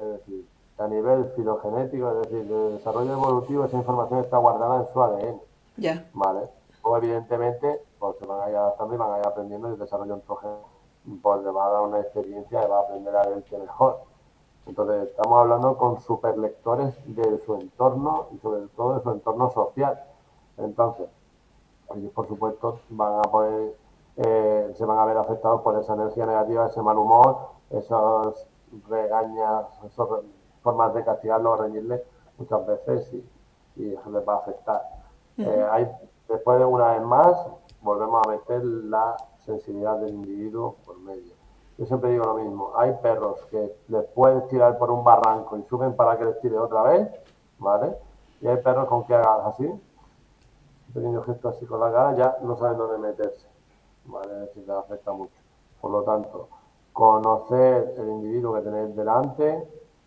es 0.00 0.08
decir, 0.08 0.46
a 0.78 0.88
nivel 0.88 1.32
filogenético, 1.36 2.10
es 2.10 2.28
decir, 2.28 2.48
de 2.48 2.72
desarrollo 2.72 3.12
evolutivo, 3.12 3.64
esa 3.64 3.76
información 3.76 4.20
está 4.20 4.38
guardada 4.38 4.80
en 4.80 4.92
su 4.92 5.02
ADN. 5.02 5.40
Ya. 5.76 6.10
¿Vale? 6.14 6.48
O 6.82 6.96
evidentemente, 6.96 7.80
pues 7.98 8.16
se 8.18 8.26
van 8.26 8.40
a 8.40 8.50
ir 8.50 8.56
adaptando 8.56 8.94
y 8.94 8.98
van 8.98 9.12
a 9.12 9.18
ir 9.18 9.26
aprendiendo 9.26 9.68
y 9.68 9.72
el 9.72 9.78
desarrollo 9.78 10.14
antrógeno 10.14 10.72
pues 11.20 11.42
le 11.42 11.50
va 11.50 11.66
a 11.66 11.70
dar 11.70 11.82
una 11.82 12.00
experiencia 12.00 12.64
y 12.64 12.68
va 12.68 12.78
a 12.78 12.82
aprender 12.82 13.16
a 13.16 13.26
ver 13.26 13.42
qué 13.44 13.58
mejor. 13.58 14.00
Entonces, 14.66 15.08
estamos 15.08 15.38
hablando 15.40 15.76
con 15.76 16.00
superlectores 16.00 16.94
de 17.06 17.42
su 17.44 17.54
entorno 17.56 18.28
y 18.32 18.38
sobre 18.38 18.66
todo 18.76 18.94
de 18.94 19.02
su 19.02 19.10
entorno 19.10 19.50
social. 19.50 20.04
Entonces, 20.56 21.08
ellos, 21.96 22.12
por 22.12 22.28
supuesto, 22.28 22.78
van 22.90 23.18
a 23.18 23.22
poder, 23.22 23.76
eh, 24.16 24.72
se 24.74 24.84
van 24.84 24.98
a 24.98 25.04
ver 25.04 25.16
afectados 25.16 25.62
por 25.62 25.78
esa 25.78 25.94
energía 25.94 26.26
negativa, 26.26 26.66
ese 26.66 26.82
mal 26.82 26.98
humor, 26.98 27.50
esas 27.70 28.46
regañas, 28.88 29.66
esas 29.84 30.08
formas 30.62 30.94
de 30.94 31.04
castigarlo 31.04 31.52
o 31.52 31.56
reñirle 31.56 32.04
muchas 32.38 32.66
veces 32.66 33.12
y, 33.12 33.24
y 33.76 33.94
eso 33.94 34.10
les 34.10 34.26
va 34.26 34.34
a 34.34 34.38
afectar. 34.38 34.82
Eh, 35.38 35.66
hay, 35.70 35.90
después 36.28 36.58
de 36.58 36.64
una 36.64 36.92
vez 36.92 37.02
más, 37.02 37.46
volvemos 37.80 38.22
a 38.26 38.30
meter 38.30 38.64
la 38.64 39.16
sensibilidad 39.44 39.96
del 39.98 40.14
individuo 40.14 40.76
por 40.84 40.98
medio. 41.00 41.34
Yo 41.78 41.86
siempre 41.86 42.10
digo 42.10 42.26
lo 42.26 42.34
mismo, 42.34 42.72
hay 42.76 42.92
perros 43.02 43.44
que 43.50 43.74
les 43.88 44.04
puedes 44.10 44.46
tirar 44.48 44.78
por 44.78 44.90
un 44.90 45.02
barranco 45.02 45.56
y 45.56 45.62
suben 45.64 45.96
para 45.96 46.18
que 46.18 46.26
les 46.26 46.40
tire 46.40 46.58
otra 46.58 46.82
vez, 46.82 47.08
¿vale? 47.58 47.96
Y 48.40 48.46
hay 48.46 48.58
perros 48.58 48.86
con 48.88 49.04
que 49.04 49.14
hagas 49.14 49.46
así, 49.46 49.64
un 49.66 49.80
pequeño 50.92 51.22
gesto 51.22 51.48
así 51.48 51.64
con 51.64 51.80
la 51.80 51.90
cara, 51.90 52.14
ya 52.14 52.36
no 52.42 52.56
saben 52.56 52.76
dónde 52.76 52.98
meterse, 52.98 53.48
¿vale? 54.06 54.32
Decir, 54.34 54.64
les 54.66 54.76
afecta 54.76 55.12
mucho. 55.12 55.34
Por 55.80 55.90
lo 55.90 56.02
tanto, 56.02 56.48
conocer 56.92 57.94
el 57.98 58.08
individuo 58.08 58.54
que 58.54 58.60
tenéis 58.62 58.94
delante, 58.94 59.66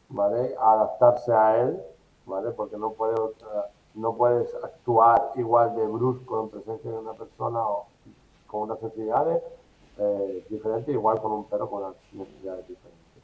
¿vale? 0.09 0.55
Adaptarse 0.59 1.33
a 1.33 1.61
él, 1.61 1.81
¿vale? 2.25 2.51
Porque 2.51 2.77
no 2.77 2.91
puedes, 2.91 3.19
no 3.95 4.13
puedes 4.15 4.53
actuar 4.63 5.31
igual 5.35 5.75
de 5.75 5.85
brusco 5.87 6.43
en 6.43 6.49
presencia 6.49 6.91
de 6.91 6.97
una 6.97 7.13
persona 7.13 7.67
o 7.67 7.87
con 8.47 8.61
unas 8.61 8.81
necesidades 8.81 9.41
eh, 9.97 10.45
diferente, 10.49 10.91
igual 10.91 11.21
con 11.21 11.31
un 11.31 11.45
perro 11.45 11.69
con 11.69 11.83
unas 11.83 11.95
necesidades 12.11 12.67
diferentes. 12.67 13.23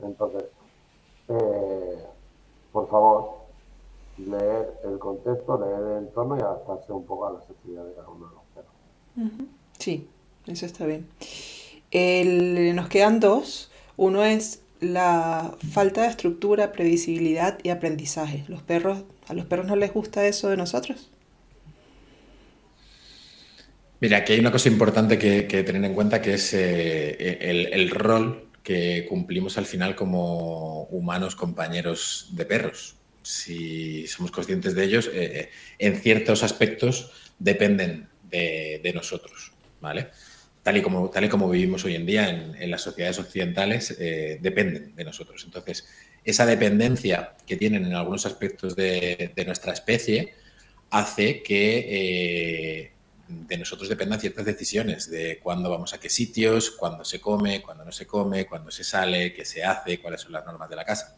Entonces, 0.00 0.44
eh, 1.28 2.06
por 2.72 2.88
favor, 2.88 3.38
leer 4.18 4.80
el 4.84 4.98
contexto, 4.98 5.58
leer 5.58 5.80
el 5.80 5.98
entorno 6.06 6.36
y 6.36 6.40
adaptarse 6.40 6.92
un 6.92 7.04
poco 7.04 7.26
a 7.26 7.32
las 7.32 7.48
necesidades 7.48 7.90
de 7.90 7.94
cada 7.96 8.08
uno 8.08 8.28
de 8.28 8.34
los 8.34 8.42
perros. 8.54 8.72
Sí, 9.78 10.06
eso 10.46 10.66
está 10.66 10.86
bien. 10.86 11.06
nos 12.74 12.88
quedan 12.88 13.20
dos. 13.20 13.70
Uno 13.96 14.24
es 14.24 14.60
la 14.80 15.56
falta 15.72 16.02
de 16.02 16.08
estructura, 16.08 16.72
previsibilidad 16.72 17.58
y 17.62 17.70
aprendizaje. 17.70 18.44
Los 18.48 18.62
perros, 18.62 19.04
¿A 19.28 19.34
los 19.34 19.44
perros 19.44 19.66
no 19.66 19.76
les 19.76 19.92
gusta 19.92 20.26
eso 20.26 20.48
de 20.48 20.56
nosotros? 20.56 21.10
Mira, 24.00 24.18
aquí 24.18 24.32
hay 24.32 24.40
una 24.40 24.52
cosa 24.52 24.68
importante 24.68 25.18
que, 25.18 25.42
tener 25.42 25.84
en 25.84 25.94
cuenta 25.94 26.22
que 26.22 26.34
es 26.34 26.54
eh, 26.54 27.70
el, 27.72 27.90
rol 27.90 28.48
que 28.62 29.04
cumplimos 29.08 29.58
al 29.58 29.66
final 29.66 29.94
como 29.94 30.84
humanos 30.84 31.36
compañeros 31.36 32.28
de 32.32 32.46
perros. 32.46 32.96
Si 33.22 34.06
somos 34.06 34.30
conscientes 34.30 34.74
de 34.74 34.84
ellos, 34.84 35.10
eh, 35.12 35.50
en 35.78 35.96
ciertos 35.96 36.42
aspectos 36.42 37.10
dependen 37.38 38.08
de, 38.30 38.92
nosotros, 38.94 39.52
¿vale? 39.80 40.08
Tal 40.62 40.76
y, 40.76 40.82
como, 40.82 41.08
tal 41.08 41.24
y 41.24 41.28
como 41.28 41.48
vivimos 41.48 41.84
hoy 41.84 41.94
en 41.94 42.04
día 42.04 42.28
en, 42.28 42.70
las 42.70 42.82
sociedades 42.82 43.18
occidentales, 43.18 43.96
dependen 43.98 44.94
de 44.94 45.04
nosotros. 45.04 45.42
Entonces, 45.44 45.88
esa 46.24 46.44
dependencia 46.44 47.36
que 47.46 47.56
tienen 47.56 47.86
en 47.86 47.94
algunos 47.94 48.26
aspectos 48.26 48.76
de, 48.76 49.32
nuestra 49.46 49.72
especie 49.72 50.34
hace 50.90 51.42
que 51.42 52.92
de 53.28 53.58
nosotros 53.58 53.88
dependan 53.88 54.20
ciertas 54.20 54.44
decisiones 54.44 55.10
de 55.10 55.38
cuándo 55.38 55.70
vamos 55.70 55.92
a 55.92 56.00
qué 56.00 56.08
sitios, 56.08 56.70
cuándo 56.70 57.04
se 57.04 57.20
come, 57.20 57.60
cuándo 57.60 57.84
no 57.84 57.92
se 57.92 58.06
come, 58.06 58.46
cuándo 58.46 58.70
se 58.70 58.84
sale, 58.84 59.32
qué 59.32 59.44
se 59.44 59.62
hace, 59.64 60.00
cuáles 60.00 60.22
son 60.22 60.32
las 60.32 60.46
normas 60.46 60.70
de 60.70 60.76
la 60.76 60.84
casa. 60.84 61.16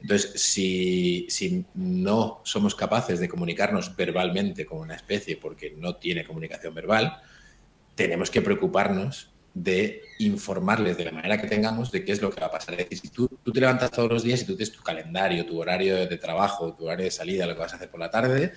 Entonces, 0.00 0.40
si, 0.40 1.64
no 1.74 2.40
somos 2.44 2.74
capaces 2.74 3.18
de 3.18 3.28
comunicarnos 3.28 3.96
verbalmente 3.96 4.64
como 4.64 4.82
una 4.82 4.94
especie 4.94 5.36
porque 5.36 5.74
no 5.76 5.96
tiene 5.96 6.24
comunicación 6.24 6.74
verbal, 6.74 7.20
tenemos 7.96 8.30
que 8.30 8.42
preocuparnos 8.42 9.32
de 9.52 10.02
informarles 10.18 10.98
de 10.98 11.06
la 11.06 11.12
manera 11.12 11.40
que 11.40 11.48
tengamos 11.48 11.90
de 11.90 12.04
qué 12.04 12.12
es 12.12 12.20
lo 12.20 12.30
que 12.30 12.40
va 12.40 12.48
a 12.48 12.50
pasar. 12.50 12.74
Es 12.74 12.90
decir, 12.90 12.98
si 12.98 13.08
tú, 13.08 13.26
tú 13.42 13.52
te 13.52 13.58
levantas 13.58 13.90
todos 13.90 14.12
los 14.12 14.22
días 14.22 14.42
y 14.42 14.44
tú 14.44 14.54
tienes 14.54 14.70
tu 14.70 14.82
calendario, 14.82 15.46
tu 15.46 15.58
horario 15.58 16.06
de 16.06 16.18
trabajo, 16.18 16.74
tu 16.74 16.84
horario 16.84 17.06
de 17.06 17.10
salida, 17.10 17.46
lo 17.46 17.54
que 17.54 17.60
vas 17.60 17.72
a 17.72 17.76
hacer 17.76 17.90
por 17.90 17.98
la 17.98 18.10
tarde, 18.10 18.52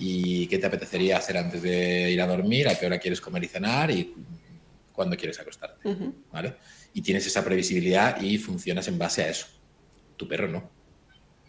y 0.00 0.48
qué 0.48 0.58
te 0.58 0.66
apetecería 0.66 1.18
hacer 1.18 1.38
antes 1.38 1.62
de 1.62 2.10
ir 2.10 2.20
a 2.20 2.26
dormir, 2.26 2.68
a 2.68 2.76
qué 2.76 2.86
hora 2.86 2.98
quieres 2.98 3.20
comer 3.20 3.44
y 3.44 3.48
cenar 3.48 3.90
y 3.92 4.12
cuándo 4.92 5.16
quieres 5.16 5.38
acostarte. 5.38 5.88
¿vale? 6.32 6.56
Y 6.92 7.02
tienes 7.02 7.24
esa 7.24 7.44
previsibilidad 7.44 8.20
y 8.20 8.36
funcionas 8.36 8.88
en 8.88 8.98
base 8.98 9.22
a 9.22 9.30
eso. 9.30 9.46
Tu 10.16 10.26
perro 10.26 10.48
no. 10.48 10.81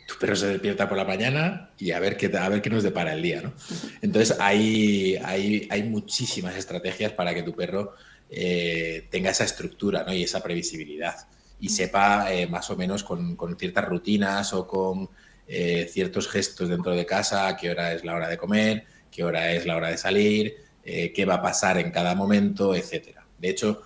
Tu 0.08 0.16
perro 0.20 0.36
se 0.36 0.48
despierta 0.48 0.88
por 0.88 0.98
la 0.98 1.06
mañana 1.06 1.72
y 1.78 1.92
a 1.92 2.00
ver 2.00 2.18
qué, 2.18 2.32
a 2.38 2.50
ver 2.50 2.62
qué 2.62 2.70
nos 2.70 2.84
depara 2.84 3.14
el 3.14 3.22
día, 3.22 3.42
¿no? 3.42 3.54
Entonces 4.02 4.38
hay, 4.40 5.18
hay, 5.24 5.68
hay 5.70 5.84
muchísimas 5.84 6.56
estrategias 6.56 7.14
para 7.14 7.34
que 7.34 7.44
tu 7.44 7.54
perro 7.54 7.94
eh, 8.36 9.08
tenga 9.12 9.30
esa 9.30 9.44
estructura 9.44 10.04
¿no? 10.04 10.12
y 10.12 10.24
esa 10.24 10.42
previsibilidad 10.42 11.28
y 11.60 11.70
sepa 11.70 12.34
eh, 12.34 12.48
más 12.48 12.68
o 12.72 12.76
menos 12.76 13.04
con, 13.04 13.36
con, 13.36 13.56
ciertas 13.58 13.86
rutinas 13.86 14.54
o 14.54 14.68
con 14.68 15.08
eh, 15.48 15.88
ciertos 15.88 16.28
gestos 16.28 16.68
dentro 16.68 16.96
de 16.96 17.06
casa 17.06 17.56
qué 17.56 17.70
hora 17.70 17.94
es 17.94 18.04
la 18.04 18.16
hora 18.16 18.28
de 18.28 18.38
comer, 18.38 18.86
qué 19.12 19.24
hora 19.24 19.52
es 19.52 19.68
la 19.68 19.76
hora 19.76 19.90
de 19.90 19.98
salir, 19.98 20.56
qué 20.84 21.26
va 21.26 21.36
a 21.36 21.42
pasar 21.42 21.78
en 21.78 21.92
cada 21.92 22.16
momento, 22.16 22.76
etc. 22.76 23.20
De 23.38 23.50
hecho, 23.50 23.84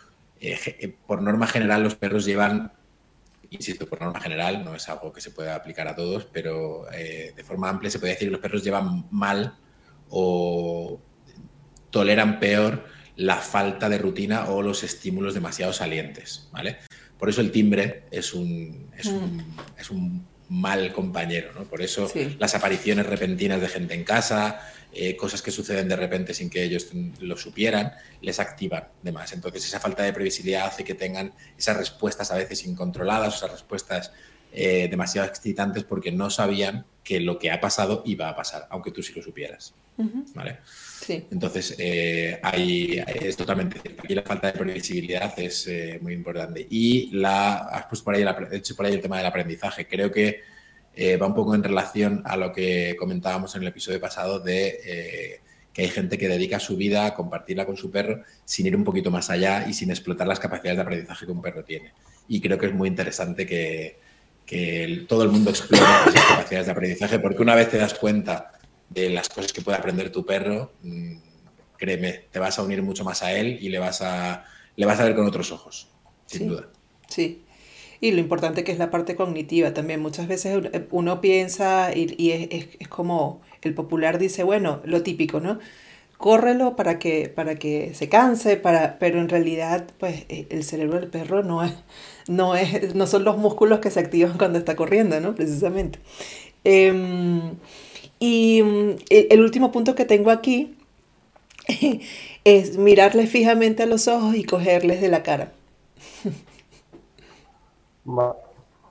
por 1.06 1.22
norma 1.22 1.46
general 1.46 1.84
los 1.84 1.96
perros 1.96 2.26
llevan 2.26 2.72
insisto, 3.50 3.88
por 3.88 4.02
norma 4.02 4.20
general, 4.20 4.64
no 4.64 4.76
es 4.76 4.88
algo 4.90 5.12
que 5.12 5.22
se 5.22 5.32
pueda 5.32 5.56
aplicar 5.56 5.88
a 5.88 5.96
todos, 5.96 6.26
pero 6.26 6.92
eh, 6.92 7.34
de 7.36 7.44
forma 7.44 7.70
amplia 7.70 7.90
se 7.90 8.00
puede 8.00 8.14
decir 8.14 8.28
que 8.28 8.34
los 8.34 8.42
perros 8.42 8.64
llevan 8.64 9.08
mal 9.12 9.58
o 10.10 11.00
toleran 11.90 12.40
peor 12.40 12.86
la 13.16 13.38
falta 13.38 13.90
de 13.90 13.98
rutina 13.98 14.50
o 14.50 14.62
los 14.62 14.84
estímulos 14.84 15.34
demasiado 15.34 15.74
salientes, 15.74 16.50
¿vale? 16.52 16.78
Por 17.18 17.30
eso 17.30 17.42
el 17.42 17.52
timbre 17.52 18.04
es 18.12 18.34
un, 18.34 18.92
es 18.96 19.08
un, 19.90 20.18
mm. 20.18 20.26
mal 20.50 20.94
compañero, 20.94 21.52
¿no? 21.54 21.64
Por 21.64 21.82
eso 21.82 22.12
las 22.38 22.54
apariciones 22.54 23.06
repentinas 23.08 23.60
de 23.60 23.68
gente 23.68 23.96
en 23.96 24.04
casa, 24.04 24.62
eh, 24.94 25.16
cosas 25.16 25.42
que 25.42 25.52
suceden 25.52 25.88
de 25.90 25.96
repente 25.96 26.34
sin 26.34 26.50
que 26.50 26.64
ellos 26.64 26.88
lo 27.20 27.38
supieran, 27.38 27.92
les 28.22 28.40
activan 28.40 28.88
de 29.04 29.12
más. 29.12 29.34
Entonces 29.34 29.66
esa 29.66 29.80
falta 29.80 30.04
de 30.04 30.14
previsibilidad 30.14 30.68
hace 30.68 30.84
que 30.84 30.96
tengan 30.96 31.34
esas 31.58 31.78
respuestas 31.78 32.32
a 32.32 32.36
veces 32.36 32.66
incontroladas, 32.66 33.36
esas 33.36 33.52
respuestas 33.52 34.12
eh, 34.52 34.88
demasiado 34.90 35.28
excitantes 35.28 35.84
porque 35.84 36.12
no 36.12 36.30
sabían 36.30 36.86
que 37.04 37.20
lo 37.20 37.38
que 37.38 37.52
ha 37.52 37.60
pasado 37.60 38.02
iba 38.06 38.30
a 38.30 38.36
pasar, 38.36 38.68
aunque 38.70 38.92
tú 38.92 39.04
sí 39.04 39.14
lo 39.14 39.22
supieras. 39.22 39.74
¿Vale? 40.36 40.60
Sí. 40.66 41.26
Entonces, 41.32 41.76
eh, 41.80 42.40
es 43.20 43.36
totalmente 43.36 43.80
cierto. 43.80 44.04
Aquí 44.04 44.14
la 44.14 44.22
falta 44.22 44.52
de 44.52 44.60
previsibilidad 44.60 45.34
es 45.40 45.68
muy 46.02 46.14
importante. 46.14 46.66
Y 46.70 47.10
la, 47.14 47.56
has 47.56 47.88
puesto 47.88 48.06
por 48.06 48.16
ahí, 48.16 48.24
hecho 48.52 48.76
por 48.76 48.86
ahí 48.86 48.94
el 48.94 49.02
tema 49.02 49.18
del 49.18 49.26
aprendizaje. 49.26 49.88
Creo 49.88 50.12
que 50.12 50.42
eh, 51.00 51.16
va 51.16 51.28
un 51.28 51.36
poco 51.36 51.54
en 51.54 51.62
relación 51.62 52.24
a 52.26 52.36
lo 52.36 52.52
que 52.52 52.96
comentábamos 52.98 53.56
en 53.56 53.62
el 53.62 53.68
episodio 53.68 54.02
pasado 54.02 54.40
de 54.40 54.80
eh, 54.84 55.42
que 55.72 55.84
hay 55.84 55.90
gente 55.90 56.18
que 56.18 56.28
dedica 56.28 56.60
su 56.60 56.76
vida 56.76 57.06
a 57.06 57.14
compartirla 57.14 57.68
con 57.68 57.78
su 57.78 57.92
perro 57.92 58.24
sin 58.46 58.66
ir 58.66 58.76
un 58.76 58.84
poquito 58.84 59.12
más 59.12 59.30
allá 59.30 59.68
y 59.70 59.76
sin 59.76 59.92
explotar 59.92 60.26
las 60.26 60.40
capacidades 60.40 60.78
de 60.78 60.82
aprendizaje 60.82 61.28
que 61.28 61.32
un 61.32 61.40
perro 61.44 61.64
tiene. 61.64 61.94
Y 62.28 62.42
creo 62.42 62.58
que 62.58 62.66
es 62.66 62.74
muy 62.74 62.90
interesante 62.90 63.46
que, 63.46 64.00
todo 65.08 65.22
el 65.22 65.30
mundo 65.30 65.52
explore 65.52 65.84
esas 66.08 66.26
capacidades 66.26 66.66
de 66.66 66.72
aprendizaje 66.72 67.20
porque 67.20 67.44
una 67.44 67.54
vez 67.54 67.70
te 67.70 67.78
das 67.78 67.94
cuenta 67.94 68.54
de 68.90 69.12
las 69.12 69.30
cosas 69.30 69.54
que 69.54 69.62
puede 69.62 69.78
aprender 69.78 70.12
tu 70.12 70.26
perro, 70.26 70.74
mm, 70.82 71.18
créeme, 71.78 72.26
te 72.32 72.40
vas 72.40 72.58
a 72.58 72.64
unir 72.64 72.82
mucho 72.82 73.04
más 73.04 73.22
a 73.22 73.34
él 73.34 73.60
y 73.62 73.70
le 73.70 73.78
vas 73.78 74.02
a, 74.02 74.46
le 74.76 74.86
vas 74.88 75.00
a 75.00 75.04
ver 75.04 75.16
con 75.16 75.28
otros 75.28 75.52
ojos, 75.52 75.90
sin 76.26 76.48
duda. 76.48 76.70
Sí, 77.08 77.44
y 78.00 78.12
lo 78.12 78.20
importante 78.20 78.64
que 78.64 78.72
es 78.72 78.78
la 78.78 78.92
parte 78.92 79.16
cognitiva 79.16 79.74
también. 79.74 80.02
Muchas 80.02 80.28
veces 80.28 80.70
uno 80.92 81.22
piensa 81.22 81.92
y, 81.96 82.32
es, 82.32 82.88
como 82.88 83.42
el 83.62 83.74
popular 83.74 84.20
dice, 84.20 84.44
bueno, 84.44 84.82
lo 84.86 85.04
típico, 85.04 85.40
¿no? 85.40 85.60
Córrelo 86.18 86.76
para 86.76 87.00
que, 87.00 87.30
para 87.30 87.56
que 87.56 87.94
se 87.94 88.10
canse, 88.10 88.58
para, 88.58 88.98
pero 89.00 89.20
en 89.20 89.30
realidad, 89.30 89.88
pues 90.00 90.26
e, 90.30 90.48
el 90.50 90.64
cerebro 90.64 91.00
del 91.00 91.10
perro 91.10 91.44
no 91.44 91.64
es, 91.64 91.74
no 92.28 92.56
es, 92.56 92.96
no 92.96 93.06
son 93.08 93.24
los 93.24 93.38
músculos 93.38 93.80
que 93.80 93.92
se 93.92 94.00
activan 94.00 94.38
cuando 94.38 94.58
está 94.60 94.76
corriendo, 94.76 95.20
¿no? 95.20 95.36
Precisamente. 95.36 96.00
Em, 96.64 97.54
y 98.20 98.62
mm, 98.64 98.96
e, 99.10 99.28
el 99.32 99.42
último 99.42 99.72
punto 99.72 99.96
que 99.96 100.06
tengo 100.06 100.32
aquí 100.32 100.76
es 102.44 102.78
mirarles 102.78 103.30
fijamente 103.30 103.84
a 103.84 103.86
los 103.86 104.08
ojos 104.08 104.36
y 104.36 104.44
cogerles 104.44 105.02
de 105.02 105.10
la 105.10 105.24
cara. 105.24 105.52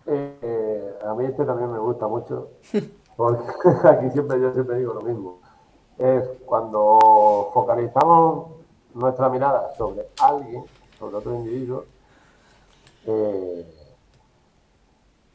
Eh, 0.07 0.99
a 1.05 1.14
mí 1.14 1.25
este 1.25 1.45
también 1.45 1.73
me 1.73 1.79
gusta 1.79 2.07
mucho, 2.07 2.51
porque 3.17 3.45
aquí 3.89 4.11
siempre 4.11 4.41
yo 4.41 4.53
siempre 4.53 4.79
digo 4.79 4.95
lo 4.95 5.01
mismo. 5.01 5.41
Es 5.99 6.29
cuando 6.45 7.51
focalizamos 7.55 8.49
nuestra 8.95 9.29
mirada 9.29 9.75
sobre 9.75 10.09
alguien, 10.21 10.64
sobre 10.99 11.17
otro 11.17 11.35
individuo, 11.35 11.85
eh, 13.07 13.67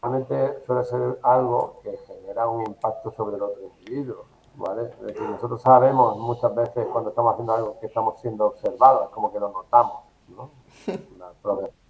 realmente 0.02 0.64
suele 0.66 0.84
ser 0.84 1.20
algo 1.24 1.80
que 1.84 1.98
genera 2.06 2.48
un 2.48 2.66
impacto 2.68 3.12
sobre 3.12 3.38
el 3.38 3.42
otro 3.42 3.62
individuo. 3.64 4.26
¿vale? 4.56 4.92
Es 5.08 5.20
nosotros 5.20 5.62
sabemos 5.62 6.18
muchas 6.18 6.54
veces 6.54 6.86
cuando 6.92 7.10
estamos 7.10 7.34
haciendo 7.34 7.54
algo 7.54 7.80
que 7.80 7.88
estamos 7.88 8.20
siendo 8.22 8.46
observados, 8.48 9.10
como 9.10 9.32
que 9.32 9.40
lo 9.40 9.50
notamos. 9.50 10.04
¿no? 10.30 10.52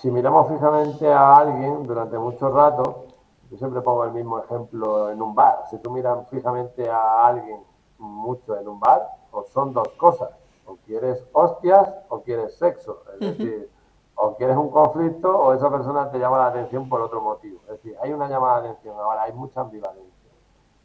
Si 0.00 0.10
miramos 0.10 0.48
fijamente 0.48 1.12
a 1.12 1.36
alguien 1.36 1.82
durante 1.82 2.18
mucho 2.18 2.48
rato, 2.48 3.04
yo 3.50 3.58
siempre 3.58 3.82
pongo 3.82 4.04
el 4.04 4.12
mismo 4.12 4.38
ejemplo 4.38 5.10
en 5.10 5.20
un 5.20 5.34
bar. 5.34 5.64
Si 5.68 5.76
tú 5.76 5.90
miras 5.90 6.26
fijamente 6.30 6.88
a 6.88 7.26
alguien 7.26 7.62
mucho 7.98 8.56
en 8.56 8.66
un 8.66 8.80
bar, 8.80 9.06
o 9.30 9.42
son 9.42 9.74
dos 9.74 9.88
cosas. 9.98 10.30
O 10.64 10.76
quieres 10.86 11.22
hostias 11.34 11.86
o 12.08 12.22
quieres 12.22 12.56
sexo. 12.56 13.02
Es 13.12 13.36
decir, 13.36 13.70
o 14.14 14.36
quieres 14.36 14.56
un 14.56 14.70
conflicto 14.70 15.38
o 15.38 15.52
esa 15.52 15.68
persona 15.68 16.10
te 16.10 16.18
llama 16.18 16.38
la 16.38 16.46
atención 16.46 16.88
por 16.88 17.02
otro 17.02 17.20
motivo. 17.20 17.60
Es 17.64 17.72
decir, 17.82 17.94
hay 18.00 18.14
una 18.14 18.26
llamada 18.26 18.62
de 18.62 18.68
atención. 18.70 18.98
Ahora 18.98 19.24
hay 19.24 19.34
mucha 19.34 19.60
ambivalencia. 19.60 20.32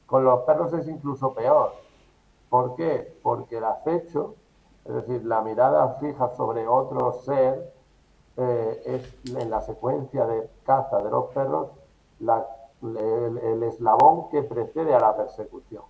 Con 0.07 0.26
los 0.26 0.41
perros 0.41 0.74
es 0.74 0.89
incluso 0.89 1.34
peor. 1.34 1.72
¿Por 2.49 2.76
qué? 2.76 3.18
Porque 3.24 3.59
el 3.59 3.63
acecho, 3.63 4.36
es 4.84 4.93
decir, 4.93 5.24
la 5.24 5.39
mirada 5.39 5.88
fija 6.01 6.36
sobre 6.36 6.68
otro 6.68 7.13
ser, 7.13 7.74
eh, 8.38 8.81
es 8.86 9.36
en 9.36 9.49
la 9.49 9.61
secuencia 9.61 10.25
de 10.25 10.49
caza 10.65 10.97
de 10.97 11.09
los 11.09 11.27
perros 11.27 11.69
el, 12.81 13.63
eslabón 13.63 14.29
que 14.29 14.43
precede 14.43 14.93
a 14.93 14.99
la 14.99 15.15
persecución. 15.15 15.83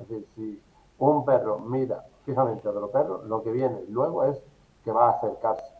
Es 0.00 0.08
decir, 0.08 0.26
si 0.34 0.62
un 0.98 1.24
perro 1.24 1.58
mira 1.58 2.04
fijamente 2.24 2.66
a 2.66 2.72
otro 2.72 2.90
perro, 2.90 3.22
lo 3.24 3.44
que 3.44 3.52
viene 3.52 3.84
luego 3.88 4.24
es 4.24 4.42
que 4.84 4.90
va 4.90 5.06
a 5.06 5.10
acercarse. 5.12 5.72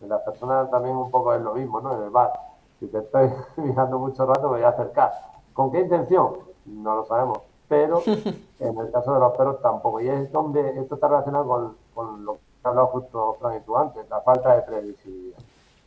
En 0.00 0.08
las 0.08 0.22
personas 0.22 0.70
también 0.70 0.96
un 0.96 1.10
poco 1.10 1.32
es 1.34 1.40
lo 1.40 1.54
mismo, 1.54 1.80
¿no? 1.80 1.94
En 1.94 2.02
el 2.02 2.10
bar. 2.10 2.32
Si 2.80 2.88
te 2.88 2.98
estoy 2.98 3.30
mirando 3.56 3.98
mucho 3.98 4.26
rato, 4.26 4.42
me 4.42 4.56
voy 4.56 4.62
a 4.62 4.70
acercar. 4.70 5.12
¿Con 5.52 5.70
qué 5.70 5.80
intención? 5.80 6.38
No 6.64 6.96
lo 6.96 7.04
sabemos. 7.04 7.38
Pero 7.68 8.02
en 8.58 8.78
el 8.78 8.90
caso 8.90 9.14
de 9.14 9.20
los 9.20 9.36
perros 9.36 9.62
tampoco. 9.62 10.00
Y 10.00 10.08
es 10.08 10.32
donde 10.32 10.80
esto 10.80 10.96
está 10.96 11.06
relacionado 11.06 11.46
con, 11.46 11.76
con 11.94 12.24
lo 12.24 12.34
que 12.34 12.40
hablado 12.64 12.88
justo 12.88 13.36
Fran 13.38 13.56
y 13.56 13.60
tú 13.60 13.76
antes, 13.76 14.08
la 14.10 14.20
falta 14.20 14.54
de 14.56 14.62
previsibilidad 14.62 15.38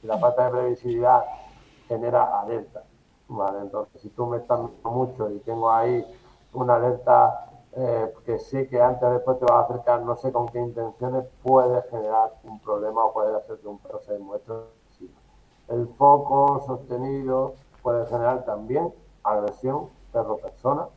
la 0.04 0.18
falta 0.18 0.46
de 0.46 0.52
previsibilidad 0.52 1.24
genera 1.88 2.40
alerta. 2.42 2.84
¿vale? 3.28 3.60
Entonces, 3.60 4.02
si 4.02 4.10
tú 4.10 4.26
me 4.26 4.38
estás 4.38 4.60
mucho 4.84 5.30
y 5.30 5.40
tengo 5.40 5.72
ahí 5.72 6.06
una 6.54 6.76
alerta 6.76 7.50
eh, 7.76 8.14
que 8.26 8.38
sé 8.40 8.68
que 8.68 8.80
antes 8.82 9.04
o 9.04 9.14
después 9.14 9.40
te 9.40 9.46
va 9.46 9.60
a 9.60 9.64
acercar, 9.64 10.02
no 10.04 10.16
sé 10.16 10.32
con 10.32 10.48
qué 10.50 10.60
intenciones, 10.60 11.26
puede 11.42 11.82
generar 11.90 12.34
un 12.44 12.60
problema 12.60 13.06
o 13.06 13.14
puede 13.14 13.36
hacer 13.36 13.58
que 13.58 13.68
un 13.68 13.80
perro 13.80 14.00
se 14.02 14.18
muestre. 14.20 14.56
El 15.70 15.88
foco 15.98 16.62
sostenido 16.68 17.56
puede 17.82 18.06
generar 18.08 18.46
también 18.46 18.94
agresión 19.24 19.90
perro-persona, 20.12 20.88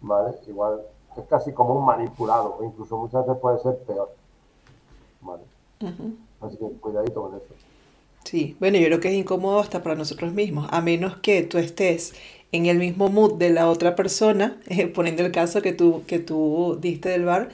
¿vale? 0.00 0.38
Igual 0.46 0.82
es 1.16 1.26
casi 1.26 1.52
como 1.52 1.74
un 1.74 1.84
manipulado, 1.84 2.58
incluso 2.62 2.96
muchas 2.96 3.26
veces 3.26 3.40
puede 3.42 3.58
ser 3.58 3.78
peor, 3.84 4.10
¿vale? 5.20 5.42
Así 6.40 6.56
que 6.56 6.68
cuidadito 6.80 7.22
con 7.22 7.34
eso. 7.34 7.54
Sí, 8.24 8.56
bueno, 8.60 8.78
yo 8.78 8.86
creo 8.86 9.00
que 9.00 9.08
es 9.08 9.14
incómodo 9.14 9.58
hasta 9.60 9.82
para 9.82 9.96
nosotros 9.96 10.32
mismos, 10.32 10.68
a 10.70 10.80
menos 10.80 11.16
que 11.18 11.42
tú 11.42 11.58
estés 11.58 12.14
en 12.52 12.66
el 12.66 12.78
mismo 12.78 13.08
mood 13.08 13.34
de 13.34 13.50
la 13.50 13.68
otra 13.68 13.96
persona, 13.96 14.60
eh, 14.68 14.86
poniendo 14.86 15.24
el 15.24 15.32
caso 15.32 15.60
que 15.62 15.72
tú, 15.72 16.04
que 16.06 16.18
tú 16.18 16.78
diste 16.80 17.08
del 17.08 17.24
bar, 17.24 17.50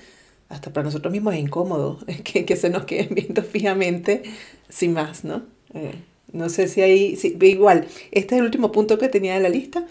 hasta 0.48 0.72
para 0.72 0.84
nosotros 0.84 1.12
mismos 1.12 1.34
es 1.34 1.40
incómodo 1.40 1.98
que, 2.24 2.44
que 2.44 2.56
se 2.56 2.70
nos 2.70 2.84
queden 2.84 3.14
viendo 3.14 3.42
fijamente 3.42 4.22
sin 4.68 4.92
más, 4.92 5.24
¿no? 5.24 5.42
Eh, 5.74 5.94
no 6.32 6.48
sé 6.50 6.68
si 6.68 6.82
hay, 6.82 7.18
igual, 7.40 7.86
este 8.10 8.34
es 8.34 8.40
el 8.40 8.44
último 8.44 8.70
punto 8.70 8.98
que 8.98 9.08
tenía 9.08 9.36
en 9.36 9.42
la 9.42 9.48
lista, 9.48 9.86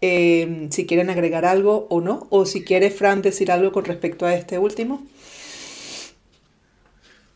eh, 0.00 0.68
si 0.70 0.86
quieren 0.86 1.10
agregar 1.10 1.44
algo 1.44 1.86
o 1.90 2.00
no, 2.00 2.26
o 2.30 2.46
si 2.46 2.64
quiere 2.64 2.90
Fran 2.90 3.20
decir 3.22 3.52
algo 3.52 3.72
con 3.72 3.84
respecto 3.84 4.24
a 4.26 4.34
este 4.34 4.58
último. 4.58 5.02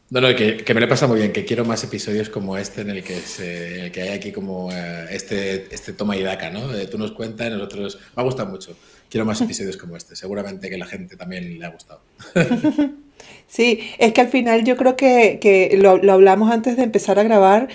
No, 0.09 0.21
no, 0.21 0.29
que, 0.37 0.63
me 0.73 0.81
le 0.81 0.87
pasa 0.87 1.09
muy 1.09 1.19
bien, 1.19 1.33
que 1.33 1.45
quiero 1.45 1.65
más 1.65 1.83
episodios 1.83 2.31
como 2.31 2.57
este 2.57 2.83
en 2.83 2.91
el 2.91 3.03
que, 3.03 3.17
se, 3.17 3.91
que 3.93 4.03
hay 4.03 4.09
aquí 4.11 4.31
como 4.31 4.71
eh, 4.71 5.07
este, 5.11 5.67
este 5.75 5.93
toma 5.95 6.17
y 6.17 6.23
daca, 6.23 6.49
¿no? 6.49 6.69
tú 6.89 6.97
nos 6.97 7.11
cuentas, 7.11 7.51
nosotros... 7.51 7.99
Me 8.15 8.23
ha 8.23 8.25
gustado 8.25 8.49
mucho. 8.49 8.77
Quiero 9.11 9.25
más 9.25 9.41
episodios 9.43 9.77
como 9.77 9.97
este. 9.97 10.15
Seguramente 10.15 10.71
que 10.71 10.79
la 10.79 10.87
gente 10.87 11.17
también 11.17 11.59
le 11.59 11.67
ha 11.67 11.71
gustado. 11.71 12.01
Sí, 13.49 13.81
es 13.99 14.13
que 14.13 14.21
al 14.21 14.29
final 14.29 14.65
yo 14.65 14.77
creo 14.77 14.97
que, 14.97 15.79
lo, 15.81 16.13
hablamos 16.13 16.51
antes 16.51 16.77
de 16.77 16.83
empezar 16.83 17.19
a 17.19 17.23
grabar. 17.23 17.69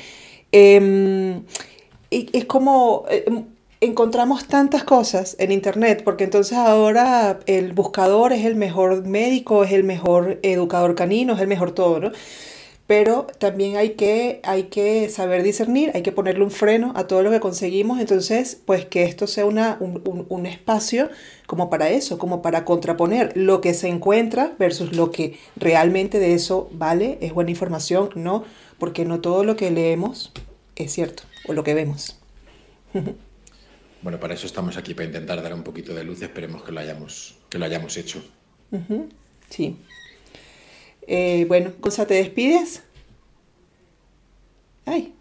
Y 0.51 1.41
es 2.09 2.45
como... 2.45 3.05
Encontramos 3.83 4.45
tantas 4.45 4.83
cosas 4.83 5.35
en 5.39 5.51
internet, 5.51 6.03
porque 6.03 6.23
entonces 6.23 6.55
ahora 6.55 7.39
el 7.47 7.73
buscador 7.73 8.31
es 8.31 8.45
el 8.45 8.55
mejor 8.55 9.07
médico, 9.07 9.63
es 9.63 9.71
el 9.71 9.83
mejor 9.83 10.37
educador 10.43 10.93
canino, 10.93 11.33
es 11.33 11.41
el 11.41 11.47
mejor 11.47 11.71
todo, 11.71 11.99
¿no? 11.99 12.11
Pero 12.85 13.25
también 13.39 13.77
hay 13.77 13.95
que, 13.95 14.39
hay 14.43 14.65
que 14.65 15.09
saber 15.09 15.41
discernir, 15.41 15.89
hay 15.95 16.03
que 16.03 16.11
ponerle 16.11 16.43
un 16.43 16.51
freno 16.51 16.93
a 16.95 17.07
todo 17.07 17.23
lo 17.23 17.31
que 17.31 17.39
conseguimos, 17.39 17.99
entonces, 17.99 18.61
pues 18.65 18.85
que 18.85 19.01
esto 19.01 19.25
sea 19.25 19.47
una, 19.47 19.77
un, 19.79 20.27
un 20.29 20.45
espacio 20.45 21.09
como 21.47 21.71
para 21.71 21.89
eso, 21.89 22.19
como 22.19 22.43
para 22.43 22.65
contraponer 22.65 23.35
lo 23.35 23.61
que 23.61 23.73
se 23.73 23.87
encuentra 23.87 24.53
versus 24.59 24.95
lo 24.95 25.09
que 25.09 25.39
realmente 25.55 26.19
de 26.19 26.35
eso 26.35 26.69
vale, 26.71 27.17
es 27.21 27.33
buena 27.33 27.49
información, 27.49 28.11
no, 28.13 28.43
porque 28.77 29.05
no 29.05 29.21
todo 29.21 29.43
lo 29.43 29.55
que 29.55 29.71
leemos 29.71 30.31
es 30.75 30.93
cierto, 30.93 31.23
o 31.47 31.53
lo 31.53 31.63
que 31.63 31.73
vemos. 31.73 32.19
Bueno, 34.01 34.19
para 34.19 34.33
eso 34.33 34.47
estamos 34.47 34.77
aquí, 34.77 34.95
para 34.95 35.05
intentar 35.05 35.41
dar 35.43 35.53
un 35.53 35.63
poquito 35.63 35.93
de 35.93 36.03
luz. 36.03 36.21
Esperemos 36.21 36.63
que 36.63 36.71
lo 36.71 36.79
hayamos, 36.79 37.39
que 37.49 37.59
lo 37.59 37.65
hayamos 37.65 37.95
hecho. 37.97 38.19
Sí. 39.49 39.79
Eh, 41.03 41.45
bueno, 41.47 41.71
Cosa, 41.79 42.07
¿te 42.07 42.15
despides? 42.15 42.83
Ay. 44.85 45.15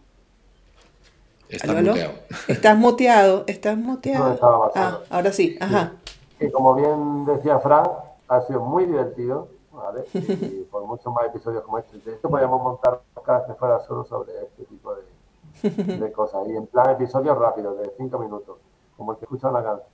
Estás 1.50 1.76
muteado. 1.82 2.12
Estás 2.48 2.78
muteado, 2.78 3.44
estás 3.48 3.76
muteado. 3.76 4.38
No, 4.40 4.70
ah, 4.74 5.00
ahora 5.10 5.32
sí, 5.32 5.58
ajá. 5.60 5.94
Y 6.38 6.48
como 6.50 6.74
bien 6.76 7.26
decía 7.26 7.58
Fran, 7.58 7.84
ha 8.28 8.40
sido 8.42 8.60
muy 8.60 8.86
divertido, 8.86 9.48
¿vale? 9.72 10.04
Y 10.14 10.64
por 10.70 10.86
muchos 10.86 11.12
más 11.12 11.26
episodios 11.26 11.64
como 11.64 11.78
este. 11.78 11.98
De 11.98 12.16
hecho, 12.16 12.30
podríamos 12.30 12.62
montar 12.62 13.02
cada 13.26 13.46
que 13.46 13.54
fuera 13.54 13.80
solo 13.80 14.04
sobre 14.04 14.32
este 14.44 14.64
tipo 14.64 14.94
de, 14.94 15.96
de 15.98 16.12
cosas. 16.12 16.48
Y 16.48 16.56
en 16.56 16.66
plan 16.68 16.90
episodios 16.90 17.36
rápidos, 17.36 17.78
de 17.80 17.90
cinco 17.98 18.20
minutos 18.20 18.58
como 19.00 19.12
el 19.12 19.18
que 19.18 19.24
escucha 19.24 19.50
la 19.50 19.64
canción, 19.64 19.88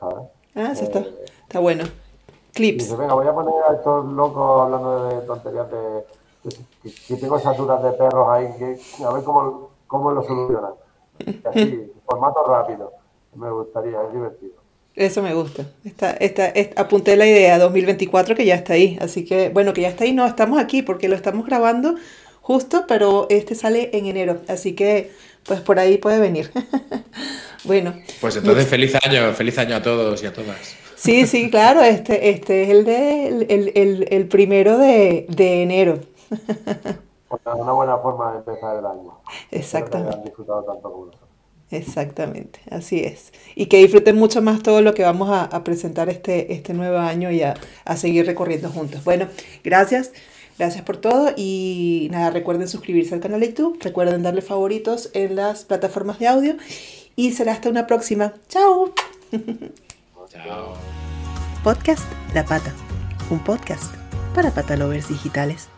¿sabes? 0.00 0.28
Ah, 0.56 0.74
sí, 0.74 0.84
está, 0.84 0.98
eh, 0.98 1.14
está 1.42 1.60
bueno. 1.60 1.84
Clips. 2.52 2.82
Dice, 2.82 2.96
venga, 2.96 3.14
voy 3.14 3.28
a 3.28 3.32
poner 3.32 3.54
a 3.70 3.74
estos 3.74 4.04
locos 4.04 4.62
hablando 4.62 5.04
de 5.04 5.26
tonterías 5.26 5.70
de, 5.70 6.04
que, 7.06 7.16
tengo 7.18 7.36
esas 7.38 7.56
de 7.56 7.92
perros 7.92 8.28
ahí, 8.28 8.48
que 8.58 9.04
a 9.04 9.12
ver 9.12 9.22
cómo, 9.22 9.70
cómo 9.86 10.10
lo 10.10 10.24
solucionan. 10.24 10.72
Así, 11.44 11.92
formato 12.04 12.42
rápido. 12.42 12.92
Me 13.36 13.48
gustaría, 13.48 14.02
es 14.02 14.12
divertido. 14.12 14.54
Eso 14.96 15.22
me 15.22 15.32
gusta. 15.32 15.66
Esta, 15.84 16.10
esta, 16.10 16.52
apunté 16.80 17.14
la 17.14 17.28
idea 17.28 17.60
2024 17.60 18.34
que 18.34 18.44
ya 18.44 18.56
está 18.56 18.72
ahí. 18.72 18.98
Así 19.00 19.24
que, 19.24 19.50
bueno, 19.50 19.72
que 19.72 19.82
ya 19.82 19.88
está 19.88 20.02
ahí. 20.02 20.12
No, 20.12 20.26
estamos 20.26 20.58
aquí 20.58 20.82
porque 20.82 21.08
lo 21.08 21.14
estamos 21.14 21.46
grabando 21.46 21.94
justo, 22.40 22.86
pero 22.88 23.28
este 23.30 23.54
sale 23.54 23.90
en 23.96 24.06
enero. 24.06 24.38
Así 24.48 24.74
que, 24.74 25.12
pues 25.46 25.60
por 25.60 25.78
ahí 25.78 25.98
puede 25.98 26.18
venir. 26.18 26.50
Bueno. 27.66 27.94
Pues 28.20 28.36
entonces 28.36 28.66
feliz 28.66 28.94
año, 29.04 29.32
feliz 29.32 29.58
año 29.58 29.76
a 29.76 29.82
todos 29.82 30.22
y 30.22 30.26
a 30.26 30.32
todas. 30.32 30.76
Sí, 30.96 31.26
sí, 31.26 31.50
claro, 31.50 31.82
este, 31.82 32.30
este 32.30 32.62
es 32.62 32.70
el 32.70 32.84
de 32.84 33.28
el, 33.28 33.72
el, 33.74 34.06
el 34.10 34.28
primero 34.28 34.78
de, 34.78 35.26
de 35.28 35.62
enero. 35.62 36.00
Una 37.44 37.72
buena 37.72 37.98
forma 37.98 38.32
de 38.32 38.38
empezar 38.38 38.78
el 38.78 38.86
año. 38.86 39.20
Exactamente. 39.50 40.18
disfrutado 40.24 40.62
tanto 40.64 40.90
como 40.90 41.06
nosotros. 41.06 41.30
Exactamente, 41.70 42.60
así 42.70 43.00
es. 43.00 43.32
Y 43.56 43.66
que 43.66 43.78
disfruten 43.78 44.16
mucho 44.16 44.40
más 44.40 44.62
todo 44.62 44.80
lo 44.82 44.94
que 44.94 45.02
vamos 45.02 45.30
a, 45.30 45.44
a 45.44 45.64
presentar 45.64 46.08
este, 46.08 46.52
este 46.52 46.74
nuevo 46.74 46.98
año 46.98 47.30
y 47.32 47.42
a, 47.42 47.54
a, 47.84 47.96
seguir 47.96 48.24
recorriendo 48.24 48.70
juntos. 48.70 49.02
Bueno, 49.02 49.26
gracias, 49.64 50.12
gracias 50.58 50.84
por 50.84 50.96
todo 50.98 51.32
y 51.36 52.08
nada, 52.12 52.30
recuerden 52.30 52.68
suscribirse 52.68 53.14
al 53.14 53.20
canal 53.20 53.40
de 53.40 53.48
YouTube, 53.48 53.78
recuerden 53.82 54.22
darle 54.22 54.42
favoritos 54.42 55.10
en 55.12 55.34
las 55.34 55.64
plataformas 55.64 56.20
de 56.20 56.28
audio 56.28 56.56
y 57.16 57.32
será 57.32 57.52
hasta 57.52 57.70
una 57.70 57.86
próxima. 57.86 58.34
Chao. 58.48 58.92
Chao. 60.28 60.74
Podcast 61.64 62.04
La 62.34 62.44
Pata, 62.44 62.72
un 63.30 63.40
podcast 63.40 63.92
para 64.34 64.52
patalovers 64.52 65.08
digitales. 65.08 65.68